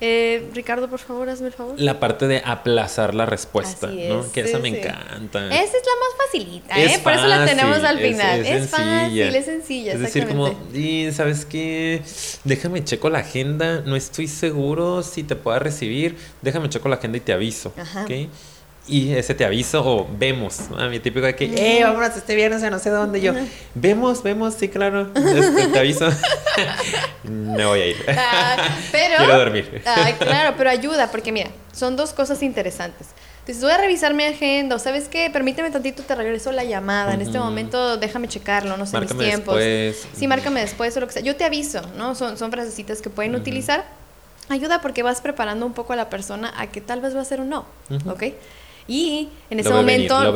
eh, 0.00 0.50
Ricardo, 0.52 0.88
por 0.88 0.98
favor, 0.98 1.28
hazme 1.28 1.48
el 1.48 1.52
favor. 1.54 1.74
La 1.78 1.98
parte 1.98 2.26
de 2.26 2.42
aplazar 2.44 3.14
la 3.14 3.24
respuesta, 3.24 3.86
¿no? 3.86 4.30
Que 4.30 4.40
esa 4.40 4.58
me 4.58 4.68
encanta. 4.68 5.46
Esa 5.46 5.64
es 5.64 5.72
la 5.72 5.92
más 6.00 6.26
facilita, 6.26 6.78
¿eh? 6.78 7.00
por 7.02 7.12
eso 7.12 7.26
la 7.26 7.46
tenemos 7.46 7.78
al 7.82 7.98
final. 7.98 8.44
Es, 8.44 8.68
fácil, 8.68 9.20
es 9.20 9.44
sencilla. 9.44 9.92
Es 9.94 10.00
decir, 10.00 10.26
como, 10.26 10.54
y 10.74 11.10
¿sabes 11.12 11.46
qué? 11.46 12.02
Déjame 12.44 12.84
checo 12.84 13.08
la 13.08 13.20
agenda, 13.20 13.82
no 13.86 13.96
estoy 13.96 14.28
seguro 14.28 15.02
si 15.02 15.22
te 15.22 15.34
pueda 15.34 15.58
recibir, 15.58 16.16
déjame 16.42 16.68
checo 16.68 16.88
la 16.88 16.96
agenda 16.96 17.16
y 17.18 17.20
te 17.20 17.32
aviso, 17.32 17.72
Ajá. 17.76 18.04
¿ok? 18.04 18.10
Y 18.88 19.12
ese 19.14 19.34
te 19.34 19.44
aviso 19.44 19.82
o 19.84 20.08
vemos. 20.18 20.60
A 20.76 20.88
mi 20.88 21.00
típico 21.00 21.26
de 21.26 21.34
que, 21.34 21.44
eh, 21.44 21.82
vámonos 21.82 22.16
este 22.16 22.34
viernes 22.34 22.62
a 22.62 22.70
no 22.70 22.78
sé 22.78 22.90
dónde. 22.90 23.20
Yo, 23.20 23.32
vemos, 23.74 24.22
vemos, 24.22 24.54
sí, 24.54 24.68
claro. 24.68 25.10
Este, 25.14 25.66
te 25.68 25.78
aviso. 25.78 26.08
Me 27.24 27.66
voy 27.66 27.80
a 27.80 27.86
ir. 27.86 27.96
Ah, 28.08 28.56
pero. 28.92 29.16
Quiero 29.18 29.38
dormir. 29.38 29.82
Ah, 29.84 30.10
claro, 30.18 30.54
pero 30.56 30.70
ayuda, 30.70 31.10
porque 31.10 31.32
mira, 31.32 31.50
son 31.72 31.96
dos 31.96 32.12
cosas 32.12 32.42
interesantes. 32.42 33.08
Entonces, 33.40 33.62
voy 33.62 33.72
a 33.72 33.78
revisar 33.78 34.12
mi 34.14 34.24
agenda, 34.24 34.78
sabes 34.78 35.08
qué, 35.08 35.30
permíteme 35.30 35.70
tantito, 35.70 36.02
te 36.02 36.14
regreso 36.14 36.50
la 36.50 36.64
llamada. 36.64 37.14
En 37.14 37.20
este 37.20 37.38
momento, 37.38 37.96
déjame 37.96 38.26
checarlo, 38.28 38.76
no 38.76 38.86
sé 38.86 38.98
mis 39.00 39.16
tiempos. 39.16 39.56
Después. 39.56 40.08
Sí, 40.16 40.26
márcame 40.26 40.60
después 40.60 40.96
o 40.96 41.00
lo 41.00 41.06
que 41.06 41.12
sea. 41.12 41.22
Yo 41.22 41.36
te 41.36 41.44
aviso, 41.44 41.82
¿no? 41.96 42.14
Son, 42.14 42.36
son 42.36 42.50
frasecitas 42.50 43.02
que 43.02 43.10
pueden 43.10 43.34
utilizar. 43.36 43.84
Ayuda 44.48 44.80
porque 44.80 45.02
vas 45.02 45.20
preparando 45.20 45.66
un 45.66 45.74
poco 45.74 45.92
a 45.92 45.96
la 45.96 46.08
persona 46.08 46.52
a 46.56 46.68
que 46.68 46.80
tal 46.80 47.00
vez 47.00 47.16
va 47.16 47.20
a 47.20 47.24
ser 47.24 47.40
un 47.40 47.48
no, 47.50 47.66
¿ok? 48.06 48.24
Y 48.88 49.28
en 49.50 49.60
ese 49.60 49.70
momento, 49.70 50.34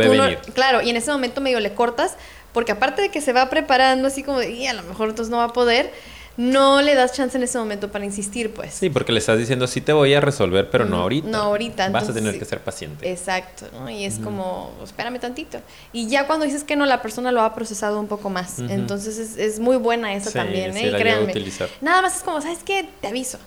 claro, 0.54 0.82
y 0.82 0.90
en 0.90 0.96
ese 0.96 1.10
momento 1.10 1.40
medio 1.40 1.60
le 1.60 1.74
cortas, 1.74 2.16
porque 2.52 2.72
aparte 2.72 3.02
de 3.02 3.08
que 3.10 3.20
se 3.20 3.32
va 3.32 3.48
preparando 3.48 4.08
así 4.08 4.22
como 4.22 4.38
de, 4.38 4.50
y 4.50 4.66
a 4.66 4.72
lo 4.72 4.82
mejor 4.82 5.08
entonces 5.08 5.30
no 5.30 5.38
va 5.38 5.44
a 5.44 5.52
poder, 5.52 5.92
no 6.36 6.80
le 6.80 6.94
das 6.94 7.12
chance 7.12 7.36
en 7.36 7.42
ese 7.42 7.58
momento 7.58 7.90
para 7.90 8.04
insistir, 8.04 8.50
pues. 8.52 8.72
Sí, 8.72 8.88
porque 8.88 9.12
le 9.12 9.18
estás 9.18 9.38
diciendo, 9.38 9.66
sí 9.66 9.80
te 9.80 9.92
voy 9.92 10.14
a 10.14 10.20
resolver, 10.20 10.70
pero 10.70 10.84
no 10.86 10.96
ahorita. 10.96 11.28
No 11.28 11.38
ahorita. 11.38 11.90
Vas 11.90 12.08
a 12.08 12.14
tener 12.14 12.38
que 12.38 12.44
ser 12.44 12.60
paciente. 12.60 13.10
Exacto, 13.10 13.66
¿no? 13.72 13.90
Y 13.90 14.04
es 14.04 14.18
como, 14.18 14.72
espérame 14.82 15.18
tantito. 15.18 15.60
Y 15.92 16.08
ya 16.08 16.26
cuando 16.26 16.46
dices 16.46 16.64
que 16.64 16.76
no, 16.76 16.86
la 16.86 17.02
persona 17.02 17.30
lo 17.30 17.42
ha 17.42 17.54
procesado 17.54 18.00
un 18.00 18.06
poco 18.06 18.30
más. 18.30 18.58
Entonces 18.58 19.18
es, 19.18 19.36
es, 19.36 19.60
muy 19.60 19.76
buena 19.76 20.14
esa 20.14 20.30
también, 20.30 20.76
¿eh? 20.76 20.88
y 20.88 20.92
créanme. 20.92 21.34
Nada 21.80 22.02
más 22.02 22.16
es 22.16 22.22
como, 22.22 22.40
¿sabes 22.40 22.60
qué? 22.64 22.88
Te 23.00 23.08
aviso. 23.08 23.38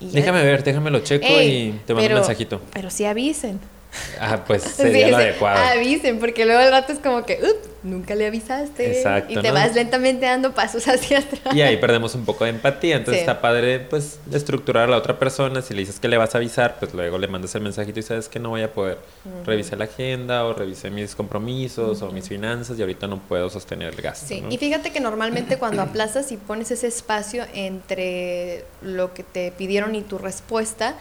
déjame 0.00 0.42
ver, 0.42 0.64
déjame 0.64 0.90
lo 0.90 1.00
checo 1.00 1.26
y 1.26 1.78
te 1.86 1.92
mando 1.92 2.08
un 2.08 2.14
mensajito. 2.14 2.62
Pero 2.72 2.90
sí 2.90 3.04
avisen. 3.04 3.60
Ah, 4.20 4.42
pues 4.44 4.64
sería 4.64 5.08
lo 5.08 5.16
adecuado. 5.16 5.58
Avisen, 5.58 6.18
porque 6.18 6.44
luego 6.44 6.60
el 6.60 6.72
rato 6.72 6.92
es 6.92 6.98
como 6.98 7.24
que, 7.24 7.40
nunca 7.84 8.14
le 8.16 8.26
avisaste. 8.26 8.98
Exacto, 8.98 9.32
y 9.32 9.36
te 9.40 9.50
vas 9.52 9.74
lentamente 9.74 10.26
dando 10.26 10.52
pasos 10.54 10.88
hacia 10.88 11.18
atrás. 11.18 11.54
Y 11.54 11.62
ahí 11.62 11.76
perdemos 11.76 12.14
un 12.14 12.24
poco 12.24 12.44
de 12.44 12.50
empatía. 12.50 12.96
Entonces 12.96 13.20
está 13.20 13.40
padre, 13.40 13.80
pues, 13.80 14.18
estructurar 14.32 14.84
a 14.84 14.86
la 14.90 14.96
otra 14.96 15.18
persona. 15.18 15.62
Si 15.62 15.74
le 15.74 15.80
dices 15.80 16.00
que 16.00 16.08
le 16.08 16.16
vas 16.16 16.34
a 16.34 16.38
avisar, 16.38 16.76
pues 16.78 16.94
luego 16.94 17.18
le 17.18 17.28
mandas 17.28 17.54
el 17.54 17.62
mensajito 17.62 18.00
y 18.00 18.02
sabes 18.02 18.28
que 18.28 18.38
no 18.38 18.50
voy 18.50 18.62
a 18.62 18.72
poder. 18.72 18.98
revisar 19.44 19.78
la 19.78 19.84
agenda 19.84 20.44
o 20.44 20.52
revisé 20.52 20.90
mis 20.90 21.14
compromisos 21.14 22.02
o 22.02 22.10
mis 22.10 22.28
finanzas 22.28 22.78
y 22.78 22.82
ahorita 22.82 23.06
no 23.06 23.18
puedo 23.20 23.48
sostener 23.50 23.94
el 23.94 24.02
gasto. 24.02 24.26
Sí, 24.26 24.42
y 24.50 24.58
fíjate 24.58 24.90
que 24.90 25.00
normalmente 25.00 25.58
cuando 25.58 25.82
aplazas 25.82 26.32
y 26.32 26.36
pones 26.36 26.70
ese 26.70 26.86
espacio 26.86 27.44
entre 27.54 28.64
lo 28.82 29.14
que 29.14 29.22
te 29.22 29.52
pidieron 29.52 29.94
y 29.94 30.02
tu 30.02 30.18
respuesta, 30.18 30.96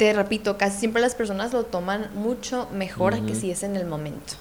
te 0.00 0.14
repito, 0.14 0.56
casi 0.56 0.78
siempre 0.78 1.02
las 1.02 1.14
personas 1.14 1.52
lo 1.52 1.64
toman 1.64 2.08
mucho 2.14 2.66
mejor 2.72 3.22
que 3.26 3.34
si 3.34 3.50
es 3.50 3.62
en 3.64 3.76
el 3.76 3.84
momento. 3.84 4.32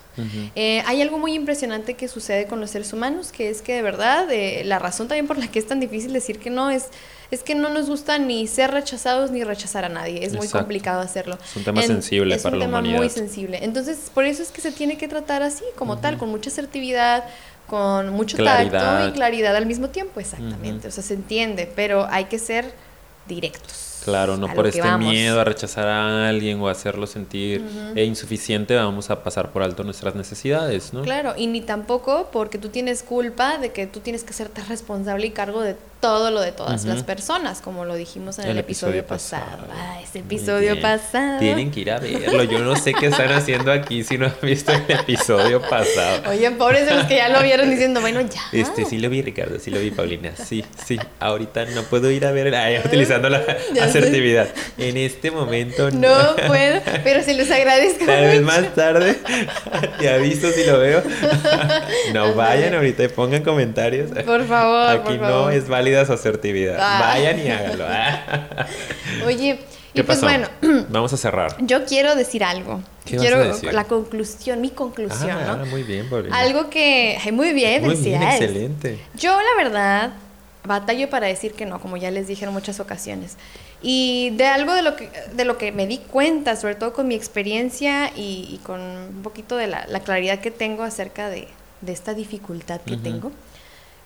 Eh, 0.56 0.82
hay 0.86 1.02
algo 1.02 1.18
muy 1.18 1.34
impresionante 1.34 1.96
que 1.96 2.08
sucede 2.08 2.46
con 2.46 2.62
los 2.62 2.70
seres 2.70 2.94
humanos, 2.94 3.34
que 3.34 3.50
es 3.50 3.62
que 3.62 3.74
de 3.74 3.82
verdad 3.82 4.32
eh, 4.32 4.64
la 4.64 4.80
razón 4.80 5.10
también 5.10 5.28
por 5.28 5.38
la 5.38 5.48
que 5.48 5.60
es 5.60 5.68
tan 5.68 5.82
difícil 5.82 6.14
decir 6.14 6.40
que 6.40 6.50
no 6.50 6.70
es 6.70 6.86
es 7.30 7.44
que 7.44 7.56
no 7.56 7.68
nos 7.68 7.90
gusta 7.90 8.20
ni 8.20 8.48
ser 8.48 8.72
rechazados 8.72 9.32
ni 9.32 9.44
rechazar 9.44 9.84
a 9.84 9.90
nadie. 9.90 10.26
Es 10.26 10.34
muy 10.34 10.48
complicado 10.48 11.02
hacerlo. 11.02 11.38
Es 11.44 11.58
un 11.58 11.66
tema 11.66 11.82
sensible 11.82 12.38
para 12.38 12.56
la 12.56 12.66
humanidad. 12.66 13.04
Es 13.04 13.12
un 13.12 13.16
tema 13.16 13.24
muy 13.26 13.30
sensible. 13.30 13.60
Entonces, 13.62 14.10
por 14.14 14.24
eso 14.24 14.42
es 14.42 14.52
que 14.52 14.62
se 14.62 14.72
tiene 14.72 14.98
que 14.98 15.10
tratar 15.10 15.44
así, 15.44 15.66
como 15.76 15.98
tal, 15.98 16.18
con 16.18 16.30
mucha 16.30 16.50
asertividad, 16.50 17.26
con 17.68 18.12
mucho 18.12 18.38
tacto 18.38 19.10
y 19.10 19.12
claridad 19.12 19.58
al 19.58 19.66
mismo 19.66 19.90
tiempo. 19.90 20.22
Exactamente. 20.22 20.88
O 20.88 20.92
sea, 20.92 21.04
se 21.04 21.16
entiende, 21.16 21.70
pero 21.76 22.08
hay 22.10 22.26
que 22.26 22.40
ser 22.40 22.74
directos. 23.28 23.89
Claro, 24.04 24.38
no 24.38 24.54
por 24.54 24.68
este 24.68 24.90
miedo 24.98 25.40
a 25.40 25.44
rechazar 25.44 25.88
a 25.88 26.28
alguien 26.30 26.60
o 26.62 26.68
hacerlo 26.68 27.08
sentir 27.08 27.64
e 27.96 28.04
insuficiente, 28.06 28.76
vamos 28.76 29.10
a 29.10 29.24
pasar 29.24 29.52
por 29.52 29.64
alto 29.64 29.84
nuestras 29.84 30.16
necesidades, 30.16 30.94
¿no? 30.94 31.04
Claro, 31.04 31.34
y 31.38 31.48
ni 31.48 31.62
tampoco 31.62 32.30
porque 32.32 32.58
tú 32.58 32.70
tienes 32.70 33.04
culpa 33.04 33.58
de 33.58 33.72
que 33.72 33.88
tú 33.88 34.00
tienes 34.00 34.24
que 34.24 34.34
serte 34.34 34.64
responsable 34.64 35.28
y 35.28 35.32
cargo 35.32 35.62
de 35.62 35.76
todo 36.00 36.32
lo 36.32 36.40
de 36.40 36.52
todas 36.52 36.86
las 36.86 37.04
personas, 37.04 37.62
como 37.62 37.84
lo 37.84 37.96
dijimos 37.96 38.40
en 38.40 38.48
el, 38.48 38.58
episodio, 38.58 39.06
pasado. 39.06 39.68
Ah, 39.72 40.00
ese 40.02 40.20
episodio 40.20 40.80
pasado. 40.80 41.40
Tienen 41.40 41.72
que 41.72 41.82
ir 41.82 41.92
a 41.92 42.00
verlo. 42.00 42.44
Yo 42.44 42.60
no 42.60 42.76
sé 42.78 42.94
qué 42.94 43.08
están 43.08 43.32
haciendo 43.32 43.72
aquí 43.72 44.04
si 44.04 44.18
no 44.18 44.28
han 44.28 44.36
visto 44.42 44.72
el 44.72 44.84
episodio 44.88 45.62
pasado. 45.62 46.30
Oye, 46.30 46.50
pobres 46.52 46.86
de 46.86 46.96
los 46.96 47.06
que 47.06 47.18
ya 47.18 47.28
lo 47.28 47.42
vieron 47.44 47.70
diciendo, 47.70 48.00
bueno, 48.00 48.22
ya. 48.22 48.42
Este, 48.54 48.86
sí 48.86 48.98
lo 48.98 49.10
vi, 49.10 49.22
Ricardo, 49.22 49.60
sí 49.60 49.72
lo 49.72 49.80
vi, 49.80 49.92
Paulina. 49.92 50.32
Sí, 50.36 50.64
sí. 50.86 50.98
Ahorita 51.20 51.66
no 51.66 51.84
puedo 51.84 52.10
ir 52.12 52.26
a 52.26 52.32
ver, 52.32 52.82
utilizando 52.86 53.28
la 53.30 53.44
asertividad. 53.82 54.48
En 54.78 54.96
este 54.96 55.32
momento 55.32 55.92
no. 55.92 56.10
No 56.10 56.36
puedo, 56.48 56.82
pero 57.04 57.24
se 57.24 57.34
los 57.34 57.52
agradezco. 57.52 58.06
Tal 58.06 58.24
vez 58.24 58.42
más 58.42 58.74
tarde 58.74 59.18
te 60.00 60.10
aviso 60.10 60.50
si 60.52 60.64
lo 60.64 60.80
veo. 60.80 61.04
No 62.14 62.34
vayan 62.34 62.74
ahorita 62.74 63.04
y 63.04 63.08
pongan 63.08 63.44
comentarios. 63.44 64.10
Por 64.26 64.46
favor. 64.48 64.90
Aquí 64.90 65.18
no 65.18 65.50
es 65.50 65.68
válido 65.68 65.89
su 66.06 66.14
asertividad. 66.14 66.78
Ah. 66.80 67.00
Vayan 67.02 67.40
y 67.40 67.50
háganlo. 67.50 67.86
Oye, 69.26 69.60
y 69.94 70.04
pues 70.04 70.22
bueno. 70.22 70.48
Vamos 70.90 71.14
a 71.14 71.18
cerrar. 71.18 71.56
Yo 71.60 71.86
quiero 71.86 72.16
decir 72.16 72.44
algo. 72.44 72.82
quiero 73.06 73.54
la 73.72 73.86
conclusión, 73.86 74.62
mi 74.62 74.70
conclusión, 74.70 75.32
ah, 75.32 75.64
Muy 75.70 75.84
bien, 75.84 76.08
Algo 76.32 76.70
que. 76.70 77.18
muy 77.34 77.54
bien, 77.54 77.84
muy 77.84 77.96
bien, 77.96 78.22
excelente. 78.22 79.00
Yo, 79.16 79.32
la 79.32 79.64
verdad, 79.64 80.14
batallo 80.64 81.10
para 81.10 81.28
decir 81.28 81.54
que 81.54 81.66
no, 81.66 81.80
como 81.80 81.98
ya 81.98 82.12
les 82.12 82.28
dije 82.28 82.46
en 82.46 82.52
muchas 82.52 82.80
ocasiones. 82.80 83.38
Y 83.82 84.32
de 84.32 84.46
algo 84.46 84.74
de 84.74 84.82
lo 84.82 84.96
que, 84.96 85.10
de 85.34 85.46
lo 85.46 85.58
que 85.58 85.72
me 85.72 85.88
di 85.88 86.00
cuenta, 86.00 86.56
sobre 86.56 86.76
todo 86.76 86.94
con 86.94 87.08
mi 87.08 87.16
experiencia 87.16 88.12
y, 88.16 88.60
con 88.64 88.82
un 88.82 89.22
poquito 89.24 89.56
de 89.56 89.68
la, 89.68 90.00
claridad 90.02 90.40
que 90.40 90.52
tengo 90.52 90.84
acerca 90.84 91.30
de, 91.30 91.48
esta 91.88 92.14
dificultad 92.14 92.82
que 92.82 92.98
tengo, 92.98 93.32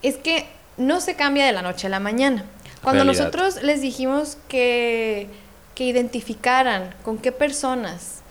es 0.03 0.17
que 0.17 0.45
no 0.77 1.01
se 1.01 1.15
cambia 1.15 1.45
de 1.45 1.51
la 1.51 1.61
noche 1.61 1.87
a 1.87 1.89
la 1.89 1.99
mañana. 1.99 2.45
Cuando 2.81 3.05
nosotros 3.05 3.61
les 3.63 3.81
dijimos 3.81 4.37
que, 4.47 5.29
que 5.73 5.85
identificaran 5.85 6.93
con 7.03 7.17
qué 7.17 7.31
personas, 7.31 8.23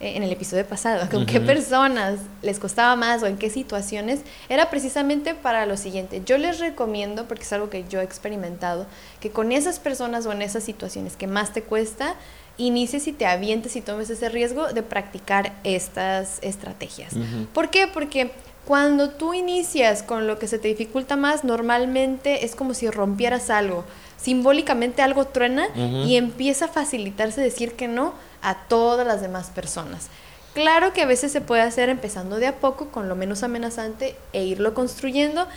eh, 0.00 0.16
en 0.16 0.22
el 0.22 0.32
episodio 0.32 0.66
pasado, 0.66 1.08
con 1.12 1.26
qué 1.26 1.40
personas 1.40 2.20
les 2.40 2.58
costaba 2.58 2.96
más 2.96 3.22
o 3.22 3.26
en 3.26 3.36
qué 3.36 3.50
situaciones, 3.50 4.20
era 4.48 4.70
precisamente 4.70 5.34
para 5.34 5.66
lo 5.66 5.76
siguiente. 5.76 6.22
Yo 6.24 6.38
les 6.38 6.58
recomiendo, 6.58 7.28
porque 7.28 7.44
es 7.44 7.52
algo 7.52 7.68
que 7.68 7.84
yo 7.88 8.00
he 8.00 8.04
experimentado, 8.04 8.86
que 9.20 9.30
con 9.30 9.52
esas 9.52 9.78
personas 9.78 10.24
o 10.24 10.32
en 10.32 10.40
esas 10.40 10.64
situaciones 10.64 11.16
que 11.16 11.26
más 11.26 11.52
te 11.52 11.62
cuesta, 11.62 12.14
inicies 12.56 13.06
y 13.08 13.12
te 13.12 13.26
avientes 13.26 13.76
y 13.76 13.82
tomes 13.82 14.08
ese 14.10 14.28
riesgo 14.28 14.72
de 14.72 14.82
practicar 14.82 15.52
estas 15.64 16.38
estrategias. 16.42 17.14
¿Por 17.52 17.70
qué? 17.70 17.86
Porque 17.86 18.32
cuando 18.70 19.10
tú 19.10 19.34
inicias 19.34 20.04
con 20.04 20.28
lo 20.28 20.38
que 20.38 20.46
se 20.46 20.60
te 20.60 20.68
dificulta 20.68 21.16
más, 21.16 21.42
normalmente 21.42 22.44
es 22.44 22.54
como 22.54 22.72
si 22.72 22.88
rompieras 22.88 23.50
algo. 23.50 23.84
Simbólicamente 24.16 25.02
algo 25.02 25.24
truena 25.24 25.66
y 25.74 26.14
empieza 26.14 26.66
a 26.66 26.68
facilitarse 26.68 27.40
decir 27.40 27.72
que 27.72 27.88
no 27.88 28.14
a 28.42 28.54
todas 28.68 29.04
las 29.04 29.22
demás 29.22 29.50
personas. 29.50 30.06
Claro 30.54 30.92
que 30.92 31.02
a 31.02 31.06
veces 31.06 31.32
se 31.32 31.40
puede 31.40 31.62
hacer 31.62 31.88
empezando 31.88 32.36
de 32.36 32.46
a 32.46 32.58
poco, 32.58 32.90
con 32.90 33.08
lo 33.08 33.16
menos 33.16 33.42
amenazante, 33.42 34.14
e 34.32 34.44
irlo 34.44 34.72
construyendo, 34.72 35.48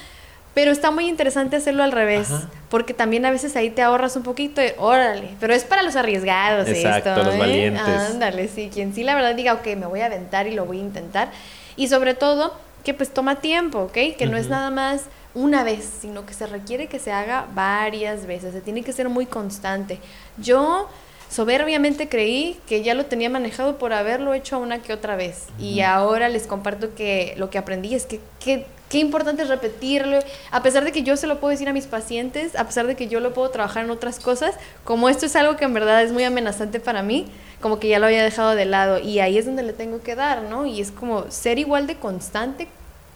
pero 0.55 0.71
está 0.71 0.89
muy 0.89 1.07
interesante 1.07 1.57
hacerlo 1.57 1.83
al 1.83 1.91
revés, 1.91 2.29
porque 2.71 2.95
también 2.95 3.27
a 3.27 3.31
veces 3.31 3.55
ahí 3.55 3.69
te 3.69 3.83
ahorras 3.83 4.15
un 4.15 4.23
poquito 4.23 4.59
de, 4.59 4.73
órale, 4.79 5.35
pero 5.39 5.53
es 5.53 5.65
para 5.65 5.83
los 5.83 5.95
arriesgados 5.95 6.67
Exacto, 6.67 7.11
esto, 7.11 7.23
los 7.25 7.35
¿eh? 7.35 7.37
valientes. 7.37 7.83
Ándale, 7.85 8.47
sí, 8.47 8.71
quien 8.73 8.95
sí 8.95 9.03
la 9.03 9.13
verdad 9.13 9.35
diga, 9.35 9.53
ok, 9.53 9.67
me 9.77 9.85
voy 9.85 9.99
a 9.99 10.07
aventar 10.07 10.47
y 10.47 10.55
lo 10.55 10.65
voy 10.65 10.79
a 10.79 10.81
intentar. 10.81 11.29
Y 11.75 11.87
sobre 11.87 12.15
todo, 12.15 12.53
que 12.83 12.93
pues 12.93 13.13
toma 13.13 13.41
tiempo, 13.41 13.79
¿ok? 13.79 14.15
Que 14.17 14.25
no 14.25 14.37
es 14.37 14.49
nada 14.49 14.69
más 14.69 15.03
una 15.35 15.63
vez, 15.63 15.89
sino 16.01 16.25
que 16.25 16.33
se 16.33 16.45
requiere 16.45 16.87
que 16.87 16.99
se 16.99 17.11
haga 17.11 17.47
varias 17.53 18.25
veces, 18.27 18.53
se 18.53 18.61
tiene 18.61 18.83
que 18.83 18.93
ser 18.93 19.09
muy 19.09 19.25
constante. 19.25 19.99
Yo 20.37 20.89
soberbiamente 21.29 22.07
creí 22.07 22.59
que 22.67 22.83
ya 22.83 22.93
lo 22.93 23.05
tenía 23.05 23.29
manejado 23.29 23.77
por 23.79 23.93
haberlo 23.93 24.33
hecho 24.33 24.59
una 24.59 24.79
que 24.79 24.93
otra 24.93 25.15
vez. 25.15 25.45
Y 25.57 25.81
ahora 25.81 26.29
les 26.29 26.45
comparto 26.45 26.93
que 26.93 27.33
lo 27.37 27.49
que 27.49 27.57
aprendí 27.57 27.95
es 27.95 28.05
que, 28.05 28.19
que 28.39 28.67
qué 28.89 28.99
importante 28.99 29.41
es 29.41 29.49
repetirlo, 29.49 30.19
a 30.51 30.61
pesar 30.61 30.83
de 30.83 30.91
que 30.91 31.01
yo 31.01 31.17
se 31.17 31.25
lo 31.25 31.39
puedo 31.39 31.49
decir 31.49 31.67
a 31.67 31.73
mis 31.73 31.87
pacientes, 31.87 32.55
a 32.55 32.65
pesar 32.65 32.85
de 32.85 32.95
que 32.95 33.07
yo 33.07 33.19
lo 33.19 33.33
puedo 33.33 33.49
trabajar 33.49 33.83
en 33.83 33.89
otras 33.89 34.19
cosas, 34.19 34.53
como 34.83 35.09
esto 35.09 35.25
es 35.25 35.35
algo 35.35 35.55
que 35.55 35.65
en 35.65 35.73
verdad 35.73 36.03
es 36.03 36.11
muy 36.11 36.23
amenazante 36.23 36.79
para 36.79 37.01
mí, 37.01 37.25
como 37.59 37.79
que 37.79 37.87
ya 37.87 37.97
lo 37.97 38.05
había 38.05 38.21
dejado 38.21 38.53
de 38.53 38.65
lado 38.65 38.99
y 38.99 39.19
ahí 39.19 39.39
es 39.39 39.47
donde 39.47 39.63
le 39.63 39.73
tengo 39.73 40.03
que 40.03 40.13
dar, 40.13 40.43
¿no? 40.43 40.67
Y 40.67 40.79
es 40.79 40.91
como 40.91 41.31
ser 41.31 41.57
igual 41.57 41.87
de 41.87 41.95
constante 41.95 42.67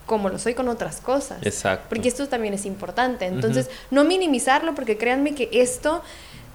como 0.07 0.29
lo 0.29 0.39
soy 0.39 0.55
con 0.55 0.67
otras 0.69 1.01
cosas. 1.01 1.37
Exacto. 1.43 1.85
Porque 1.89 2.07
esto 2.07 2.27
también 2.27 2.55
es 2.55 2.65
importante. 2.65 3.27
Entonces, 3.27 3.69
no 3.91 4.03
minimizarlo 4.03 4.73
porque 4.73 4.97
créanme 4.97 5.35
que 5.35 5.49
esto 5.51 6.01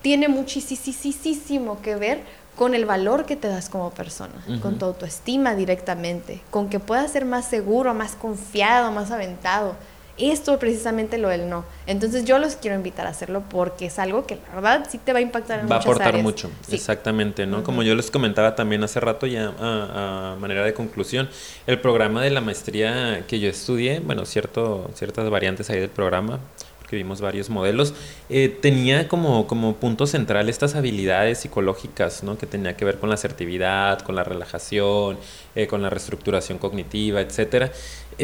tiene 0.00 0.26
muchísimo 0.26 1.80
que 1.80 1.94
ver 1.94 2.22
con 2.56 2.74
el 2.74 2.84
valor 2.84 3.24
que 3.24 3.36
te 3.36 3.48
das 3.48 3.68
como 3.68 3.90
persona, 3.90 4.44
con 4.60 4.78
tu 4.78 4.86
autoestima 4.86 5.54
directamente, 5.54 6.42
con 6.50 6.68
que 6.68 6.80
puedas 6.80 7.12
ser 7.12 7.24
más 7.24 7.44
seguro, 7.44 7.94
más 7.94 8.12
confiado, 8.12 8.90
más 8.90 9.10
aventado. 9.10 9.76
Esto 10.30 10.56
precisamente 10.58 11.18
lo 11.18 11.28
del 11.28 11.48
no. 11.48 11.64
Entonces 11.86 12.24
yo 12.24 12.38
los 12.38 12.54
quiero 12.54 12.76
invitar 12.76 13.06
a 13.06 13.10
hacerlo 13.10 13.42
porque 13.50 13.86
es 13.86 13.98
algo 13.98 14.24
que 14.24 14.36
la 14.36 14.54
verdad 14.54 14.86
sí 14.88 14.98
te 14.98 15.12
va 15.12 15.18
a 15.18 15.22
impactar 15.22 15.58
en 15.58 15.68
Va 15.68 15.76
a 15.76 15.78
aportar 15.80 16.08
áreas. 16.08 16.22
mucho, 16.22 16.48
exactamente, 16.70 17.44
¿no? 17.44 17.64
Como 17.64 17.82
yo 17.82 17.96
les 17.96 18.10
comentaba 18.10 18.54
también 18.54 18.84
hace 18.84 19.00
rato 19.00 19.26
ya 19.26 19.52
a, 19.58 20.36
manera 20.38 20.64
de 20.64 20.74
conclusión, 20.74 21.28
el 21.66 21.80
programa 21.80 22.22
de 22.22 22.30
la 22.30 22.40
maestría 22.40 23.24
que 23.26 23.40
yo 23.40 23.48
estudié, 23.48 23.98
bueno, 23.98 24.24
cierto, 24.24 24.88
ciertas 24.94 25.28
variantes 25.28 25.70
ahí 25.70 25.80
del 25.80 25.90
programa, 25.90 26.38
que 26.92 26.96
vimos 26.96 27.22
varios 27.22 27.48
modelos, 27.48 27.94
eh, 28.28 28.50
tenía 28.50 29.08
como, 29.08 29.46
como 29.46 29.76
punto 29.76 30.06
central 30.06 30.50
estas 30.50 30.74
habilidades 30.74 31.38
psicológicas, 31.38 32.22
¿no? 32.22 32.36
Que 32.36 32.44
tenía 32.44 32.76
que 32.76 32.84
ver 32.84 32.98
con 32.98 33.08
la 33.08 33.14
asertividad, 33.14 34.00
con 34.00 34.14
la 34.14 34.24
relajación, 34.24 35.16
eh, 35.54 35.66
con 35.66 35.80
la 35.80 35.88
reestructuración 35.88 36.58
cognitiva, 36.58 37.22
etcétera. 37.22 37.72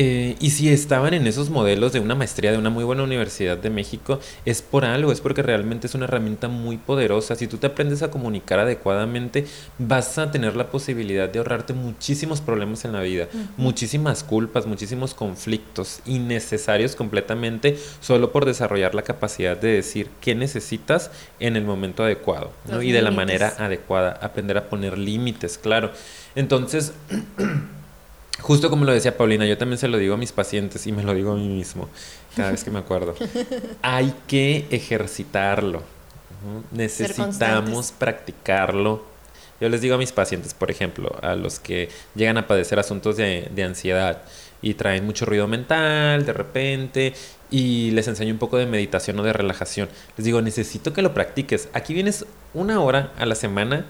Eh, 0.01 0.37
y 0.39 0.51
si 0.51 0.69
estaban 0.69 1.13
en 1.13 1.27
esos 1.27 1.51
modelos 1.51 1.93
de 1.93 1.99
una 1.99 2.15
maestría 2.15 2.53
de 2.53 2.59
una 2.59 2.71
muy 2.71 2.85
buena 2.85 3.03
universidad 3.03 3.59
de 3.59 3.69
México, 3.69 4.21
es 4.45 4.63
por 4.63 4.85
algo, 4.85 5.11
es 5.11 5.21
porque 5.21 5.43
realmente 5.43 5.89
es 5.89 5.95
una 5.97 6.05
herramienta 6.05 6.47
muy 6.47 6.77
poderosa. 6.77 7.35
Si 7.35 7.49
tú 7.49 7.57
te 7.57 7.67
aprendes 7.67 8.05
a 8.05 8.11
comunicar 8.13 8.61
adecuadamente, 8.61 9.45
vas 9.77 10.17
a 10.19 10.31
tener 10.31 10.55
la 10.55 10.71
posibilidad 10.71 11.29
de 11.29 11.41
ahorrarte 11.41 11.73
muchísimos 11.73 12.41
problemas 12.41 12.85
en 12.85 12.93
la 12.93 13.01
vida, 13.01 13.27
muchísimas 13.57 14.23
culpas, 14.23 14.67
muchísimos 14.67 15.15
conflictos 15.15 15.99
innecesarios 16.07 16.95
completamente, 16.95 17.77
solo 18.01 18.31
por 18.31 18.45
desarrollar 18.45 18.95
la 18.95 19.03
capacidad 19.03 19.57
de 19.57 19.73
decir 19.73 20.11
qué 20.21 20.37
necesitas 20.37 21.11
en 21.41 21.57
el 21.57 21.65
momento 21.65 22.05
adecuado 22.05 22.53
y 22.81 22.93
de 22.93 23.03
la 23.03 23.11
manera 23.11 23.53
adecuada. 23.59 24.13
Aprender 24.23 24.59
a 24.59 24.69
poner 24.69 24.97
límites, 24.97 25.59
claro. 25.59 25.91
Entonces, 26.37 26.93
Justo 28.41 28.71
como 28.71 28.85
lo 28.85 28.93
decía 28.93 29.17
Paulina, 29.17 29.47
yo 29.47 29.59
también 29.59 29.79
se 29.79 29.89
lo 29.89 29.99
digo 29.99 30.15
a 30.15 30.17
mis 30.17 30.33
pacientes 30.33 30.87
y 30.87 30.93
me 30.93 31.03
lo 31.03 31.13
digo 31.15 31.33
a 31.33 31.35
mí 31.35 31.49
mismo 31.49 31.89
cada 32.37 32.53
vez 32.53 32.65
que 32.65 32.71
me 32.71 32.79
acuerdo. 32.79 33.15
Hay 33.83 34.15
que 34.27 34.67
ejercitarlo. 34.71 35.83
Necesitamos 36.71 37.93
practicarlo. 37.93 39.05
Yo 39.61 39.69
les 39.69 39.81
digo 39.81 39.97
a 39.97 39.99
mis 39.99 40.13
pacientes, 40.13 40.55
por 40.55 40.71
ejemplo, 40.71 41.17
a 41.21 41.35
los 41.35 41.59
que 41.59 41.89
llegan 42.15 42.39
a 42.39 42.47
padecer 42.47 42.79
asuntos 42.79 43.17
de, 43.17 43.49
de 43.53 43.65
ansiedad 43.65 44.23
y 44.63 44.75
traen 44.75 45.05
mucho 45.05 45.25
ruido 45.25 45.47
mental 45.47 46.25
de 46.25 46.33
repente 46.33 47.13
y 47.51 47.91
les 47.93 48.07
enseño 48.09 48.33
un 48.33 48.39
poco 48.39 48.57
de 48.57 48.67
meditación 48.67 49.19
o 49.19 49.23
de 49.23 49.33
relajación. 49.33 49.89
Les 50.17 50.25
digo, 50.25 50.41
necesito 50.43 50.93
que 50.93 51.03
lo 51.03 51.13
practiques. 51.13 51.69
Aquí 51.73 51.93
vienes 51.95 52.25
una 52.55 52.81
hora 52.81 53.13
a 53.19 53.27
la 53.27 53.35
semana 53.35 53.85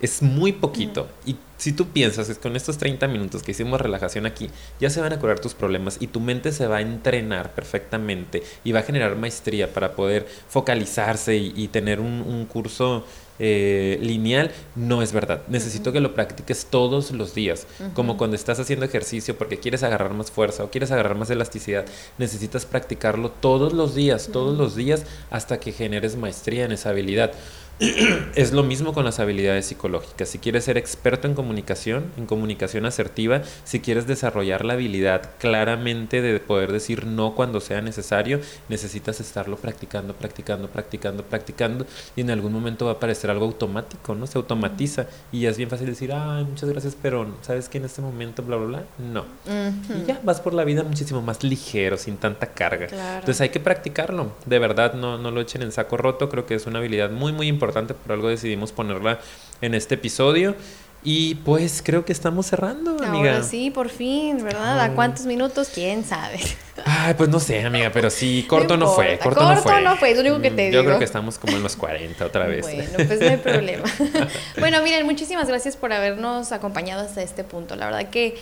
es 0.00 0.22
muy 0.22 0.52
poquito. 0.52 1.08
Y 1.26 1.36
si 1.56 1.72
tú 1.72 1.88
piensas 1.88 2.28
que 2.28 2.34
con 2.36 2.54
estos 2.54 2.78
30 2.78 3.08
minutos 3.08 3.42
que 3.42 3.50
hicimos 3.50 3.80
relajación 3.80 4.26
aquí, 4.26 4.48
ya 4.80 4.90
se 4.90 5.00
van 5.00 5.12
a 5.12 5.18
curar 5.18 5.40
tus 5.40 5.54
problemas 5.54 5.98
y 6.00 6.06
tu 6.06 6.20
mente 6.20 6.52
se 6.52 6.66
va 6.68 6.76
a 6.76 6.80
entrenar 6.80 7.52
perfectamente 7.54 8.42
y 8.62 8.72
va 8.72 8.80
a 8.80 8.84
generar 8.84 9.16
maestría 9.16 9.72
para 9.72 9.92
poder 9.92 10.26
focalizarse 10.48 11.36
y, 11.36 11.68
tener 11.68 12.00
un, 12.00 12.46
curso 12.46 13.04
eh, 13.40 13.98
lineal, 14.00 14.52
no 14.76 15.02
es 15.02 15.12
verdad. 15.12 15.42
Necesito 15.48 15.92
que 15.92 16.00
lo 16.00 16.14
practiques 16.14 16.66
todos 16.70 17.10
los 17.10 17.34
días, 17.34 17.66
como 17.94 18.16
cuando 18.16 18.36
estás 18.36 18.60
haciendo 18.60 18.86
ejercicio 18.86 19.36
porque 19.36 19.58
quieres 19.58 19.82
agarrar 19.82 20.14
más 20.14 20.30
fuerza 20.30 20.62
o 20.62 20.70
quieres 20.70 20.92
agarrar 20.92 21.16
más 21.16 21.30
elasticidad. 21.30 21.84
Necesitas 22.18 22.66
practicarlo 22.66 23.30
todos 23.30 23.72
los 23.72 23.96
días, 23.96 24.30
todos 24.32 24.56
los 24.56 24.76
días, 24.76 25.04
hasta 25.30 25.58
que 25.58 25.72
generes 25.72 26.16
maestría 26.16 26.64
en 26.64 26.72
esa 26.72 26.90
habilidad. 26.90 27.32
es 28.34 28.52
lo 28.52 28.64
mismo 28.64 28.92
con 28.92 29.04
las 29.04 29.20
habilidades 29.20 29.66
psicológicas. 29.66 30.28
Si 30.28 30.38
quieres 30.38 30.64
ser 30.64 30.76
experto 30.76 31.28
en 31.28 31.34
comunicación, 31.34 32.06
en 32.16 32.26
comunicación 32.26 32.86
asertiva, 32.86 33.42
si 33.62 33.78
quieres 33.78 34.08
desarrollar 34.08 34.64
la 34.64 34.72
habilidad 34.72 35.30
claramente 35.38 36.20
de 36.20 36.40
poder 36.40 36.72
decir 36.72 37.06
no 37.06 37.36
cuando 37.36 37.60
sea 37.60 37.80
necesario, 37.80 38.40
necesitas 38.68 39.20
estarlo 39.20 39.56
practicando, 39.58 40.14
practicando, 40.14 40.68
practicando, 40.68 41.22
practicando 41.22 41.86
y 42.16 42.22
en 42.22 42.30
algún 42.30 42.52
momento 42.52 42.86
va 42.86 42.92
a 42.92 42.94
aparecer 42.94 43.30
algo 43.30 43.44
automático, 43.44 44.14
¿no? 44.16 44.26
Se 44.26 44.38
automatiza 44.38 45.06
y 45.30 45.40
ya 45.40 45.50
es 45.50 45.56
bien 45.56 45.70
fácil 45.70 45.86
decir, 45.86 46.12
ay, 46.12 46.44
muchas 46.44 46.68
gracias, 46.68 46.96
pero 47.00 47.28
¿sabes 47.42 47.68
que 47.68 47.78
en 47.78 47.84
este 47.84 48.02
momento, 48.02 48.42
bla, 48.42 48.56
bla, 48.56 48.66
bla? 48.66 48.84
No. 48.98 49.24
Y 49.46 50.04
ya 50.04 50.20
vas 50.24 50.40
por 50.40 50.52
la 50.52 50.64
vida 50.64 50.82
muchísimo 50.82 51.22
más 51.22 51.44
ligero, 51.44 51.96
sin 51.96 52.16
tanta 52.16 52.48
carga. 52.48 52.86
Entonces 53.18 53.40
hay 53.40 53.50
que 53.50 53.60
practicarlo. 53.60 54.32
De 54.46 54.58
verdad, 54.58 54.94
no, 54.94 55.16
no 55.16 55.30
lo 55.30 55.40
echen 55.40 55.62
en 55.62 55.70
saco 55.70 55.96
roto. 55.96 56.28
Creo 56.28 56.44
que 56.44 56.56
es 56.56 56.66
una 56.66 56.80
habilidad 56.80 57.10
muy, 57.10 57.32
muy 57.32 57.46
importante 57.46 57.67
por 57.72 58.12
algo 58.12 58.28
decidimos 58.28 58.72
ponerla 58.72 59.18
en 59.60 59.74
este 59.74 59.94
episodio. 59.96 60.54
Y 61.04 61.36
pues 61.36 61.80
creo 61.84 62.04
que 62.04 62.12
estamos 62.12 62.46
cerrando, 62.46 62.96
amiga. 63.02 63.34
Ahora 63.34 63.44
sí, 63.44 63.70
por 63.70 63.88
fin, 63.88 64.42
¿verdad? 64.42 64.80
¿A 64.80 64.94
cuántos 64.94 65.26
minutos? 65.26 65.70
¿Quién 65.72 66.04
sabe? 66.04 66.40
Ay, 66.84 67.14
pues 67.14 67.28
no 67.28 67.38
sé, 67.38 67.62
amiga, 67.64 67.90
pero 67.92 68.10
sí, 68.10 68.44
corto 68.48 68.76
no, 68.76 68.88
fue. 68.88 69.16
Corto, 69.18 69.42
no 69.42 69.56
fue. 69.62 69.80
no 69.80 69.96
fue, 69.96 70.10
es 70.10 70.16
lo 70.16 70.22
único 70.22 70.40
que 70.40 70.50
te 70.50 70.62
digo. 70.66 70.74
Yo 70.74 70.84
creo 70.84 70.98
que 70.98 71.04
estamos 71.04 71.38
como 71.38 71.56
en 71.56 71.62
los 71.62 71.76
40 71.76 72.26
otra 72.26 72.46
vez. 72.46 72.62
Bueno, 72.62 72.90
pues 72.94 73.20
no 73.20 73.28
hay 73.28 73.36
problema. 73.36 73.84
bueno, 74.58 74.82
miren, 74.82 75.06
muchísimas 75.06 75.46
gracias 75.46 75.76
por 75.76 75.92
habernos 75.92 76.50
acompañado 76.50 77.02
hasta 77.04 77.22
este 77.22 77.44
punto. 77.44 77.76
La 77.76 77.86
verdad 77.86 78.10
que 78.10 78.36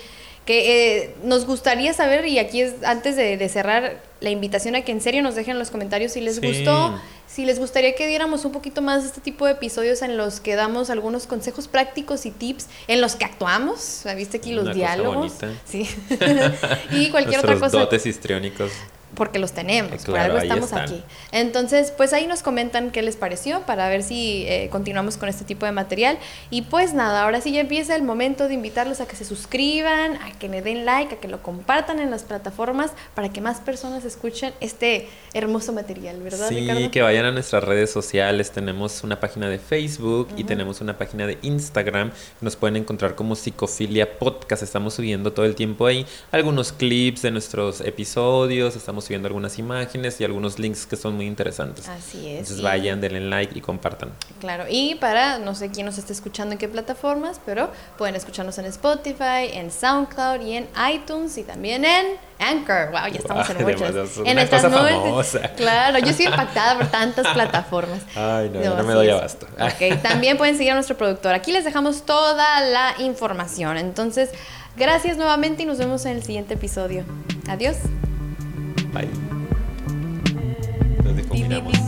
que 0.47 1.03
eh, 1.03 1.15
nos 1.25 1.45
gustaría 1.45 1.93
saber, 1.93 2.27
y 2.27 2.39
aquí 2.39 2.63
es 2.63 2.75
antes 2.85 3.17
de, 3.17 3.49
cerrar 3.49 4.01
la 4.21 4.31
invitación 4.31 4.77
a 4.77 4.83
que 4.83 4.93
en 4.93 5.01
serio 5.01 5.23
nos 5.23 5.35
dejen 5.35 5.53
en 5.53 5.59
los 5.59 5.71
comentarios 5.71 6.13
si 6.13 6.21
les 6.21 6.41
gustó, 6.41 6.99
si 7.27 7.45
les 7.45 7.59
gustaría 7.59 7.95
que 7.97 8.07
diéramos 8.07 8.45
un 8.45 8.53
poquito 8.53 8.81
más 8.81 9.03
de 9.03 9.09
este 9.09 9.21
tipo 9.21 9.45
de 9.45 9.53
episodios 9.53 10.03
en 10.03 10.17
los 10.17 10.41
que 10.41 10.55
damos 10.55 10.89
algunos 10.89 11.27
consejos 11.27 11.67
prácticos 11.67 12.25
y 12.27 12.31
tips, 12.31 12.69
en 12.87 13.01
los 13.01 13.17
que 13.17 13.25
actuamos, 13.25 14.05
¿viste 14.17 14.39
aquí 14.39 14.53
los 14.53 14.73
diálogos? 14.73 15.33
Sí. 15.65 15.87
y 16.93 17.11
cualquier 17.11 17.41
otra 17.41 17.59
cosa. 17.59 17.79
dotes 17.79 18.07
histriónicos 18.07 18.71
porque 19.17 19.39
los 19.39 19.53
tenemos, 19.53 20.05
por 20.05 20.19
algo 20.19 20.39
estamos 20.39 20.73
aquí. 20.73 21.03
Entonces, 21.33 21.91
pues 21.91 22.13
ahí 22.13 22.27
nos 22.27 22.43
comentan 22.43 22.91
qué 22.91 23.03
les 23.03 23.17
pareció 23.17 23.63
para 23.63 23.89
ver 23.89 24.03
si 24.03 24.45
eh, 24.47 24.69
continuamos 24.71 25.17
con 25.17 25.29
este 25.29 25.45
tipo 25.45 25.67
de 25.67 25.73
material. 25.73 26.19
Y 26.51 26.63
pues 26.63 26.95
nada, 26.95 27.25
ahora 27.25 27.41
sí 27.41 27.51
ya 27.51 27.61
empieza 27.61 27.97
el 27.97 28.03
momento 28.03 28.47
de 28.47 28.55
invitarlos 28.55 29.01
a 29.01 29.07
que 29.07 29.17
se 29.17 29.25
suscriban, 29.25 30.17
a 30.17 30.33
que 30.39 30.49
le 30.49 30.63
den 30.63 30.85
like, 30.85 31.17
a 31.17 31.19
que 31.19 31.29
lo 31.29 31.43
compartan 31.43 31.99
en 31.99 32.11
las 32.11 32.23
plataformas 32.23 32.93
para 33.15 33.31
que 33.31 33.41
más 33.41 33.61
personas 33.61 34.05
escuchen 34.05 34.53
este 34.61 35.09
hermoso 35.35 35.73
material, 35.73 36.23
¿verdad? 36.23 36.49
Sí, 36.49 36.89
que 36.91 37.03
vayan 37.03 37.25
a 37.25 37.33
nuestras 37.33 37.65
redes 37.65 37.91
sociales. 37.91 38.53
Tenemos 38.53 39.03
una 39.03 39.19
página 39.19 39.49
de 39.49 39.59
Facebook 39.59 40.29
y 40.37 40.45
tenemos 40.45 40.81
una 40.81 40.99
página 40.99 41.27
de 41.27 41.39
Instagram. 41.43 42.13
Nos 42.41 42.57
pueden 42.57 42.77
encontrar 42.77 43.15
como 43.15 43.35
Psicofilia 43.35 44.19
Podcast. 44.19 44.63
Estamos 44.63 44.95
subiendo 44.95 45.33
todo 45.33 45.47
el 45.47 45.55
tiempo 45.55 45.87
ahí 45.87 46.07
algunos 46.33 46.73
clips 46.73 47.23
de 47.23 47.31
nuestros 47.31 47.81
episodios. 47.81 48.77
Estamos 48.77 49.06
subiendo 49.07 49.29
algunas 49.29 49.59
imágenes 49.59 50.21
y 50.21 50.25
algunos 50.25 50.59
links 50.59 50.87
que 50.87 50.97
son 50.97 51.15
muy 51.15 51.27
interesantes. 51.27 51.89
Así 51.89 52.27
es. 52.29 52.41
Entonces 52.41 52.63
vayan, 52.63 53.01
denle 53.01 53.21
like 53.21 53.57
y 53.57 53.61
compartan. 53.61 54.11
Claro, 54.41 54.65
y 54.69 54.97
para, 54.97 55.39
no 55.39 55.55
sé 55.55 55.71
quién 55.71 55.87
nos 55.87 55.99
está 55.99 56.13
escuchando 56.13 56.53
en 56.53 56.59
qué 56.59 56.69
plataformas, 56.69 57.41
pero 57.45 57.71
pueden 57.97 58.17
escucharnos 58.17 58.59
en 58.59 58.67
Spotify, 58.67 59.51
en 59.53 59.71
SoundCloud 59.71 60.41
y 60.43 60.55
en 60.55 60.69
iTunes 60.93 61.39
y 61.39 61.45
también 61.45 61.85
en 61.85 62.07
Anchor. 62.39 62.91
Wow, 62.91 63.13
ya 63.13 63.19
estamos 63.19 63.49
en 63.49 63.63
muchas. 63.63 64.19
En 64.25 64.39
estas 64.39 64.71
nubes. 64.71 65.39
Claro, 65.57 65.99
yo 65.99 66.11
estoy 66.11 66.27
impactada 66.27 66.77
por 66.77 66.87
tantas 66.91 67.27
plataformas. 67.29 68.03
Ay, 68.15 68.51
no, 68.51 68.77
no, 68.77 68.83
me 68.83 68.93
doy 68.93 69.09
abasto. 69.09 69.47
Ok, 69.59 70.03
también 70.03 70.37
pueden 70.37 70.57
seguir 70.57 70.73
a 70.73 70.75
nuestro 70.75 70.97
productor. 70.97 71.33
Aquí 71.35 71.53
les 71.53 71.65
dejamos 71.65 72.05
toda 72.05 72.61
la 72.61 72.95
información. 72.99 73.77
Entonces, 73.79 74.31
gracias 74.77 75.17
nuevamente 75.17 75.63
y 75.63 75.67
nos 75.67 75.79
vemos 75.79 76.05
en 76.07 76.17
el 76.17 76.23
siguiente 76.23 76.55
episodio. 76.55 77.05
Adiós. 77.49 77.77
Bye. 78.97 79.09
Nos 81.05 81.17
difuminamos. 81.17 81.86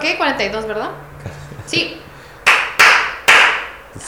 ¿Qué? 0.00 0.16
42, 0.16 0.66
¿verdad? 0.66 0.90
Sí. 1.66 2.00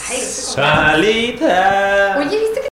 Ay, 0.08 0.18
Salita. 0.20 2.16
Oye, 2.18 2.38
¿viste 2.38 2.59